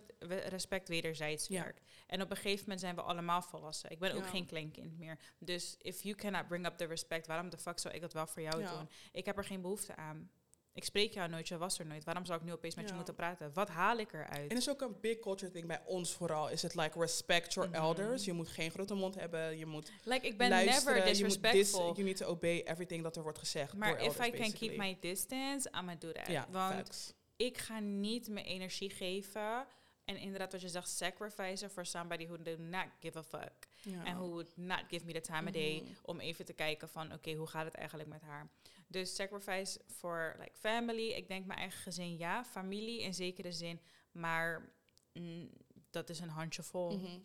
respect 0.49 0.89
wederzijds 0.89 1.47
Ja. 1.47 1.63
werkt. 1.63 1.81
En 2.07 2.23
op 2.23 2.31
een 2.31 2.37
gegeven 2.37 2.61
moment 2.63 2.81
zijn 2.81 2.95
we 2.95 3.03
allemaal 3.03 3.43
volwassen. 3.43 3.91
Ik 3.91 3.99
ben 3.99 4.13
ook 4.15 4.27
geen 4.27 4.47
kleinkind 4.47 4.99
meer. 4.99 5.19
Dus 5.39 5.77
if 5.79 6.03
you 6.03 6.15
cannot 6.15 6.49
bring 6.49 6.67
up 6.67 6.77
the 6.77 6.85
respect, 6.85 7.27
waarom 7.27 7.51
de 7.51 7.59
fuck 7.59 7.79
zou 7.79 7.95
ik 7.95 8.01
dat 8.01 8.13
wel 8.13 8.27
voor 8.27 8.43
jou 8.43 8.65
doen? 8.65 8.89
Ik 9.13 9.25
heb 9.27 9.37
er 9.39 9.45
geen 9.45 9.61
behoefte 9.61 9.97
aan. 9.97 10.31
Ik 10.75 10.85
spreek 10.85 11.13
jou 11.13 11.29
nooit, 11.29 11.49
je 11.49 11.59
was 11.59 11.79
er 11.79 11.87
nooit. 11.87 12.05
Waarom 12.05 12.25
zou 12.25 12.39
ik 12.39 12.45
nu 12.45 12.53
opeens 12.53 12.75
met 12.75 12.89
je 12.89 12.95
moeten 12.95 13.15
praten? 13.15 13.51
Wat 13.55 13.69
haal 13.69 13.99
ik 13.99 14.13
eruit? 14.13 14.31
En 14.37 14.49
het 14.49 14.59
is 14.59 14.69
ook 14.71 14.81
een 14.81 14.97
big 15.01 15.19
culture 15.19 15.53
thing 15.53 15.67
bij 15.67 15.81
ons 15.87 16.13
vooral. 16.13 16.49
Is 16.51 16.63
het 16.63 16.75
like 16.75 16.99
respect 16.99 17.53
your 17.55 17.69
Mhm. 17.71 17.79
elders. 17.81 18.25
Je 18.25 18.33
moet 18.33 18.49
geen 18.49 18.71
grote 18.71 18.95
mond 18.95 19.15
hebben. 19.15 19.59
Je 19.59 19.67
moet 19.67 19.93
like, 20.05 20.27
ik 20.27 20.37
ben 20.39 20.49
never 20.51 20.95
je 20.95 21.01
moet 21.01 21.05
dis- 21.09 21.19
disrespectful. 21.19 21.93
you 21.93 22.03
need 22.03 22.17
to 22.17 22.27
obey 22.27 22.65
everything 22.67 23.03
dat 23.03 23.17
er 23.17 23.23
wordt 23.23 23.39
gezegd. 23.39 23.75
maar 23.77 23.91
if 24.01 24.19
elders, 24.19 24.27
I 24.27 24.31
can 24.31 24.53
keep 24.53 24.77
my 24.77 24.97
distance, 25.01 25.69
I'm 25.69 25.75
gonna 25.77 25.95
do 25.95 26.13
that. 26.13 26.27
Ja, 26.27 26.47
Want 26.51 26.75
facts. 26.75 27.13
ik 27.37 27.59
ga 27.59 27.79
niet 27.81 28.29
mijn 28.29 28.47
energie 28.47 28.91
geven. 28.91 29.67
En 30.05 30.17
inderdaad, 30.17 30.53
wat 30.53 30.61
je 30.61 30.69
zegt, 30.69 30.89
sacrificen 30.89 31.71
for 31.71 31.87
somebody 31.87 32.27
who 32.27 32.43
do 32.43 32.57
not 32.59 32.87
give 33.01 33.19
a 33.19 33.23
fuck. 33.23 33.69
En 34.05 34.15
who 34.17 34.29
would 34.29 34.57
not 34.57 34.83
give 34.89 35.05
me 35.05 35.13
the 35.13 35.21
time 35.21 35.47
of 35.47 35.53
day 35.55 35.81
Mhm. 35.83 35.93
om 36.03 36.21
even 36.21 36.45
te 36.45 36.53
kijken 36.53 36.89
van, 36.89 37.13
oké, 37.13 37.33
hoe 37.33 37.47
gaat 37.47 37.65
het 37.65 37.75
eigenlijk 37.75 38.09
met 38.09 38.23
haar? 38.23 38.49
Dus 38.93 39.15
sacrifice 39.15 39.81
for 39.87 40.37
like 40.39 40.57
family. 40.59 41.09
Ik 41.09 41.29
denk 41.29 41.47
mijn 41.47 41.59
eigen 41.59 41.81
gezin, 41.81 42.17
ja. 42.17 42.45
Familie 42.45 43.03
in 43.03 43.15
zekere 43.15 43.53
zin. 43.53 43.81
Maar 44.13 44.73
mm, 45.13 45.51
dat 45.91 46.09
is 46.09 46.21
een 46.21 46.29
handjevol. 46.29 46.99
Mhm. 46.99 47.19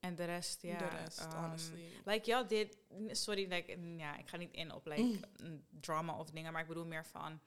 En 0.00 0.14
de 0.14 0.24
rest, 0.24 0.62
ja. 0.62 0.78
De 0.78 0.88
rest, 0.88 1.24
um, 1.24 1.30
honestly. 1.30 1.90
Like, 2.04 2.30
ja, 2.30 2.42
dit... 2.42 2.78
Sorry, 3.10 3.48
like, 3.48 3.76
mm, 3.76 3.98
ja, 3.98 4.16
ik 4.16 4.28
ga 4.28 4.36
niet 4.36 4.52
in 4.52 4.72
op, 4.72 4.86
like, 4.86 5.02
Mm. 5.02 5.20
mm, 5.42 5.64
drama 5.80 6.18
of 6.18 6.30
dingen. 6.30 6.52
Maar 6.52 6.62
ik 6.62 6.68
bedoel 6.68 6.86
meer 6.86 7.06
van... 7.06 7.40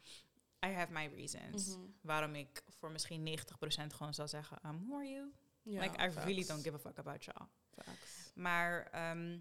I 0.66 0.70
have 0.70 0.92
my 0.92 1.12
reasons. 1.16 1.68
Mhm. 1.68 1.86
Waarom 2.02 2.36
ik 2.36 2.64
voor 2.68 2.92
misschien 2.92 3.24
90% 3.24 3.94
gewoon 3.94 4.14
zal 4.14 4.28
zeggen... 4.28 4.60
Um, 4.66 4.86
who 4.88 4.96
are 4.96 5.10
you? 5.10 5.32
Like, 5.64 6.04
I 6.04 6.08
really 6.08 6.46
don't 6.46 6.64
give 6.64 6.76
a 6.76 6.80
fuck 6.80 6.98
about 6.98 7.24
y'all. 7.24 7.48
Maar, 8.34 8.88
ehm, 8.92 9.40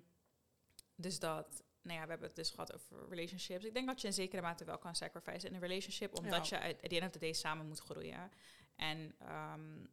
dus 0.95 1.19
dat... 1.19 1.62
Nou 1.83 1.99
ja, 1.99 2.05
we 2.05 2.11
hebben 2.11 2.27
het 2.27 2.37
dus 2.37 2.51
gehad 2.51 2.75
over 2.75 3.09
relationships. 3.09 3.64
Ik 3.64 3.75
denk 3.75 3.87
dat 3.87 4.01
je 4.01 4.07
in 4.07 4.12
zekere 4.12 4.43
mate 4.43 4.64
wel 4.64 4.79
kan 4.79 4.95
sacrificen 4.95 5.49
in 5.49 5.55
een 5.55 5.61
relationship. 5.61 6.19
Omdat 6.19 6.49
Ja. 6.49 6.64
je 6.66 6.75
at 6.83 6.90
the 6.90 6.97
end 6.97 7.05
of 7.07 7.11
the 7.11 7.19
day 7.19 7.33
samen 7.33 7.66
moet 7.66 7.81
groeien. 7.81 8.31
En 8.77 9.14
ehm, 9.19 9.87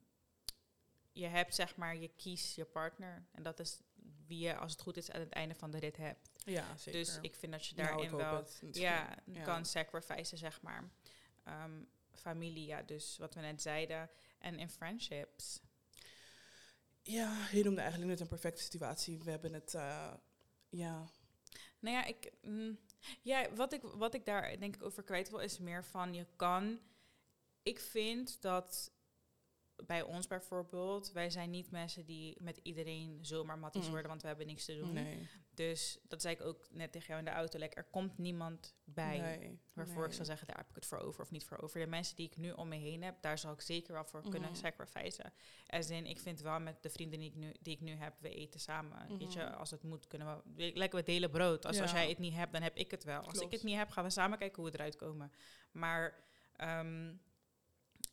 je 1.12 1.26
hebt 1.28 1.56
zeg 1.56 1.76
maar, 1.76 1.96
je 1.96 2.08
kiest 2.16 2.56
je 2.56 2.66
partner. 2.66 3.26
En 3.32 3.44
dat 3.44 3.60
is 3.60 3.80
wie 4.28 4.40
je, 4.40 4.56
als 4.58 4.72
het 4.72 4.82
goed 4.82 4.98
is, 4.98 5.12
aan 5.12 5.20
het 5.20 5.32
einde 5.34 5.56
van 5.56 5.72
de 5.72 5.78
rit 5.80 5.98
hebt. 5.98 6.30
Ja, 6.46 6.78
zeker. 6.78 7.00
Dus 7.00 7.18
ik 7.22 7.36
vind 7.36 7.52
dat 7.52 7.66
je 7.66 7.76
Nou, 7.76 7.88
daarin 7.88 8.16
wel 8.16 8.36
het. 8.36 8.60
Het. 8.66 8.76
Ja. 8.78 9.16
kan 9.44 9.66
sacrificen, 9.66 10.38
zeg 10.38 10.62
maar. 10.62 10.90
Ehm, 11.44 11.84
familie, 12.12 12.66
ja, 12.66 12.82
dus 12.82 13.18
wat 13.18 13.34
we 13.34 13.42
net 13.42 13.62
zeiden. 13.62 14.10
En 14.40 14.60
in 14.60 14.70
friendships. 14.70 15.60
Ja, 17.02 17.48
je 17.52 17.64
noemde 17.64 17.82
eigenlijk 17.82 18.12
net 18.12 18.20
een 18.20 18.28
perfecte 18.28 18.62
situatie. 18.62 19.20
We 19.24 19.30
hebben 19.30 19.54
het, 19.54 19.74
eh, 19.74 20.14
ja. 20.70 21.08
Nou 21.88 22.00
ja, 22.00 22.06
ik, 22.06 22.32
mm, 22.42 22.78
ja 23.22 23.54
wat, 23.56 23.74
ik, 23.74 23.82
wat 23.82 24.14
ik 24.14 24.26
daar 24.26 24.60
denk 24.60 24.76
ik 24.76 24.84
over 24.84 25.04
kwijt 25.04 25.30
wil, 25.30 25.40
is 25.40 25.58
meer 25.60 25.84
van 25.84 26.14
je 26.14 26.26
kan. 26.36 26.80
Ik 27.64 27.80
vind 27.80 28.42
dat 28.42 28.92
bij 29.86 30.02
ons 30.02 30.28
bijvoorbeeld, 30.28 31.12
wij 31.12 31.30
zijn 31.30 31.50
niet 31.50 31.72
mensen 31.72 32.06
die 32.06 32.38
met 32.42 32.60
iedereen 32.64 33.20
zomaar 33.22 33.58
matties 33.60 33.84
Mm. 33.86 33.90
worden, 33.90 34.08
want 34.10 34.22
we 34.22 34.28
hebben 34.28 34.48
niks 34.48 34.66
te 34.66 34.78
doen. 34.78 34.94
Nee. 34.94 35.28
Dus 35.54 36.00
dat 36.08 36.22
zei 36.22 36.36
ik 36.36 36.42
ook 36.42 36.68
net 36.72 36.92
tegen 36.92 37.08
jou 37.08 37.20
in 37.20 37.26
de 37.26 37.32
auto. 37.32 37.60
Like, 37.60 37.76
er 37.76 37.84
komt 37.84 38.18
niemand 38.18 38.76
bij 38.84 39.20
Nee. 39.20 39.60
waarvoor 39.74 40.06
ik 40.06 40.14
zou 40.14 40.26
zeggen, 40.26 40.48
daar 40.48 40.58
heb 40.58 40.70
ik 40.70 40.76
het 40.76 40.86
voor 40.86 40.98
over 41.00 41.22
of 41.22 41.32
niet 41.32 41.46
voor 41.46 41.58
over. 41.62 41.80
De 41.80 41.88
mensen 41.88 42.16
die 42.16 42.26
ik 42.26 42.38
nu 42.38 42.52
om 42.52 42.68
me 42.68 42.76
heen 42.76 43.04
heb, 43.04 43.22
daar 43.22 43.38
zal 43.38 43.54
ik 43.54 43.62
zeker 43.62 43.94
wel 43.94 44.06
voor 44.06 44.22
kunnen 44.22 44.50
Mhm. 44.50 44.58
sacrificen. 44.60 45.34
En 45.68 45.90
in, 45.90 46.06
ik 46.06 46.20
vind 46.20 46.42
wel 46.42 46.60
met 46.60 46.84
de 46.84 46.90
vrienden 46.90 47.20
die 47.20 47.30
ik 47.30 47.36
nu, 47.36 47.54
die 47.62 47.74
ik 47.74 47.82
nu 47.82 47.92
heb, 47.92 48.14
we 48.20 48.30
eten 48.30 48.60
samen. 48.60 49.18
Weet 49.18 49.34
je, 49.34 49.44
Mhm. 49.44 49.54
als 49.54 49.72
het 49.72 49.84
moet, 49.84 50.08
kunnen 50.08 50.42
we, 50.56 50.72
lekker 50.74 51.00
we 51.00 51.06
delen 51.06 51.30
brood. 51.32 51.66
Als, 51.66 51.80
als 51.82 51.92
jij 51.92 52.10
het 52.10 52.18
niet 52.20 52.34
hebt, 52.34 52.52
dan 52.54 52.62
heb 52.62 52.76
ik 52.76 52.92
het 52.92 53.04
wel. 53.04 53.22
Als 53.22 53.40
ik 53.40 53.52
het 53.52 53.64
niet 53.64 53.78
heb, 53.78 53.90
gaan 53.90 54.04
we 54.04 54.10
samen 54.10 54.38
kijken 54.38 54.62
hoe 54.62 54.72
we 54.72 54.78
eruit 54.78 54.96
komen. 54.96 55.32
Maar 55.72 56.26
ehm, 56.56 57.14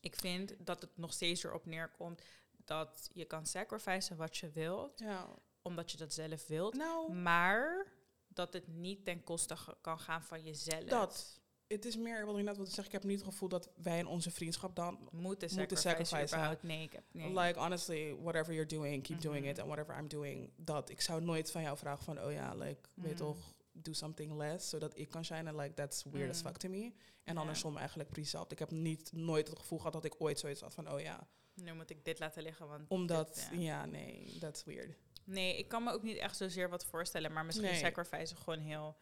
ik 0.04 0.16
vind 0.16 0.54
dat 0.58 0.80
het 0.80 0.90
nog 0.96 1.12
steeds 1.12 1.44
erop 1.44 1.66
neerkomt 1.66 2.22
dat 2.64 3.08
je 3.12 3.24
kan 3.24 3.46
sacrificen 3.46 4.16
wat 4.16 4.36
je 4.36 4.50
wilt, 4.50 4.98
Ja. 4.98 5.28
omdat 5.62 5.90
je 5.90 5.96
dat 5.96 6.12
zelf 6.12 6.46
wilt. 6.46 6.74
Nou, 6.74 7.12
Maar 7.12 7.86
dat 8.28 8.52
het 8.52 8.66
niet 8.68 9.04
ten 9.04 9.24
koste 9.24 9.56
kan 9.80 9.98
gaan 9.98 10.22
van 10.22 10.42
jezelf. 10.42 10.84
dat. 10.84 11.40
Het 11.66 11.84
is 11.84 11.96
meer, 11.96 12.26
wat 12.26 12.38
ik 12.38 12.44
net 12.44 12.56
wilde 12.56 12.70
zeggen, 12.70 12.86
ik 12.94 13.00
heb 13.00 13.04
niet 13.10 13.18
het 13.20 13.28
gevoel 13.28 13.48
dat 13.48 13.70
wij 13.76 13.98
in 13.98 14.06
onze 14.06 14.30
vriendschap 14.30 14.76
dan... 14.76 15.08
moeten 15.12 15.48
Moeten 15.56 15.76
sacrificen. 15.76 16.58
Nee, 16.60 16.82
ik 16.82 16.92
heb 16.92 17.04
nee. 17.12 17.32
Like, 17.38 17.58
honestly, 17.58 18.14
whatever 18.16 18.52
you're 18.52 18.68
doing, 18.68 19.02
keep 19.02 19.20
doing 19.20 19.40
Mhm. 19.40 19.48
it. 19.50 19.58
And 19.58 19.66
whatever 19.68 19.98
I'm 19.98 20.08
doing, 20.08 20.50
dat. 20.56 20.90
Ik 20.90 21.00
zou 21.00 21.22
nooit 21.22 21.50
van 21.50 21.62
jou 21.62 21.76
vragen 21.78 22.04
van, 22.04 22.20
oh 22.22 22.32
ja, 22.32 22.54
like, 22.54 22.88
weet 22.94 23.06
Mhm. 23.08 23.16
toch, 23.16 23.54
do 23.74 23.92
something 23.92 24.32
less, 24.36 24.68
zodat 24.68 24.98
ik 24.98 25.08
kan 25.10 25.24
shinen. 25.24 25.56
Like, 25.56 25.74
that's 25.74 26.04
weird 26.10 26.30
as 26.30 26.38
Mhm. 26.42 26.46
fuck 26.48 26.56
to 26.56 26.68
me. 26.68 26.92
En 27.24 27.34
Ja. 27.34 27.40
andersom 27.40 27.76
eigenlijk 27.76 28.08
precies 28.08 28.34
Ik 28.48 28.58
heb 28.58 28.70
niet, 28.70 29.12
nooit 29.12 29.48
het 29.48 29.58
gevoel 29.58 29.78
gehad 29.78 29.92
dat 29.92 30.04
ik 30.04 30.14
ooit 30.18 30.38
zoiets 30.38 30.60
had 30.60 30.74
van, 30.74 30.90
oh 30.92 31.00
ja, 31.00 31.26
Nu 31.54 31.72
moet 31.74 31.90
ik 31.90 32.04
dit 32.04 32.18
laten 32.18 32.42
liggen, 32.42 32.68
want 32.68 32.88
omdat, 32.88 33.34
dit, 33.34 33.48
ja. 33.52 33.58
ja. 33.58 33.84
nee, 33.86 34.36
that's 34.38 34.64
weird. 34.64 34.96
Nee, 35.24 35.58
ik 35.58 35.68
kan 35.68 35.82
me 35.84 35.92
ook 35.92 36.02
niet 36.02 36.16
echt 36.16 36.36
zozeer 36.36 36.68
wat 36.68 36.84
voorstellen, 36.84 37.32
maar 37.32 37.44
misschien 37.44 37.68
Nee. 37.70 37.78
sacrifice 37.78 38.36
gewoon 38.36 38.58
heel 38.58 38.96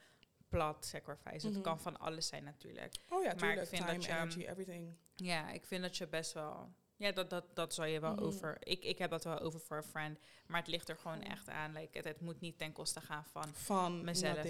plat 0.49 0.85
sacrifice. 0.85 1.47
Mhm. 1.47 1.55
Het 1.55 1.65
kan 1.65 1.81
van 1.81 1.97
alles 1.99 2.27
zijn 2.27 2.45
natuurlijk. 2.45 2.95
Oh 3.09 3.23
ja, 3.23 3.35
Maar 3.41 3.53
ik 3.53 3.67
vind 3.67 3.83
time, 3.83 3.93
dat 3.95 4.05
je, 4.05 4.11
energy, 4.13 4.41
everything. 4.47 4.97
Ja, 5.15 5.51
ik 5.51 5.65
vind 5.65 5.83
dat 5.83 5.97
je 5.97 6.07
best 6.09 6.33
wel... 6.33 6.73
Ja, 7.03 7.13
dat, 7.13 7.31
dat, 7.31 7.45
dat 7.55 7.75
zou 7.75 7.89
je 7.89 8.01
wel 8.01 8.13
Mhm. 8.15 8.23
over... 8.23 8.57
Ik, 8.61 8.85
ik 8.85 8.99
heb 8.99 9.11
dat 9.11 9.25
wel 9.25 9.39
over 9.39 9.61
voor 9.61 9.77
een 9.77 9.83
friend, 9.83 10.19
maar 10.47 10.59
het 10.61 10.69
ligt 10.69 10.89
er 10.89 10.97
gewoon 10.97 11.23
echt 11.23 11.49
aan. 11.49 11.73
Like, 11.73 11.97
het, 11.97 12.07
het 12.07 12.21
moet 12.21 12.41
niet 12.41 12.59
ten 12.59 12.73
koste 12.73 13.01
gaan 13.01 13.25
van 13.25 13.55
Van 13.55 14.05
mezelf. 14.05 14.43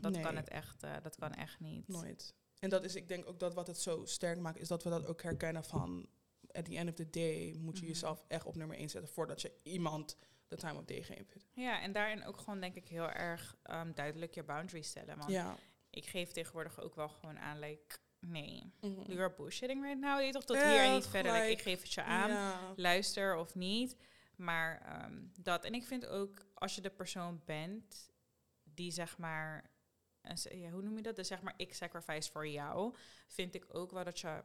Dat, 0.00 0.20
kan 0.20 0.36
het 0.36 0.48
echt, 0.48 0.82
eh, 0.82 0.92
dat 1.02 1.16
kan 1.16 1.32
echt 1.34 1.60
niet. 1.60 1.88
Nooit. 1.88 2.34
En 2.58 2.70
dat 2.70 2.84
is, 2.84 2.94
ik 2.94 3.08
denk 3.08 3.28
ook 3.28 3.38
dat 3.40 3.54
wat 3.54 3.66
het 3.66 3.78
zo 3.80 4.04
sterk 4.04 4.38
maakt, 4.38 4.58
is 4.58 4.68
dat 4.68 4.82
we 4.82 4.90
dat 4.90 5.06
ook 5.06 5.22
herkennen 5.22 5.64
van, 5.64 6.06
at 6.52 6.64
the 6.64 6.76
end 6.76 6.88
of 6.88 6.94
the 6.94 7.10
day, 7.10 7.54
moet 7.58 7.76
je 7.76 7.82
Mhm. 7.82 7.92
jezelf 7.92 8.24
echt 8.28 8.44
op 8.46 8.56
nummer 8.56 8.76
1 8.78 8.88
zetten 8.90 9.12
voordat 9.12 9.40
je 9.42 9.52
iemand 9.62 10.16
de 10.48 10.56
time 10.56 10.78
of 10.78 10.84
day 10.84 11.02
geeft. 11.02 11.36
Ja, 11.52 11.80
en 11.82 11.92
daarin 11.92 12.24
ook 12.24 12.36
gewoon 12.36 12.60
denk 12.60 12.74
ik 12.74 12.88
heel 12.88 13.10
erg 13.10 13.56
ehm, 13.62 13.92
duidelijk 13.94 14.34
je 14.34 14.42
boundaries 14.42 14.88
stellen. 14.88 15.16
Want 15.18 15.30
Ja. 15.30 15.56
ik 15.90 16.06
geef 16.06 16.30
tegenwoordig 16.32 16.80
ook 16.80 16.94
wel 16.94 17.08
gewoon 17.08 17.38
aan, 17.38 17.58
like, 17.58 17.98
nee, 18.20 18.72
Mhm. 18.80 19.12
you're 19.12 19.34
bullshitting 19.34 19.82
right 19.82 19.98
now. 20.00 20.20
Je 20.20 20.32
toch 20.32 20.44
tot 20.44 20.56
hier 20.56 20.78
en 20.80 20.92
niet 20.92 21.06
verder. 21.06 21.32
Like, 21.32 21.50
ik 21.50 21.60
geef 21.60 21.80
het 21.82 21.92
je 21.92 22.02
aan, 22.02 22.58
luister 22.76 23.36
of 23.36 23.54
niet. 23.54 23.96
Maar 24.36 24.82
ehm, 24.84 25.18
dat, 25.40 25.64
en 25.64 25.74
ik 25.74 25.84
vind 25.86 26.06
ook, 26.06 26.44
als 26.54 26.74
je 26.74 26.80
de 26.80 26.90
persoon 26.90 27.42
bent 27.44 28.10
die 28.64 28.90
zeg 28.92 29.18
maar, 29.18 29.70
ja, 30.50 30.70
hoe 30.70 30.82
noem 30.82 30.96
je 30.96 31.02
dat? 31.02 31.16
Dus 31.16 31.28
zeg 31.28 31.42
maar, 31.42 31.54
ik 31.56 31.74
sacrifice 31.74 32.30
voor 32.30 32.48
jou, 32.48 32.94
vind 33.26 33.54
ik 33.54 33.66
ook 33.74 33.90
wel 33.90 34.04
dat 34.04 34.20
je 34.20 34.42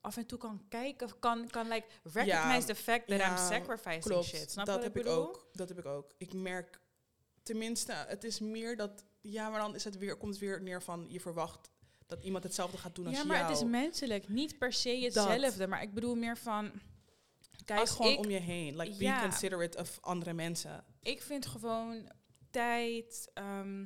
af 0.00 0.16
en 0.16 0.26
toe 0.26 0.38
kan 0.38 0.64
kijken, 0.68 1.18
kan, 1.18 1.48
kan 1.50 1.68
like 1.68 1.86
recognize 2.02 2.60
Ja, 2.60 2.60
the 2.60 2.74
fact 2.74 3.06
that 3.08 3.18
ja, 3.18 3.30
I'm 3.30 3.36
sacrificing 3.52 4.02
Klopt, 4.04 4.24
shit. 4.24 4.50
Snap 4.50 4.66
dat 4.66 4.74
wat 4.74 4.84
heb 4.84 4.96
ik 4.96 4.98
ik 5.02 5.06
bedoel? 5.08 5.28
ook. 5.28 5.48
Dat 5.52 5.68
heb 5.68 5.78
ik 5.78 5.86
ook. 5.86 6.12
Ik 6.18 6.32
merk, 6.32 6.80
tenminste, 7.42 7.92
het 7.92 8.24
is 8.24 8.40
meer 8.40 8.76
dat, 8.76 9.04
ja, 9.20 9.48
maar 9.50 9.60
dan 9.60 9.74
is 9.74 9.84
het 9.84 9.98
weer, 9.98 10.16
komt 10.16 10.30
het 10.32 10.40
weer 10.40 10.62
neer 10.62 10.82
van, 10.82 11.06
je 11.08 11.20
verwacht 11.20 11.70
dat 12.08 12.24
iemand 12.24 12.44
hetzelfde 12.44 12.78
gaat 12.78 12.94
doen 12.94 13.06
als 13.06 13.14
Ja, 13.16 13.22
jou. 13.22 13.32
maar 13.34 13.48
het 13.48 13.56
is 13.56 13.64
menselijk. 13.64 14.28
Niet 14.28 14.58
per 14.58 14.72
se 14.72 14.90
hetzelfde. 14.90 15.66
Maar 15.66 15.82
ik 15.82 15.94
bedoel 15.94 16.14
meer 16.14 16.36
van... 16.38 16.70
Kijk 17.64 17.80
als 17.80 17.90
gewoon 17.90 18.12
ik- 18.12 18.18
om 18.18 18.30
je 18.30 18.38
heen. 18.38 18.76
Like, 18.76 18.96
be 18.96 19.04
Ja. 19.04 19.20
considerate 19.22 19.78
of 19.78 19.98
andere 20.00 20.32
mensen. 20.32 20.84
Ik 21.02 21.22
vind 21.22 21.46
gewoon 21.46 22.10
tijd... 22.50 23.30
ehm, 23.34 23.84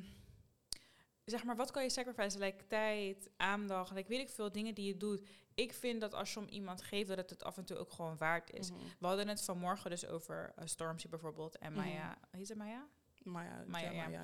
zeg 1.25 1.43
maar, 1.43 1.55
wat 1.55 1.71
kan 1.71 1.83
je 1.83 1.89
sacrificen? 1.89 2.39
Like 2.39 2.67
tijd, 2.67 3.29
aandacht, 3.37 3.91
like, 3.91 4.09
weet 4.09 4.19
ik 4.19 4.29
veel, 4.29 4.51
dingen 4.51 4.73
die 4.75 4.85
je 4.85 4.97
doet. 4.97 5.27
Ik 5.55 5.73
vind 5.73 6.01
dat 6.01 6.13
als 6.13 6.33
je 6.33 6.39
om 6.39 6.47
iemand 6.47 6.81
geeft, 6.81 7.07
dat 7.07 7.17
het 7.17 7.29
het 7.29 7.43
af 7.43 7.57
en 7.57 7.65
toe 7.65 7.77
ook 7.77 7.91
gewoon 7.91 8.17
waard 8.17 8.51
is. 8.51 8.71
Mhm. 8.71 8.79
We 8.99 9.07
hadden 9.07 9.27
het 9.27 9.41
vanmorgen 9.43 9.89
dus 9.89 10.05
over 10.05 10.53
uh, 10.59 10.65
Stormzy 10.65 11.09
bijvoorbeeld 11.09 11.57
en 11.57 11.73
Mhm. 11.73 11.81
Maya. 11.81 12.17
Heet 12.31 12.47
ze 12.47 12.55
Maya? 12.55 12.87
Maar 13.23 13.45
ja, 13.45 13.63
Maar 13.67 13.81
ja, 13.83 13.91
ja, 13.91 14.07
ja. 14.09 14.23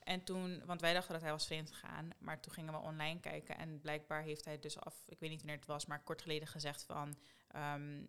En 0.00 0.24
toen, 0.24 0.62
want 0.64 0.80
wij 0.80 0.92
dachten 0.92 1.12
dat 1.12 1.22
hij 1.22 1.30
was 1.30 1.46
vreemd 1.46 1.70
gegaan, 1.72 2.10
maar 2.18 2.40
toen 2.40 2.52
gingen 2.52 2.72
we 2.72 2.78
online 2.78 3.20
kijken 3.20 3.58
en 3.58 3.80
blijkbaar 3.80 4.22
heeft 4.22 4.44
hij 4.44 4.58
dus 4.58 4.78
af, 4.80 4.94
ik 5.06 5.18
weet 5.20 5.30
niet 5.30 5.38
wanneer 5.40 5.56
het 5.58 5.66
was, 5.66 5.86
maar 5.86 6.02
kort 6.02 6.22
geleden 6.22 6.48
gezegd 6.48 6.82
van, 6.82 7.16
ehm, 7.48 8.02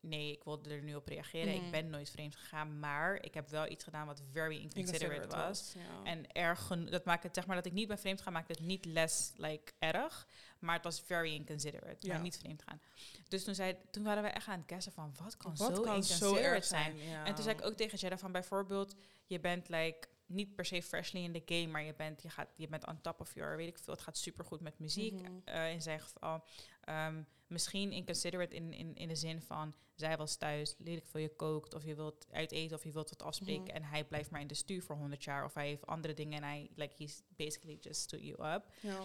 nee, 0.00 0.32
ik 0.32 0.44
wilde 0.44 0.70
er 0.70 0.82
nu 0.82 0.94
op 0.94 1.06
reageren. 1.06 1.54
Mhm. 1.54 1.64
Ik 1.64 1.70
ben 1.70 1.90
nooit 1.90 2.10
vreemd 2.10 2.36
gegaan, 2.36 2.78
maar 2.78 3.22
ik 3.22 3.34
heb 3.34 3.48
wel 3.48 3.68
iets 3.70 3.84
gedaan 3.84 4.06
wat 4.06 4.22
very 4.32 4.56
inconsiderate 4.60 5.36
was. 5.36 5.72
ja. 5.76 6.04
En 6.04 6.32
erg 6.32 6.68
dat 6.68 7.04
maakt 7.04 7.22
het, 7.22 7.34
zeg 7.34 7.46
maar, 7.46 7.56
dat 7.56 7.66
ik 7.66 7.72
niet 7.72 7.88
ben 7.88 7.98
vreemd 7.98 8.20
gaan, 8.20 8.32
maakt 8.32 8.48
het 8.48 8.60
niet 8.60 8.84
less 8.84 9.32
like 9.36 9.72
erg. 9.78 10.26
Maar 10.58 10.74
het 10.74 10.84
was 10.84 11.00
very 11.00 11.34
inconsiderate, 11.34 12.06
Ja. 12.06 12.12
maar 12.12 12.22
niet 12.22 12.38
vreemd 12.38 12.62
gaan. 12.62 12.80
Dus 13.28 13.44
toen, 13.44 13.54
zei, 13.54 13.76
toen 13.90 14.02
waren 14.04 14.22
we 14.22 14.28
echt 14.28 14.48
aan 14.48 14.58
het 14.60 14.72
guessen 14.72 14.92
van, 14.92 15.14
wat 15.22 15.36
kan 15.36 15.56
Wat 15.56 15.74
zo 15.76 15.82
kan 15.82 15.94
inconsiderate 15.94 16.40
erg 16.40 16.64
zijn? 16.64 16.96
zijn? 16.98 17.08
Ja. 17.08 17.24
En 17.24 17.34
toen 17.34 17.44
zei 17.44 17.56
ik 17.56 17.64
ook 17.64 17.74
tegen 17.74 17.98
Jedda 17.98 18.18
van 18.18 18.32
bijvoorbeeld, 18.32 18.94
je 19.26 19.40
bent 19.40 19.68
like 19.68 20.08
niet 20.28 20.54
per 20.54 20.64
se 20.64 20.82
freshly 20.82 21.22
in 21.24 21.32
the 21.32 21.42
game, 21.54 21.66
maar 21.66 21.82
je 21.82 21.94
bent, 21.94 22.22
je 22.22 22.30
gaat, 22.30 22.48
je 22.56 22.68
bent 22.68 22.86
on 22.86 23.00
top 23.00 23.20
of 23.20 23.34
your, 23.34 23.56
weet 23.56 23.68
ik 23.68 23.78
veel, 23.78 23.94
het 23.94 24.02
gaat 24.02 24.16
supergoed 24.18 24.60
met 24.60 24.78
muziek. 24.78 25.20
Mhm. 25.22 25.32
eh, 25.44 25.72
in 25.72 25.82
zijn 25.82 26.00
geval. 26.00 26.44
Ehm, 26.80 27.22
misschien 27.46 27.92
inconsiderate 27.92 28.54
in, 28.54 28.72
in, 28.72 28.94
in 28.96 29.08
de 29.08 29.14
zin 29.16 29.42
van, 29.42 29.74
zij 29.94 30.16
was 30.16 30.36
thuis, 30.36 30.74
lelijk 30.78 31.06
veel 31.06 31.20
je 31.20 31.36
kookt, 31.36 31.74
of 31.74 31.84
je 31.84 31.94
wilt 31.94 32.26
uit 32.30 32.52
eten, 32.52 32.76
of 32.76 32.84
je 32.84 32.92
wilt 32.92 33.08
wat 33.10 33.22
afspreken, 33.22 33.62
Mhm. 33.64 33.74
en 33.74 33.82
hij 33.84 34.04
blijft 34.04 34.30
maar 34.30 34.40
in 34.40 34.46
de 34.46 34.54
stuur 34.54 34.82
voor 34.82 34.96
100 34.96 35.24
jaar, 35.24 35.44
of 35.44 35.54
hij 35.54 35.66
heeft 35.66 35.86
andere 35.86 36.14
dingen 36.14 36.36
en 36.42 36.48
hij, 36.48 36.70
like, 36.74 36.94
he's 36.98 37.22
basically 37.36 37.78
just 37.80 38.00
stood 38.00 38.20
you 38.22 38.52
up. 38.54 38.64
Ja. 38.80 39.00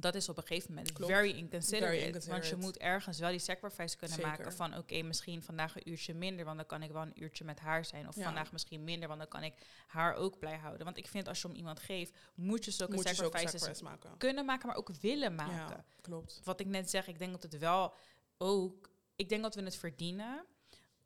Dat 0.00 0.14
is 0.14 0.28
op 0.28 0.36
een 0.36 0.42
gegeven 0.46 0.74
moment 0.74 0.92
Klopt. 0.92 1.12
very 1.12 1.30
inconsiderate. 1.30 2.20
Very 2.20 2.30
Want 2.30 2.46
je 2.46 2.56
moet 2.56 2.78
ergens 2.78 3.18
wel 3.18 3.30
die 3.30 3.38
sacrifice 3.38 3.96
kunnen 3.96 4.16
Zeker. 4.16 4.30
maken 4.32 4.52
van 4.52 4.76
oké, 4.76 5.02
misschien 5.02 5.42
vandaag 5.42 5.76
een 5.76 5.90
uurtje 5.90 6.14
minder, 6.14 6.44
want 6.44 6.56
dan 6.56 6.66
kan 6.66 6.82
ik 6.82 6.90
wel 6.90 7.02
een 7.02 7.22
uurtje 7.22 7.44
met 7.44 7.60
haar 7.60 7.84
zijn. 7.84 8.08
Of 8.08 8.16
Ja. 8.16 8.22
vandaag 8.24 8.52
misschien 8.52 8.84
minder, 8.84 9.08
want 9.08 9.20
dan 9.20 9.28
kan 9.28 9.42
ik 9.42 9.54
haar 9.86 10.14
ook 10.14 10.38
blij 10.38 10.56
houden. 10.56 10.84
Want 10.84 10.96
ik 10.96 11.06
vind 11.06 11.28
als 11.28 11.40
je 11.40 11.48
om 11.48 11.54
iemand 11.54 11.80
geeft, 11.80 12.12
moet 12.34 12.64
je 12.64 12.70
zulke 12.70 12.94
Moet 12.94 13.08
je 13.08 13.14
zulke 13.14 13.30
sacrifices 13.38 13.60
sacrifice 13.60 13.84
maken. 13.84 14.18
kunnen 14.18 14.44
maken, 14.44 14.66
maar 14.66 14.76
ook 14.76 14.90
willen 15.00 15.34
maken. 15.34 15.54
Ja, 15.76 15.84
klopt. 16.00 16.40
Wat 16.44 16.60
ik 16.60 16.66
net 16.66 16.90
zeg, 16.90 17.06
ik 17.08 17.18
denk 17.18 17.32
dat 17.32 17.42
het 17.42 17.58
wel 17.58 17.94
ook, 18.38 18.90
ik 19.16 19.28
denk 19.28 19.42
dat 19.42 19.54
we 19.54 19.62
het 19.62 19.76
verdienen. 19.76 20.44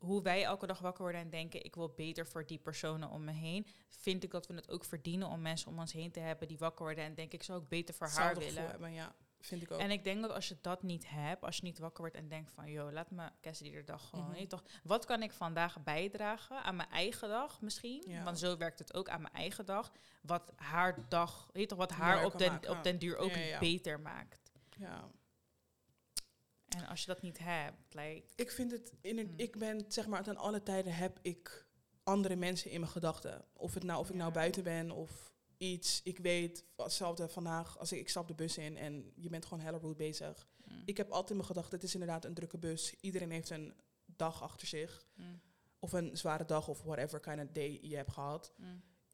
Hoe 0.05 0.21
wij 0.21 0.43
elke 0.43 0.67
dag 0.67 0.79
wakker 0.79 1.01
worden 1.03 1.21
en 1.21 1.29
denken, 1.29 1.63
ik 1.63 1.75
wil 1.75 1.89
beter 1.95 2.27
voor 2.27 2.45
die 2.45 2.57
personen 2.59 3.09
om 3.09 3.23
me 3.23 3.31
heen, 3.31 3.67
vind 3.89 4.23
ik 4.23 4.31
dat 4.31 4.47
we 4.47 4.53
het 4.53 4.69
ook 4.69 4.85
verdienen 4.85 5.27
om 5.27 5.41
mensen 5.41 5.67
om 5.71 5.79
ons 5.79 5.91
heen 5.93 6.11
te 6.11 6.19
hebben 6.19 6.47
die 6.47 6.57
wakker 6.57 6.85
worden 6.85 7.03
en 7.03 7.15
denken, 7.15 7.37
ik 7.39 7.43
zou 7.43 7.59
ook 7.59 7.69
beter 7.69 7.93
voor 7.95 8.07
haar 8.07 8.15
Hetzelfde 8.29 8.53
willen. 8.53 8.69
hebben, 8.69 8.93
ja. 8.93 9.15
Vind 9.39 9.61
ik 9.61 9.71
ook. 9.71 9.79
En 9.79 9.91
ik 9.91 10.03
denk 10.03 10.21
dat 10.21 10.31
als 10.31 10.47
je 10.47 10.57
dat 10.61 10.83
niet 10.83 11.09
hebt, 11.09 11.41
als 11.43 11.55
je 11.57 11.63
niet 11.63 11.79
wakker 11.79 11.99
wordt 12.01 12.15
en 12.15 12.27
denkt 12.27 12.51
van, 12.51 12.71
joh, 12.71 12.91
laat 12.91 13.11
me 13.11 13.29
Cassidy 13.41 13.71
de 13.71 13.83
dag 13.83 14.09
gewoon, 14.09 14.29
Mhm. 14.29 14.47
toch, 14.47 14.63
wat 14.83 15.05
kan 15.05 15.23
ik 15.23 15.31
vandaag 15.31 15.83
bijdragen 15.83 16.63
aan 16.63 16.75
mijn 16.75 16.89
eigen 16.89 17.29
dag 17.29 17.61
misschien? 17.61 18.03
Ja. 18.07 18.23
Want 18.23 18.39
zo 18.39 18.57
werkt 18.57 18.79
het 18.79 18.93
ook 18.93 19.09
aan 19.09 19.21
mijn 19.21 19.33
eigen 19.33 19.65
dag. 19.65 19.91
Wat 20.21 20.51
haar 20.55 21.09
dag, 21.09 21.49
weet 21.53 21.61
je 21.61 21.67
toch, 21.67 21.77
wat 21.77 21.91
haar 21.91 22.25
op 22.25 22.37
den, 22.37 22.51
maken. 22.51 22.69
op 22.69 22.83
den 22.83 22.99
duur 22.99 23.17
ook 23.17 23.29
Ja, 23.31 23.37
ja, 23.37 23.45
ja. 23.45 23.59
beter 23.59 23.99
maakt. 23.99 24.51
ja. 24.77 25.09
En 26.75 26.87
als 26.87 26.99
je 27.01 27.07
dat 27.07 27.21
niet 27.21 27.39
hebt, 27.39 27.93
like, 27.93 28.23
Ik 28.35 28.51
vind 28.51 28.71
het, 28.71 28.93
in 29.01 29.17
een, 29.19 29.25
Hmm. 29.27 29.37
ik 29.37 29.57
ben 29.57 29.85
zeg 29.87 30.07
maar, 30.07 30.23
ten 30.23 30.37
alle 30.37 30.63
tijden 30.63 30.93
heb 30.95 31.19
ik 31.21 31.65
andere 32.03 32.35
mensen 32.35 32.71
in 32.71 32.79
mijn 32.79 32.91
gedachten. 32.91 33.45
Of, 33.53 33.73
het 33.73 33.83
nou, 33.83 33.99
of 33.99 34.09
ik 34.09 34.15
nou 34.15 34.31
buiten 34.31 34.63
ben 34.63 34.91
of 34.91 35.33
iets. 35.57 36.01
Ik 36.03 36.17
weet, 36.17 36.65
hetzelfde 36.75 37.27
vandaag, 37.29 37.77
als 37.79 37.91
ik, 37.91 37.99
ik 37.99 38.09
stap 38.09 38.27
de 38.27 38.33
bus 38.35 38.57
in 38.57 38.77
en 38.77 39.11
je 39.15 39.29
bent 39.29 39.45
gewoon 39.45 39.63
hella 39.63 39.77
rude 39.77 39.95
bezig. 39.95 40.47
mm, 40.65 40.81
Ik 40.85 40.97
heb 40.97 41.09
altijd 41.09 41.29
in 41.29 41.35
mijn 41.35 41.47
gedachten, 41.47 41.73
het 41.75 41.83
is 41.83 41.93
inderdaad 41.93 42.25
een 42.25 42.33
drukke 42.33 42.57
bus. 42.57 42.95
Iedereen 43.01 43.31
heeft 43.31 43.49
een 43.49 43.73
dag 44.05 44.41
achter 44.43 44.67
zich. 44.67 45.05
mm, 45.15 45.41
Of 45.79 45.93
een 45.93 46.17
zware 46.17 46.45
dag 46.45 46.67
of 46.67 46.81
whatever 46.83 47.19
kind 47.19 47.41
of 47.41 47.47
day 47.51 47.79
je 47.81 47.95
hebt 47.95 48.11
gehad. 48.11 48.53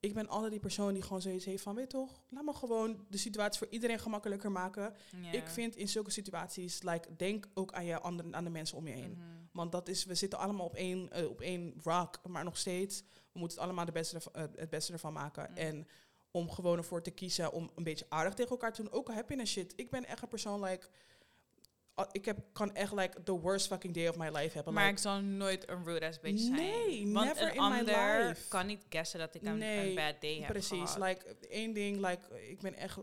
Ik 0.02 0.14
ben 0.14 0.28
altijd 0.28 0.52
die 0.52 0.60
persoon 0.60 0.94
die 0.94 1.02
gewoon 1.02 1.22
zoiets 1.22 1.46
heeft 1.46 1.64
van, 1.64 1.76
weet 1.76 1.90
toch, 1.90 2.22
laat 2.30 2.44
me 2.44 2.54
gewoon 2.54 3.06
de 3.10 3.18
situatie 3.18 3.60
voor 3.60 3.68
iedereen 3.70 4.00
gemakkelijker 4.00 4.52
maken. 4.52 4.96
Ik 5.32 5.48
vind 5.48 5.76
in 5.76 5.88
zulke 5.88 6.12
situaties, 6.12 6.82
like, 6.82 7.16
denk 7.16 7.48
ook 7.54 7.72
aan, 7.72 7.86
je 7.86 8.00
andere, 8.00 8.34
aan 8.34 8.44
de 8.44 8.50
mensen 8.50 8.78
om 8.78 8.88
je 8.88 8.94
heen. 8.94 9.12
Mhm. 9.12 9.42
Want 9.52 9.72
dat 9.72 9.88
is, 9.88 10.06
we 10.06 10.16
zitten 10.16 10.40
allemaal 10.40 10.66
op 10.66 10.76
één, 10.76 11.12
eh, 11.12 11.30
op 11.30 11.42
één 11.42 11.74
rock, 11.84 12.20
maar 12.28 12.44
nog 12.44 12.58
steeds, 12.58 13.04
we 13.32 13.40
moeten 13.40 13.58
het 13.58 13.68
allemaal 13.68 13.86
de 13.86 13.92
beste 13.92 14.16
ervan, 14.16 14.34
eh, 14.34 14.44
het 14.56 14.70
beste 14.70 14.94
ervan 14.94 15.14
maken. 15.14 15.48
Mm. 15.50 15.56
En 15.58 15.88
om 16.32 16.50
gewoon 16.50 16.78
ervoor 16.78 17.02
te 17.02 17.12
kiezen 17.12 17.52
om 17.52 17.72
een 17.76 17.84
beetje 17.84 18.06
aardig 18.10 18.34
tegen 18.34 18.52
elkaar 18.52 18.74
te 18.74 18.82
doen, 18.82 18.92
ook 18.92 19.10
al 19.10 19.16
heb 19.16 19.30
je 19.30 19.40
een 19.40 19.48
shit. 19.48 19.74
Ik 19.76 19.90
ben 19.90 20.06
echt 20.06 20.22
een 20.22 20.28
persoon, 20.28 20.64
like, 20.64 20.88
ik 22.12 22.26
heb, 22.26 22.38
kan 22.54 22.76
echt, 22.76 22.92
like, 22.94 23.24
the 23.24 23.40
worst 23.40 23.68
fucking 23.68 23.94
day 23.94 24.08
of 24.08 24.18
my 24.18 24.30
life 24.30 24.56
hebben. 24.56 24.74
Maar 24.74 24.84
like, 24.84 24.96
ik 24.96 25.02
zal 25.02 25.22
nooit 25.22 25.70
een 25.70 25.84
rude 25.86 26.08
ass 26.08 26.20
bitch 26.20 26.40
zijn. 26.42 26.54
Nee, 26.54 27.12
Want 27.14 27.26
never 27.28 27.48
een 27.48 27.54
in 27.56 27.70
my 27.70 27.80
life. 27.80 28.48
kan 28.48 28.66
niet 28.66 28.86
guessen 28.90 29.20
dat 29.20 29.36
ik 29.36 29.42
een, 29.44 29.58
Nee, 29.58 29.90
een 29.90 29.96
bad 29.96 30.22
day 30.22 30.36
heb 30.38 30.48
Precies, 30.48 30.92
gehad. 30.92 30.98
like, 30.98 31.36
één 31.50 31.74
ding, 31.74 32.06
like, 32.08 32.42
ik 32.50 32.60
ben 32.62 32.74
echt 32.76 32.98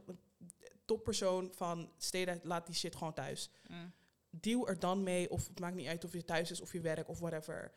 toppersoon 0.85 1.51
van, 1.55 1.91
that, 2.11 2.39
laat 2.43 2.67
die 2.67 2.75
shit 2.75 2.97
gewoon 2.97 3.15
thuis. 3.15 3.51
Mm. 3.69 3.93
deal 4.31 4.69
er 4.69 4.79
dan 4.79 5.03
mee. 5.03 5.31
Of 5.31 5.47
het 5.49 5.61
maakt 5.61 5.75
niet 5.75 5.87
uit 5.89 6.05
of 6.05 6.13
je 6.13 6.25
thuis 6.25 6.51
is 6.51 6.61
of 6.61 6.73
je 6.73 6.81
werk 6.81 7.09
of 7.09 7.19
whatever. 7.19 7.73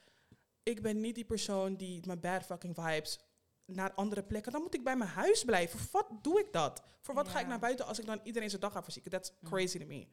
Ik 0.63 0.81
ben 0.81 1.01
niet 1.01 1.15
die 1.15 1.25
persoon 1.25 1.75
die 1.75 2.05
mijn 2.05 2.19
bad 2.19 2.43
fucking 2.45 2.75
vibes 2.75 3.19
naar 3.65 3.93
andere 3.93 4.23
plekken. 4.23 4.51
Dan 4.51 4.61
moet 4.61 4.73
ik 4.75 4.83
bij 4.83 4.95
mijn 4.95 5.09
huis 5.09 5.43
blijven. 5.43 5.79
Voor 5.79 5.89
wat 6.09 6.23
doe 6.23 6.39
ik 6.39 6.51
dat? 6.53 6.81
Voor 7.01 7.15
wat 7.15 7.27
ga 7.27 7.39
ik 7.39 7.47
naar 7.47 7.59
buiten 7.59 7.85
als 7.85 7.99
ik 7.99 8.05
dan 8.05 8.19
iedereen 8.23 8.49
zijn 8.49 8.61
dag 8.61 8.71
ga 8.71 8.83
verzieken? 8.83 9.11
That's 9.11 9.31
Mm. 9.39 9.49
crazy 9.49 9.77
to 9.79 9.85
me. 9.85 10.07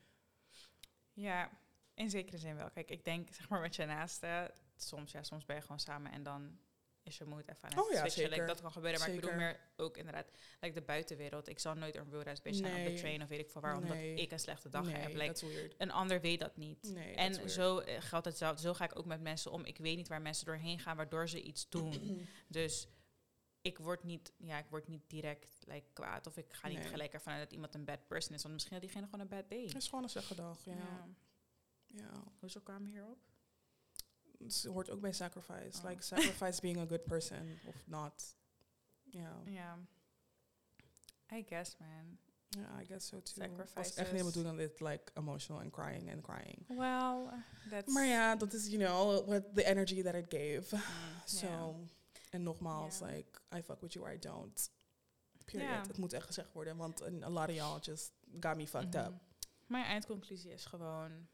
Ja, 1.21 1.51
in 1.95 2.11
zekere 2.11 2.39
zin 2.39 2.57
wel. 2.57 2.71
Kijk, 2.71 2.91
ik 2.91 3.05
denk, 3.05 3.29
zeg 3.35 3.49
maar, 3.49 3.61
met 3.61 3.77
je 3.77 3.85
naaste, 3.85 4.51
soms, 4.77 5.12
ja, 5.12 5.23
soms 5.23 5.45
ben 5.45 5.57
je 5.57 5.62
gewoon 5.62 5.79
samen 5.79 6.12
en 6.12 6.23
dan 6.23 6.59
is 7.03 7.19
je 7.19 7.25
moed 7.25 7.49
even 7.49 7.62
aan 7.64 7.71
het 7.71 7.79
Oh 7.81 7.91
ja, 7.91 7.99
switchen. 7.99 8.23
Like, 8.23 8.35
zeker. 8.35 8.47
dat 8.47 8.61
kan 8.61 8.73
gebeuren, 8.73 9.01
maar 9.01 9.09
ik 9.09 9.21
bedoel 9.21 9.35
meer 9.37 9.61
ook 9.77 9.97
inderdaad, 9.97 10.27
like 10.61 10.75
de 10.75 10.83
buitenwereld. 10.83 11.49
Ik 11.49 11.59
zal 11.59 11.75
nooit 11.75 11.97
een 11.97 12.27
ass 12.27 12.43
bitch 12.43 12.59
zijn 12.59 12.73
op 12.73 12.79
Nee. 12.79 12.95
de 12.95 13.01
train 13.01 13.23
of 13.23 13.29
weet 13.29 13.39
ik 13.41 13.51
veel 13.51 13.61
waar, 13.61 13.77
omdat 13.77 13.97
Nee. 13.97 14.14
ik 14.14 14.33
een 14.33 14.39
slechte 14.39 14.69
dag 14.69 14.93
heb. 14.93 15.12
nee, 15.12 15.29
Like, 15.29 15.71
een 15.79 15.91
ander 15.91 16.21
weet 16.21 16.41
dat 16.41 16.57
niet. 16.57 16.91
Nee, 16.95 17.14
En 17.14 17.51
zo 17.51 17.79
eh, 17.79 18.01
geldt 18.01 18.25
hetzelfde. 18.27 18.62
Zo 18.62 18.75
ga 18.75 18.85
ik 18.85 18.99
ook 18.99 19.05
met 19.07 19.21
mensen 19.21 19.51
om. 19.51 19.64
Ik 19.64 19.79
weet 19.79 19.97
niet 19.97 20.09
waar 20.09 20.23
mensen 20.23 20.47
doorheen 20.47 20.79
gaan, 20.79 20.97
waardoor 20.97 21.29
ze 21.29 21.43
iets 21.43 21.69
doen. 21.69 22.27
Dus 22.49 22.89
ik 23.69 23.79
word 23.79 24.05
niet, 24.05 24.33
ja, 24.37 24.59
ik 24.59 24.66
word 24.71 24.89
niet 24.89 25.03
direct 25.07 25.57
like, 25.66 25.87
kwaad. 25.93 26.27
Of 26.27 26.37
ik 26.37 26.53
ga 26.53 26.69
niet 26.69 26.79
Nee. 26.79 26.89
gelijk 26.89 27.12
ervan 27.12 27.33
uit 27.33 27.43
dat 27.43 27.53
iemand 27.53 27.75
een 27.75 27.85
bad 27.85 28.07
person 28.07 28.35
is. 28.35 28.43
Want 28.43 28.55
misschien 28.55 28.75
had 28.75 28.83
diegene 28.85 29.05
gewoon 29.05 29.21
een 29.21 29.29
bad 29.29 29.51
day. 29.51 29.62
Het 29.64 29.75
is 29.77 29.89
gewoon 29.89 30.05
een 30.05 30.11
slechte 30.11 30.35
dag, 30.35 30.64
ja. 30.64 30.75
Ja. 30.75 31.09
ja. 31.87 32.23
Hoezo 32.39 32.61
kwamen 32.61 32.83
we 32.85 32.91
hierop? 32.91 33.19
Het 34.39 34.64
hoort 34.64 34.91
ook 34.91 35.01
bij 35.01 35.12
sacrifice. 35.12 35.79
Oh. 35.83 35.89
Like, 35.89 36.03
sacrifice 36.03 36.61
being 36.61 36.79
a 36.79 36.87
good 36.87 37.05
person 37.05 37.59
of 37.66 37.87
not. 37.87 38.37
Ja, 39.05 39.43
Ja. 39.45 39.79
I 41.33 41.43
guess, 41.49 41.77
man. 41.77 42.19
ja 42.49 42.81
I 42.81 42.85
guess 42.85 43.07
so 43.07 43.23
too. 43.23 43.43
Sacrifices. 43.45 43.95
echt 43.95 44.12
niet 44.12 44.25
bedoeld 44.25 44.47
aan 44.47 44.57
dit, 44.57 44.81
like, 44.81 45.12
emotional 45.14 45.62
and 45.62 45.73
crying 45.73 46.12
and 46.12 46.23
crying. 46.23 46.66
Well, 46.69 47.29
that's... 47.71 47.93
Maar 47.93 48.07
ja, 48.07 48.37
dat 48.37 48.53
is, 48.53 48.66
you 48.66 48.79
know, 48.85 49.27
what 49.27 49.55
the 49.55 49.64
energy 49.64 50.03
that 50.03 50.14
it 50.14 50.27
gave. 50.29 50.77
Mm, 50.77 50.83
So. 51.25 51.77
En 52.31 52.43
nogmaals, 52.43 53.01
like, 53.01 53.41
I 53.57 53.62
fuck 53.62 53.81
with 53.81 53.93
you 53.93 54.05
or 54.07 54.12
I 54.14 54.18
don't. 54.18 54.70
Period. 55.45 55.87
Het 55.87 55.99
moet 55.99 56.12
echt 56.12 56.26
gezegd 56.26 56.53
worden, 56.53 56.76
want 56.76 57.03
a 57.22 57.29
lot 57.31 57.49
of 57.49 57.55
y'all 57.55 57.79
just 57.81 58.12
got 58.41 58.57
me 58.57 58.66
fucked 58.66 58.95
Mhm. 58.95 59.05
up. 59.07 59.12
Mijn 59.66 59.85
eindconclusie 59.85 60.53
is 60.53 60.64
gewoon... 60.64 61.29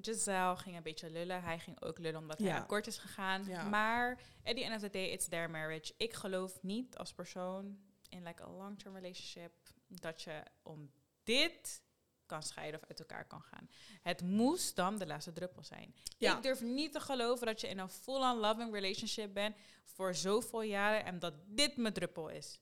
Giselle 0.00 0.56
ging 0.56 0.76
een 0.76 0.82
beetje 0.82 1.10
lullen. 1.10 1.42
Hij 1.42 1.58
ging 1.58 1.82
ook 1.82 1.98
lullen 1.98 2.20
omdat 2.20 2.38
hij 2.38 2.54
akkoord 2.56 2.86
is 2.86 2.98
gegaan. 2.98 3.70
Maar 3.70 4.20
at 4.44 4.56
the 4.56 4.64
end 4.64 4.74
of 4.74 4.80
the 4.80 4.90
day, 4.90 5.08
it's 5.08 5.28
their 5.28 5.50
marriage. 5.50 5.94
Ik 5.96 6.12
geloof 6.12 6.62
niet 6.62 6.96
als 6.96 7.12
persoon 7.12 7.78
in 8.08 8.22
like 8.22 8.42
a 8.42 8.48
long-term 8.50 8.94
relationship 8.94 9.52
dat 9.88 10.22
je 10.22 10.42
om 10.62 10.90
dit 11.22 11.82
kan 12.26 12.42
scheiden 12.42 12.80
of 12.80 12.88
uit 12.88 12.98
elkaar 12.98 13.26
kan 13.26 13.42
gaan. 13.42 13.68
Het 14.02 14.22
moest 14.22 14.76
dan 14.76 14.98
de 14.98 15.06
laatste 15.06 15.32
druppel 15.32 15.64
zijn. 15.64 15.94
Ja. 16.18 16.36
Ik 16.36 16.42
durf 16.42 16.60
niet 16.60 16.92
te 16.92 17.00
geloven 17.00 17.46
dat 17.46 17.60
je 17.60 17.68
in 17.68 17.78
een 17.78 17.88
full-on 17.88 18.36
loving 18.38 18.72
relationship 18.72 19.34
bent 19.34 19.56
voor 19.84 20.14
zoveel 20.14 20.62
jaren 20.62 21.04
en 21.04 21.18
dat 21.18 21.34
dit 21.46 21.76
mijn 21.76 21.94
druppel 21.94 22.28
is. 22.28 22.60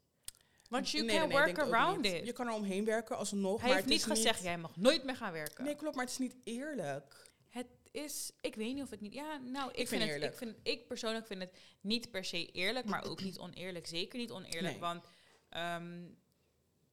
Want 0.68 0.90
you 0.90 1.04
Nee, 1.04 1.18
can 1.18 1.28
nee, 1.28 1.38
work 1.38 1.58
around 1.58 2.04
it. 2.04 2.26
Je 2.26 2.32
kan 2.32 2.46
er 2.46 2.52
omheen 2.52 2.84
werken 2.84 3.16
alsnog, 3.16 3.60
Hij 3.60 3.68
maar 3.68 3.76
heeft 3.78 3.88
niet 3.88 4.04
gezegd, 4.04 4.42
jij 4.42 4.58
mag 4.58 4.76
nooit 4.76 5.04
meer 5.04 5.16
gaan 5.16 5.32
werken. 5.32 5.64
Nee, 5.64 5.76
klopt, 5.76 5.94
maar 5.94 6.04
het 6.04 6.12
is 6.12 6.18
niet 6.18 6.36
eerlijk. 6.44 7.30
Het 7.48 7.66
is, 7.90 8.32
ik 8.40 8.54
weet 8.54 8.74
niet 8.74 8.82
of 8.82 8.90
het 8.90 9.00
niet. 9.00 9.14
Ja, 9.14 9.36
nou, 9.36 9.70
ik, 9.70 9.88
vind 9.88 10.02
vind, 10.02 10.22
het. 10.22 10.32
Ik, 10.32 10.38
vind, 10.38 10.56
ik 10.62 10.86
persoonlijk 10.86 11.26
vind 11.26 11.40
het 11.40 11.58
niet 11.80 12.10
per 12.10 12.24
se 12.24 12.46
eerlijk, 12.46 12.86
maar 12.86 13.04
ook 13.04 13.22
niet 13.22 13.38
oneerlijk. 13.38 13.86
Zeker 13.86 14.18
niet 14.18 14.30
oneerlijk, 14.30 14.72
Nee. 14.72 14.78
want 14.78 15.04
ehm, 15.48 16.04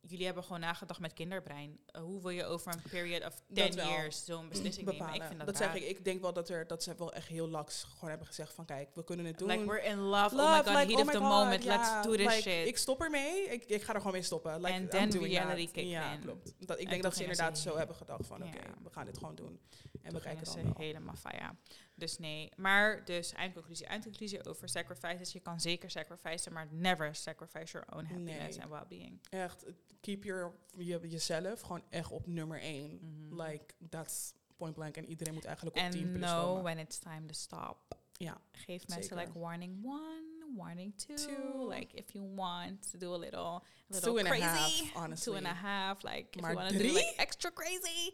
jullie 0.01 0.25
hebben 0.25 0.43
gewoon 0.43 0.59
nagedacht 0.59 0.99
met 0.99 1.13
kinderbrein. 1.13 1.79
Uh, 1.95 2.01
hoe 2.01 2.21
wil 2.21 2.29
je 2.29 2.45
over 2.45 2.73
een 2.73 2.81
period 2.89 3.25
of 3.25 3.41
10 3.53 3.75
wel. 3.75 3.87
years 3.89 4.25
zo'n 4.25 4.49
beslissing 4.49 4.85
nemen? 4.85 4.97
Bepalen. 4.99 5.21
Ik 5.21 5.27
vind 5.27 5.37
dat, 5.37 5.47
dat 5.47 5.57
zeg 5.57 5.75
ik. 5.75 5.83
Ik 5.83 6.03
denk 6.05 6.21
wel 6.21 6.33
dat, 6.33 6.49
er, 6.49 6.67
dat 6.67 6.83
ze 6.83 6.95
wel 6.97 7.13
echt 7.13 7.27
heel 7.27 7.47
laks 7.47 7.83
gewoon 7.83 8.09
hebben 8.09 8.27
gezegd 8.27 8.53
van, 8.53 8.65
kijk, 8.65 8.89
we 8.95 9.03
kunnen 9.03 9.25
het 9.25 9.37
doen. 9.37 9.47
Like 9.47 9.65
we're 9.65 9.83
in 9.83 9.97
love. 9.97 10.35
oh 10.35 10.51
my 10.51 10.57
god, 10.57 10.65
like, 10.65 10.77
heat 10.77 10.91
oh 10.91 10.99
of 10.99 11.05
my 11.05 11.11
the 11.11 11.17
God, 11.17 11.27
moment. 11.29 11.63
Let's 11.63 11.89
do 12.01 12.15
this 12.15 12.25
like, 12.25 12.41
shit. 12.41 12.67
Ik 12.67 12.77
stop 12.77 13.01
ermee. 13.01 13.43
Ik, 13.49 13.65
ik 13.65 13.81
ga 13.83 13.91
er 13.93 13.97
gewoon 13.97 14.13
mee 14.13 14.21
stoppen. 14.21 14.61
Like, 14.61 14.73
And 14.73 14.91
then 14.91 15.11
reality 15.11 15.63
that. 15.63 15.73
kicked 15.73 15.89
Ja, 15.91 16.11
in. 16.13 16.19
klopt. 16.19 16.53
Dat, 16.59 16.77
ik 16.79 16.83
En 16.83 16.89
denk 16.89 17.03
dat 17.03 17.15
ze 17.15 17.21
inderdaad 17.21 17.59
zo 17.59 17.77
hebben 17.77 17.95
gedacht 17.95 18.27
van, 18.27 18.43
oké, 18.43 18.59
we 18.83 18.89
gaan 18.91 19.05
dit 19.05 19.17
gewoon 19.17 19.35
doen. 19.35 19.59
En 20.01 20.13
we 20.13 20.21
kijken 20.21 20.43
dan 20.43 20.53
ze 20.53 20.63
wel. 20.63 20.73
helemaal 20.77 21.15
van 21.15 21.31
ja. 21.35 21.55
Dus 21.99 22.17
nee. 22.17 22.51
Maar 22.55 23.05
dus 23.05 23.33
eindconclusie. 23.33 23.85
Eindconclusie 23.85 24.45
over 24.45 24.69
sacrifices. 24.69 25.31
Je 25.31 25.39
kan 25.39 25.59
zeker 25.59 25.91
sacrificen, 25.91 26.53
maar 26.53 26.67
never 26.71 27.15
sacrifice 27.15 27.71
your 27.71 27.87
own 27.95 28.05
happiness 28.05 28.55
Nee. 28.55 28.61
and 28.65 28.71
well-being. 28.71 29.19
Echt, 29.29 29.65
keep 30.01 30.23
your, 30.23 30.53
je, 30.77 30.99
jezelf 31.07 31.61
gewoon 31.61 31.83
echt 31.89 32.11
op 32.11 32.27
nummer 32.27 32.59
één. 32.61 32.99
Mhm. 33.01 33.41
Like, 33.41 33.73
that's 33.89 34.33
point 34.57 34.75
blank. 34.75 34.97
En 34.97 35.05
iedereen 35.05 35.33
moet 35.33 35.45
eigenlijk 35.45 35.77
op 35.77 35.83
And 35.83 35.91
10 35.93 36.07
plus 36.11 36.21
know 36.21 36.43
komen. 36.43 36.63
when 36.63 36.77
it's 36.77 36.99
time 36.99 37.25
to 37.25 37.33
stop. 37.33 37.97
Ja, 38.13 38.41
Geef 38.51 38.87
mensen 38.87 39.03
Zeker. 39.03 39.17
like 39.27 39.39
warning 39.39 39.85
one, 39.85 40.53
warning 40.55 40.97
two. 40.97 41.15
Two. 41.15 41.67
Like 41.67 41.95
if 41.97 42.11
you 42.11 42.33
want 42.35 42.91
to 42.91 42.97
do 42.97 43.13
a 43.13 43.17
little, 43.17 43.39
a 43.39 43.61
little 43.87 44.11
two 44.13 44.17
and 44.19 44.27
crazy. 44.27 44.43
a 44.43 44.47
half, 44.47 44.91
Two 44.91 44.99
honestly. 44.99 45.35
and 45.37 45.45
a 45.45 45.53
half. 45.53 46.03
Like 46.03 46.27
if 46.35 46.41
Maar 46.41 46.51
you 46.51 46.61
want 46.63 46.71
to 46.77 46.83
do 46.83 46.93
like 46.93 47.13
extra 47.17 47.51
crazy. 47.51 48.11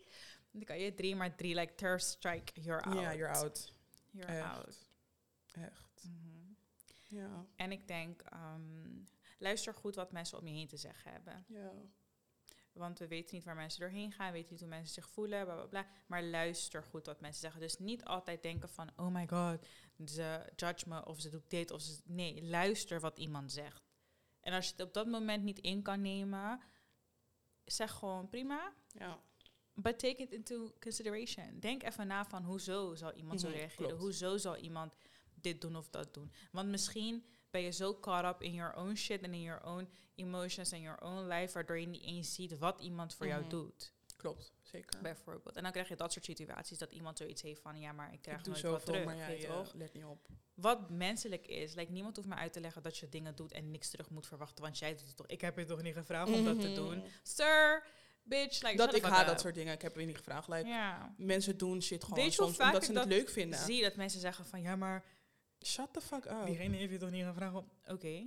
Dan 0.51 0.63
kan 0.63 0.79
je 0.79 0.93
drie, 0.93 1.15
maar 1.15 1.35
drie 1.35 1.55
like 1.55 1.75
third 1.75 2.01
strike, 2.03 2.61
you're 2.61 2.81
out. 2.85 2.99
Ja, 3.01 3.13
you're 3.13 3.35
out. 3.37 3.71
You're 4.15 4.33
Echt. 4.33 4.57
out. 4.57 4.87
Echt. 5.51 6.03
Mhm. 6.03 6.53
Ja. 7.07 7.45
En 7.55 7.71
ik 7.71 7.87
denk, 7.87 8.21
ehm, 8.21 9.03
luister 9.37 9.73
goed 9.73 9.95
wat 9.95 10.11
mensen 10.11 10.37
om 10.37 10.47
je 10.47 10.53
heen 10.53 10.67
te 10.67 10.77
zeggen 10.77 11.11
hebben. 11.11 11.45
Ja. 11.47 11.71
Want 12.71 12.99
we 12.99 13.07
weten 13.07 13.35
niet 13.35 13.43
waar 13.43 13.55
mensen 13.55 13.79
doorheen 13.79 14.11
gaan, 14.11 14.27
we 14.27 14.33
weten 14.33 14.51
niet 14.51 14.59
hoe 14.59 14.69
mensen 14.69 14.93
zich 14.93 15.09
voelen, 15.09 15.45
bla 15.45 15.55
bla 15.55 15.65
bla. 15.65 15.87
Maar 16.07 16.23
luister 16.23 16.83
goed 16.83 17.05
wat 17.05 17.21
mensen 17.21 17.41
zeggen. 17.41 17.61
Dus 17.61 17.77
niet 17.77 18.03
altijd 18.03 18.41
denken 18.41 18.69
van, 18.69 18.91
oh 18.95 19.07
my 19.07 19.27
god, 19.27 19.67
ze 20.05 20.51
judge 20.55 20.89
me 20.89 21.05
of 21.05 21.21
ze 21.21 21.29
doet 21.29 21.49
dit 21.49 21.71
of 21.71 21.81
ze. 21.81 22.01
Nee, 22.05 22.43
luister 22.43 22.99
wat 22.99 23.17
iemand 23.17 23.51
zegt. 23.51 23.83
En 24.39 24.53
als 24.53 24.65
je 24.65 24.71
het 24.71 24.81
op 24.81 24.93
dat 24.93 25.07
moment 25.07 25.43
niet 25.43 25.59
in 25.59 25.81
kan 25.81 26.01
nemen, 26.01 26.61
zeg 27.65 27.91
gewoon 27.91 28.29
prima. 28.29 28.73
Ja. 28.87 29.19
But 29.75 29.99
take 29.99 30.21
it 30.21 30.31
into 30.31 30.73
consideration. 30.79 31.59
Denk 31.59 31.83
even 31.83 32.07
na 32.07 32.25
van 32.25 32.43
hoezo 32.43 32.95
zal 32.95 33.13
iemand 33.13 33.41
zo 33.41 33.47
reageren? 33.47 33.75
klopt. 33.87 34.01
Hoezo 34.01 34.37
zal 34.37 34.57
iemand 34.57 34.93
dit 35.33 35.61
doen 35.61 35.75
of 35.75 35.89
dat 35.89 36.13
doen? 36.13 36.31
Want 36.51 36.69
misschien 36.69 37.25
ben 37.49 37.61
je 37.61 37.71
zo 37.71 37.99
caught 37.99 38.35
up 38.35 38.41
in 38.41 38.53
your 38.53 38.75
own 38.75 38.95
shit 38.95 39.21
en 39.21 39.33
in 39.33 39.41
your 39.41 39.63
own 39.65 39.89
emotions 40.15 40.71
en 40.71 40.81
your 40.81 41.01
own 41.01 41.27
life, 41.27 41.53
waardoor 41.53 41.79
je 41.79 41.87
niet 41.87 42.03
eens 42.03 42.33
ziet 42.33 42.57
wat 42.57 42.79
iemand 42.81 43.13
voor 43.13 43.27
jou 43.27 43.41
Mhm. 43.41 43.49
doet. 43.49 43.93
Klopt, 44.15 44.53
zeker. 44.61 45.01
Bijvoorbeeld. 45.01 45.55
En 45.55 45.63
dan 45.63 45.71
krijg 45.71 45.87
je 45.87 45.95
dat 45.95 46.11
soort 46.13 46.25
situaties 46.25 46.77
dat 46.77 46.91
iemand 46.91 47.17
zoiets 47.17 47.41
heeft 47.41 47.61
van 47.61 47.79
ja, 47.79 47.91
maar 47.91 48.13
ik 48.13 48.21
krijg 48.21 48.39
ik 48.39 48.45
nooit 48.45 48.61
wat 48.61 48.71
zoveel, 48.71 48.93
terug. 48.93 49.05
maar 49.05 49.15
ja, 49.15 49.27
je 49.27 49.45
toch? 49.47 49.73
let 49.73 49.93
niet 49.93 50.03
op. 50.05 50.27
Wat 50.53 50.89
menselijk 50.89 51.47
is. 51.47 51.73
Like, 51.73 51.91
niemand 51.91 52.15
hoeft 52.15 52.27
me 52.27 52.35
uit 52.35 52.53
te 52.53 52.59
leggen 52.59 52.81
dat 52.83 52.97
je 52.97 53.09
dingen 53.09 53.35
doet 53.35 53.51
en 53.51 53.71
niks 53.71 53.89
terug 53.89 54.09
moet 54.09 54.27
verwachten. 54.27 54.63
Want 54.63 54.77
jij 54.79 54.91
doet 54.95 55.07
het 55.07 55.15
toch. 55.15 55.27
Ik 55.27 55.41
heb 55.41 55.57
je 55.57 55.65
toch 55.65 55.81
niet 55.81 55.93
gevraagd 55.93 56.31
om 56.33 56.43
dat 56.45 56.61
te 56.61 56.67
Mhm. 56.67 56.75
doen. 56.75 57.03
Sir, 57.23 57.87
bitch. 58.25 58.61
Like, 58.61 58.77
Dat 58.77 58.95
ik 58.95 59.03
haat 59.03 59.27
dat 59.27 59.41
soort 59.41 59.55
dingen. 59.55 59.73
Ik 59.73 59.81
heb 59.81 59.95
je 59.95 60.05
niet 60.05 60.17
gevraagd. 60.17 60.47
Like, 60.47 60.67
Ja. 60.67 61.13
Mensen 61.17 61.57
doen 61.57 61.81
shit 61.81 62.03
gewoon 62.03 62.19
Weet 62.19 62.33
je 62.33 62.37
hoe 62.41 62.45
soms 62.45 62.57
vaak 62.57 62.67
omdat 62.67 62.85
ze 62.85 62.91
het 62.91 62.99
dat 63.01 63.09
leuk 63.11 63.29
vinden. 63.29 63.59
Zie 63.59 63.75
je 63.75 63.81
dat 63.83 63.95
mensen 63.95 64.19
zeggen 64.19 64.45
van 64.45 64.61
ja, 64.61 64.75
maar 64.75 65.03
Shut 65.65 65.93
the 65.93 66.01
fuck 66.01 66.25
up. 66.25 66.45
diegene 66.45 66.75
heeft 66.77 66.91
je 66.91 66.97
toch 66.97 67.09
niet 67.11 67.25
gevraagd 67.25 67.55
om. 67.55 67.69
Oké, 67.87 68.23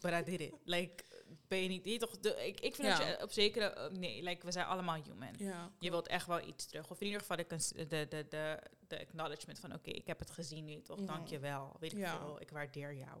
but 0.00 0.12
I 0.12 0.22
did 0.24 0.40
it. 0.40 0.52
Like, 0.64 1.04
ben 1.48 1.62
je 1.62 1.68
niet. 1.68 1.84
Je 1.84 1.98
toch, 1.98 2.18
de, 2.18 2.46
ik, 2.46 2.60
ik 2.60 2.74
vind 2.74 2.88
Ja. 2.88 2.98
dat 2.98 3.06
je 3.06 3.22
op 3.22 3.32
zekere. 3.32 3.64
eh, 3.64 3.90
nee, 3.90 4.22
like, 4.22 4.46
we 4.46 4.52
zijn 4.52 4.66
allemaal 4.66 5.02
human. 5.02 5.34
Ja. 5.38 5.70
Je 5.78 5.90
wilt 5.90 6.06
echt 6.08 6.26
wel 6.26 6.46
iets 6.48 6.66
terug. 6.66 6.90
Of 6.90 7.00
in 7.00 7.06
ieder 7.06 7.20
geval 7.20 7.36
de, 7.36 7.46
de, 7.46 7.86
de, 8.08 8.26
de, 8.28 8.58
de 8.88 9.00
acknowledgement 9.00 9.58
van 9.58 9.74
oké, 9.74 9.90
ik 9.90 10.06
heb 10.06 10.18
het 10.18 10.30
gezien 10.30 10.64
nu 10.64 10.80
toch. 10.82 11.00
Dank 11.00 11.28
je 11.28 11.38
wel. 11.38 11.76
Weet 11.80 11.92
ik 11.92 11.98
Ja. 11.98 12.18
veel. 12.18 12.40
Ik 12.40 12.50
waardeer 12.50 12.94
jou. 12.94 13.18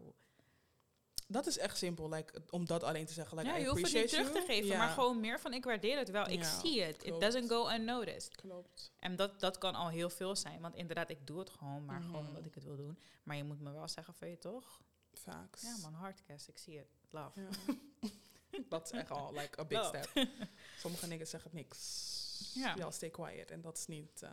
Dat 1.32 1.46
is 1.46 1.58
echt 1.58 1.76
simpel. 1.78 2.08
Like, 2.08 2.42
om 2.50 2.66
dat 2.66 2.82
alleen 2.82 3.06
te 3.06 3.12
zeggen. 3.12 3.36
Like, 3.36 3.48
ja, 3.50 3.56
je 3.56 3.68
hoeft 3.68 3.82
het 3.82 3.92
niet 3.92 4.08
terug 4.08 4.32
te 4.32 4.40
geven, 4.46 4.66
Ja, 4.66 4.78
maar 4.78 4.88
gewoon 4.88 5.20
meer 5.20 5.40
van 5.40 5.52
ik 5.52 5.64
waardeer 5.64 5.98
het 5.98 6.10
wel. 6.10 6.28
Ik 6.28 6.38
Ja, 6.40 6.58
zie 6.60 6.82
het. 6.82 7.04
It 7.04 7.20
doesn't 7.20 7.48
go 7.48 7.68
unnoticed. 7.68 8.36
Klopt. 8.36 8.92
En 8.98 9.16
dat, 9.16 9.40
dat 9.40 9.58
kan 9.58 9.74
al 9.74 9.88
heel 9.88 10.10
veel 10.10 10.36
zijn. 10.36 10.60
Want 10.60 10.74
inderdaad, 10.74 11.10
ik 11.10 11.26
doe 11.26 11.38
het 11.38 11.50
gewoon, 11.50 11.84
maar 11.84 12.00
gewoon 12.00 12.20
Mhm. 12.20 12.28
omdat 12.28 12.44
ik 12.46 12.54
het 12.54 12.64
wil 12.64 12.76
doen. 12.76 12.98
Maar 13.22 13.36
je 13.36 13.44
moet 13.44 13.60
me 13.60 13.72
wel 13.72 13.88
zeggen 13.88 14.14
van 14.14 14.28
je 14.28 14.38
toch? 14.38 14.80
Facts. 15.12 15.62
Ja 15.62 15.76
man, 15.82 15.92
hardcast, 15.94 16.48
ik 16.48 16.58
zie 16.58 16.78
het. 16.78 16.88
Love. 17.10 17.40
Dat 18.68 18.84
is 18.84 18.90
echt 18.90 19.10
al 19.10 19.32
like 19.32 19.60
a 19.60 19.64
big 19.64 19.78
Love. 19.82 20.02
step. 20.10 20.28
Sommige 20.78 21.06
niggas 21.06 21.30
zeggen 21.30 21.50
niks. 21.54 22.52
Ja. 22.54 22.90
Stay 22.90 23.10
quiet. 23.10 23.50
En 23.50 23.60
dat 23.60 23.76
is 23.78 23.86
niet... 23.86 24.22
uh, 24.22 24.30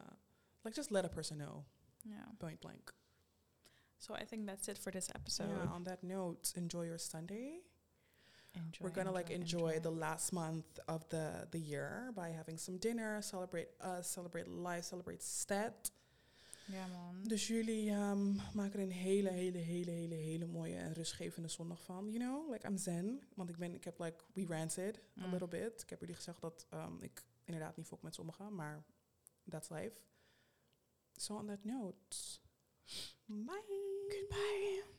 like, 0.62 0.76
just 0.76 0.90
let 0.90 1.04
a 1.04 1.08
person 1.08 1.38
know. 1.38 1.64
Ja. 2.04 2.34
Point 2.38 2.60
blank. 2.60 2.94
So 4.00 4.14
I 4.14 4.26
think 4.26 4.46
that's 4.46 4.68
it 4.68 4.78
for 4.78 4.92
this 4.92 5.10
episode. 5.16 5.50
So 5.50 5.70
on 5.74 5.84
that 5.84 6.04
note, 6.04 6.52
enjoy 6.56 6.86
your 6.86 7.00
Sunday. 7.00 7.62
Enjoy, 8.54 8.84
We're 8.86 8.94
gonna 8.94 9.12
like 9.12 9.34
enjoy, 9.34 9.80
the 9.82 9.92
last 9.92 10.32
month 10.32 10.80
of 10.88 11.08
the 11.10 11.48
the 11.52 11.60
year 11.60 12.12
by 12.16 12.30
having 12.32 12.60
some 12.60 12.78
dinner, 12.78 13.22
celebrate 13.22 13.68
us, 13.82 14.08
celebrate 14.14 14.48
life, 14.48 14.84
celebrate 14.84 15.22
stat. 15.24 15.92
Ja 16.66 16.88
man. 16.88 17.24
Dus 17.24 17.48
jullie 17.48 17.92
um, 17.92 18.40
maken 18.54 18.80
er 18.80 18.86
een 18.86 18.92
hele, 18.92 19.30
hele, 19.30 19.58
hele, 19.58 19.92
hele, 19.92 20.16
hele 20.16 20.46
mooie 20.46 20.76
en 20.76 20.94
rustgevende 20.94 21.48
zondag 21.48 21.82
van. 21.84 22.12
You 22.12 22.20
know, 22.20 22.50
like 22.52 22.68
I'm 22.68 22.78
zen. 22.78 23.22
Want 23.36 23.50
ik 23.50 23.58
ben, 23.58 23.74
ik 23.74 23.84
heb 23.84 24.00
like, 24.00 24.24
we 24.34 24.46
ranted 24.48 24.98
a 25.22 25.26
Mm. 25.26 25.32
little 25.32 25.48
bit. 25.48 25.82
Ik 25.82 25.90
heb 25.90 26.00
jullie 26.00 26.16
gezegd 26.16 26.42
dat 26.42 26.66
um, 26.74 26.98
ik 27.02 27.24
inderdaad 27.44 27.78
niet 27.78 27.88
fok 27.88 28.02
met 28.02 28.14
sommigen, 28.16 28.56
maar 28.56 28.84
that's 29.50 29.70
life. 29.70 29.96
So 31.16 31.36
on 31.36 31.46
that 31.48 31.64
note, 31.64 32.18
bye. 33.30 33.54
Goodbye. 34.10 34.97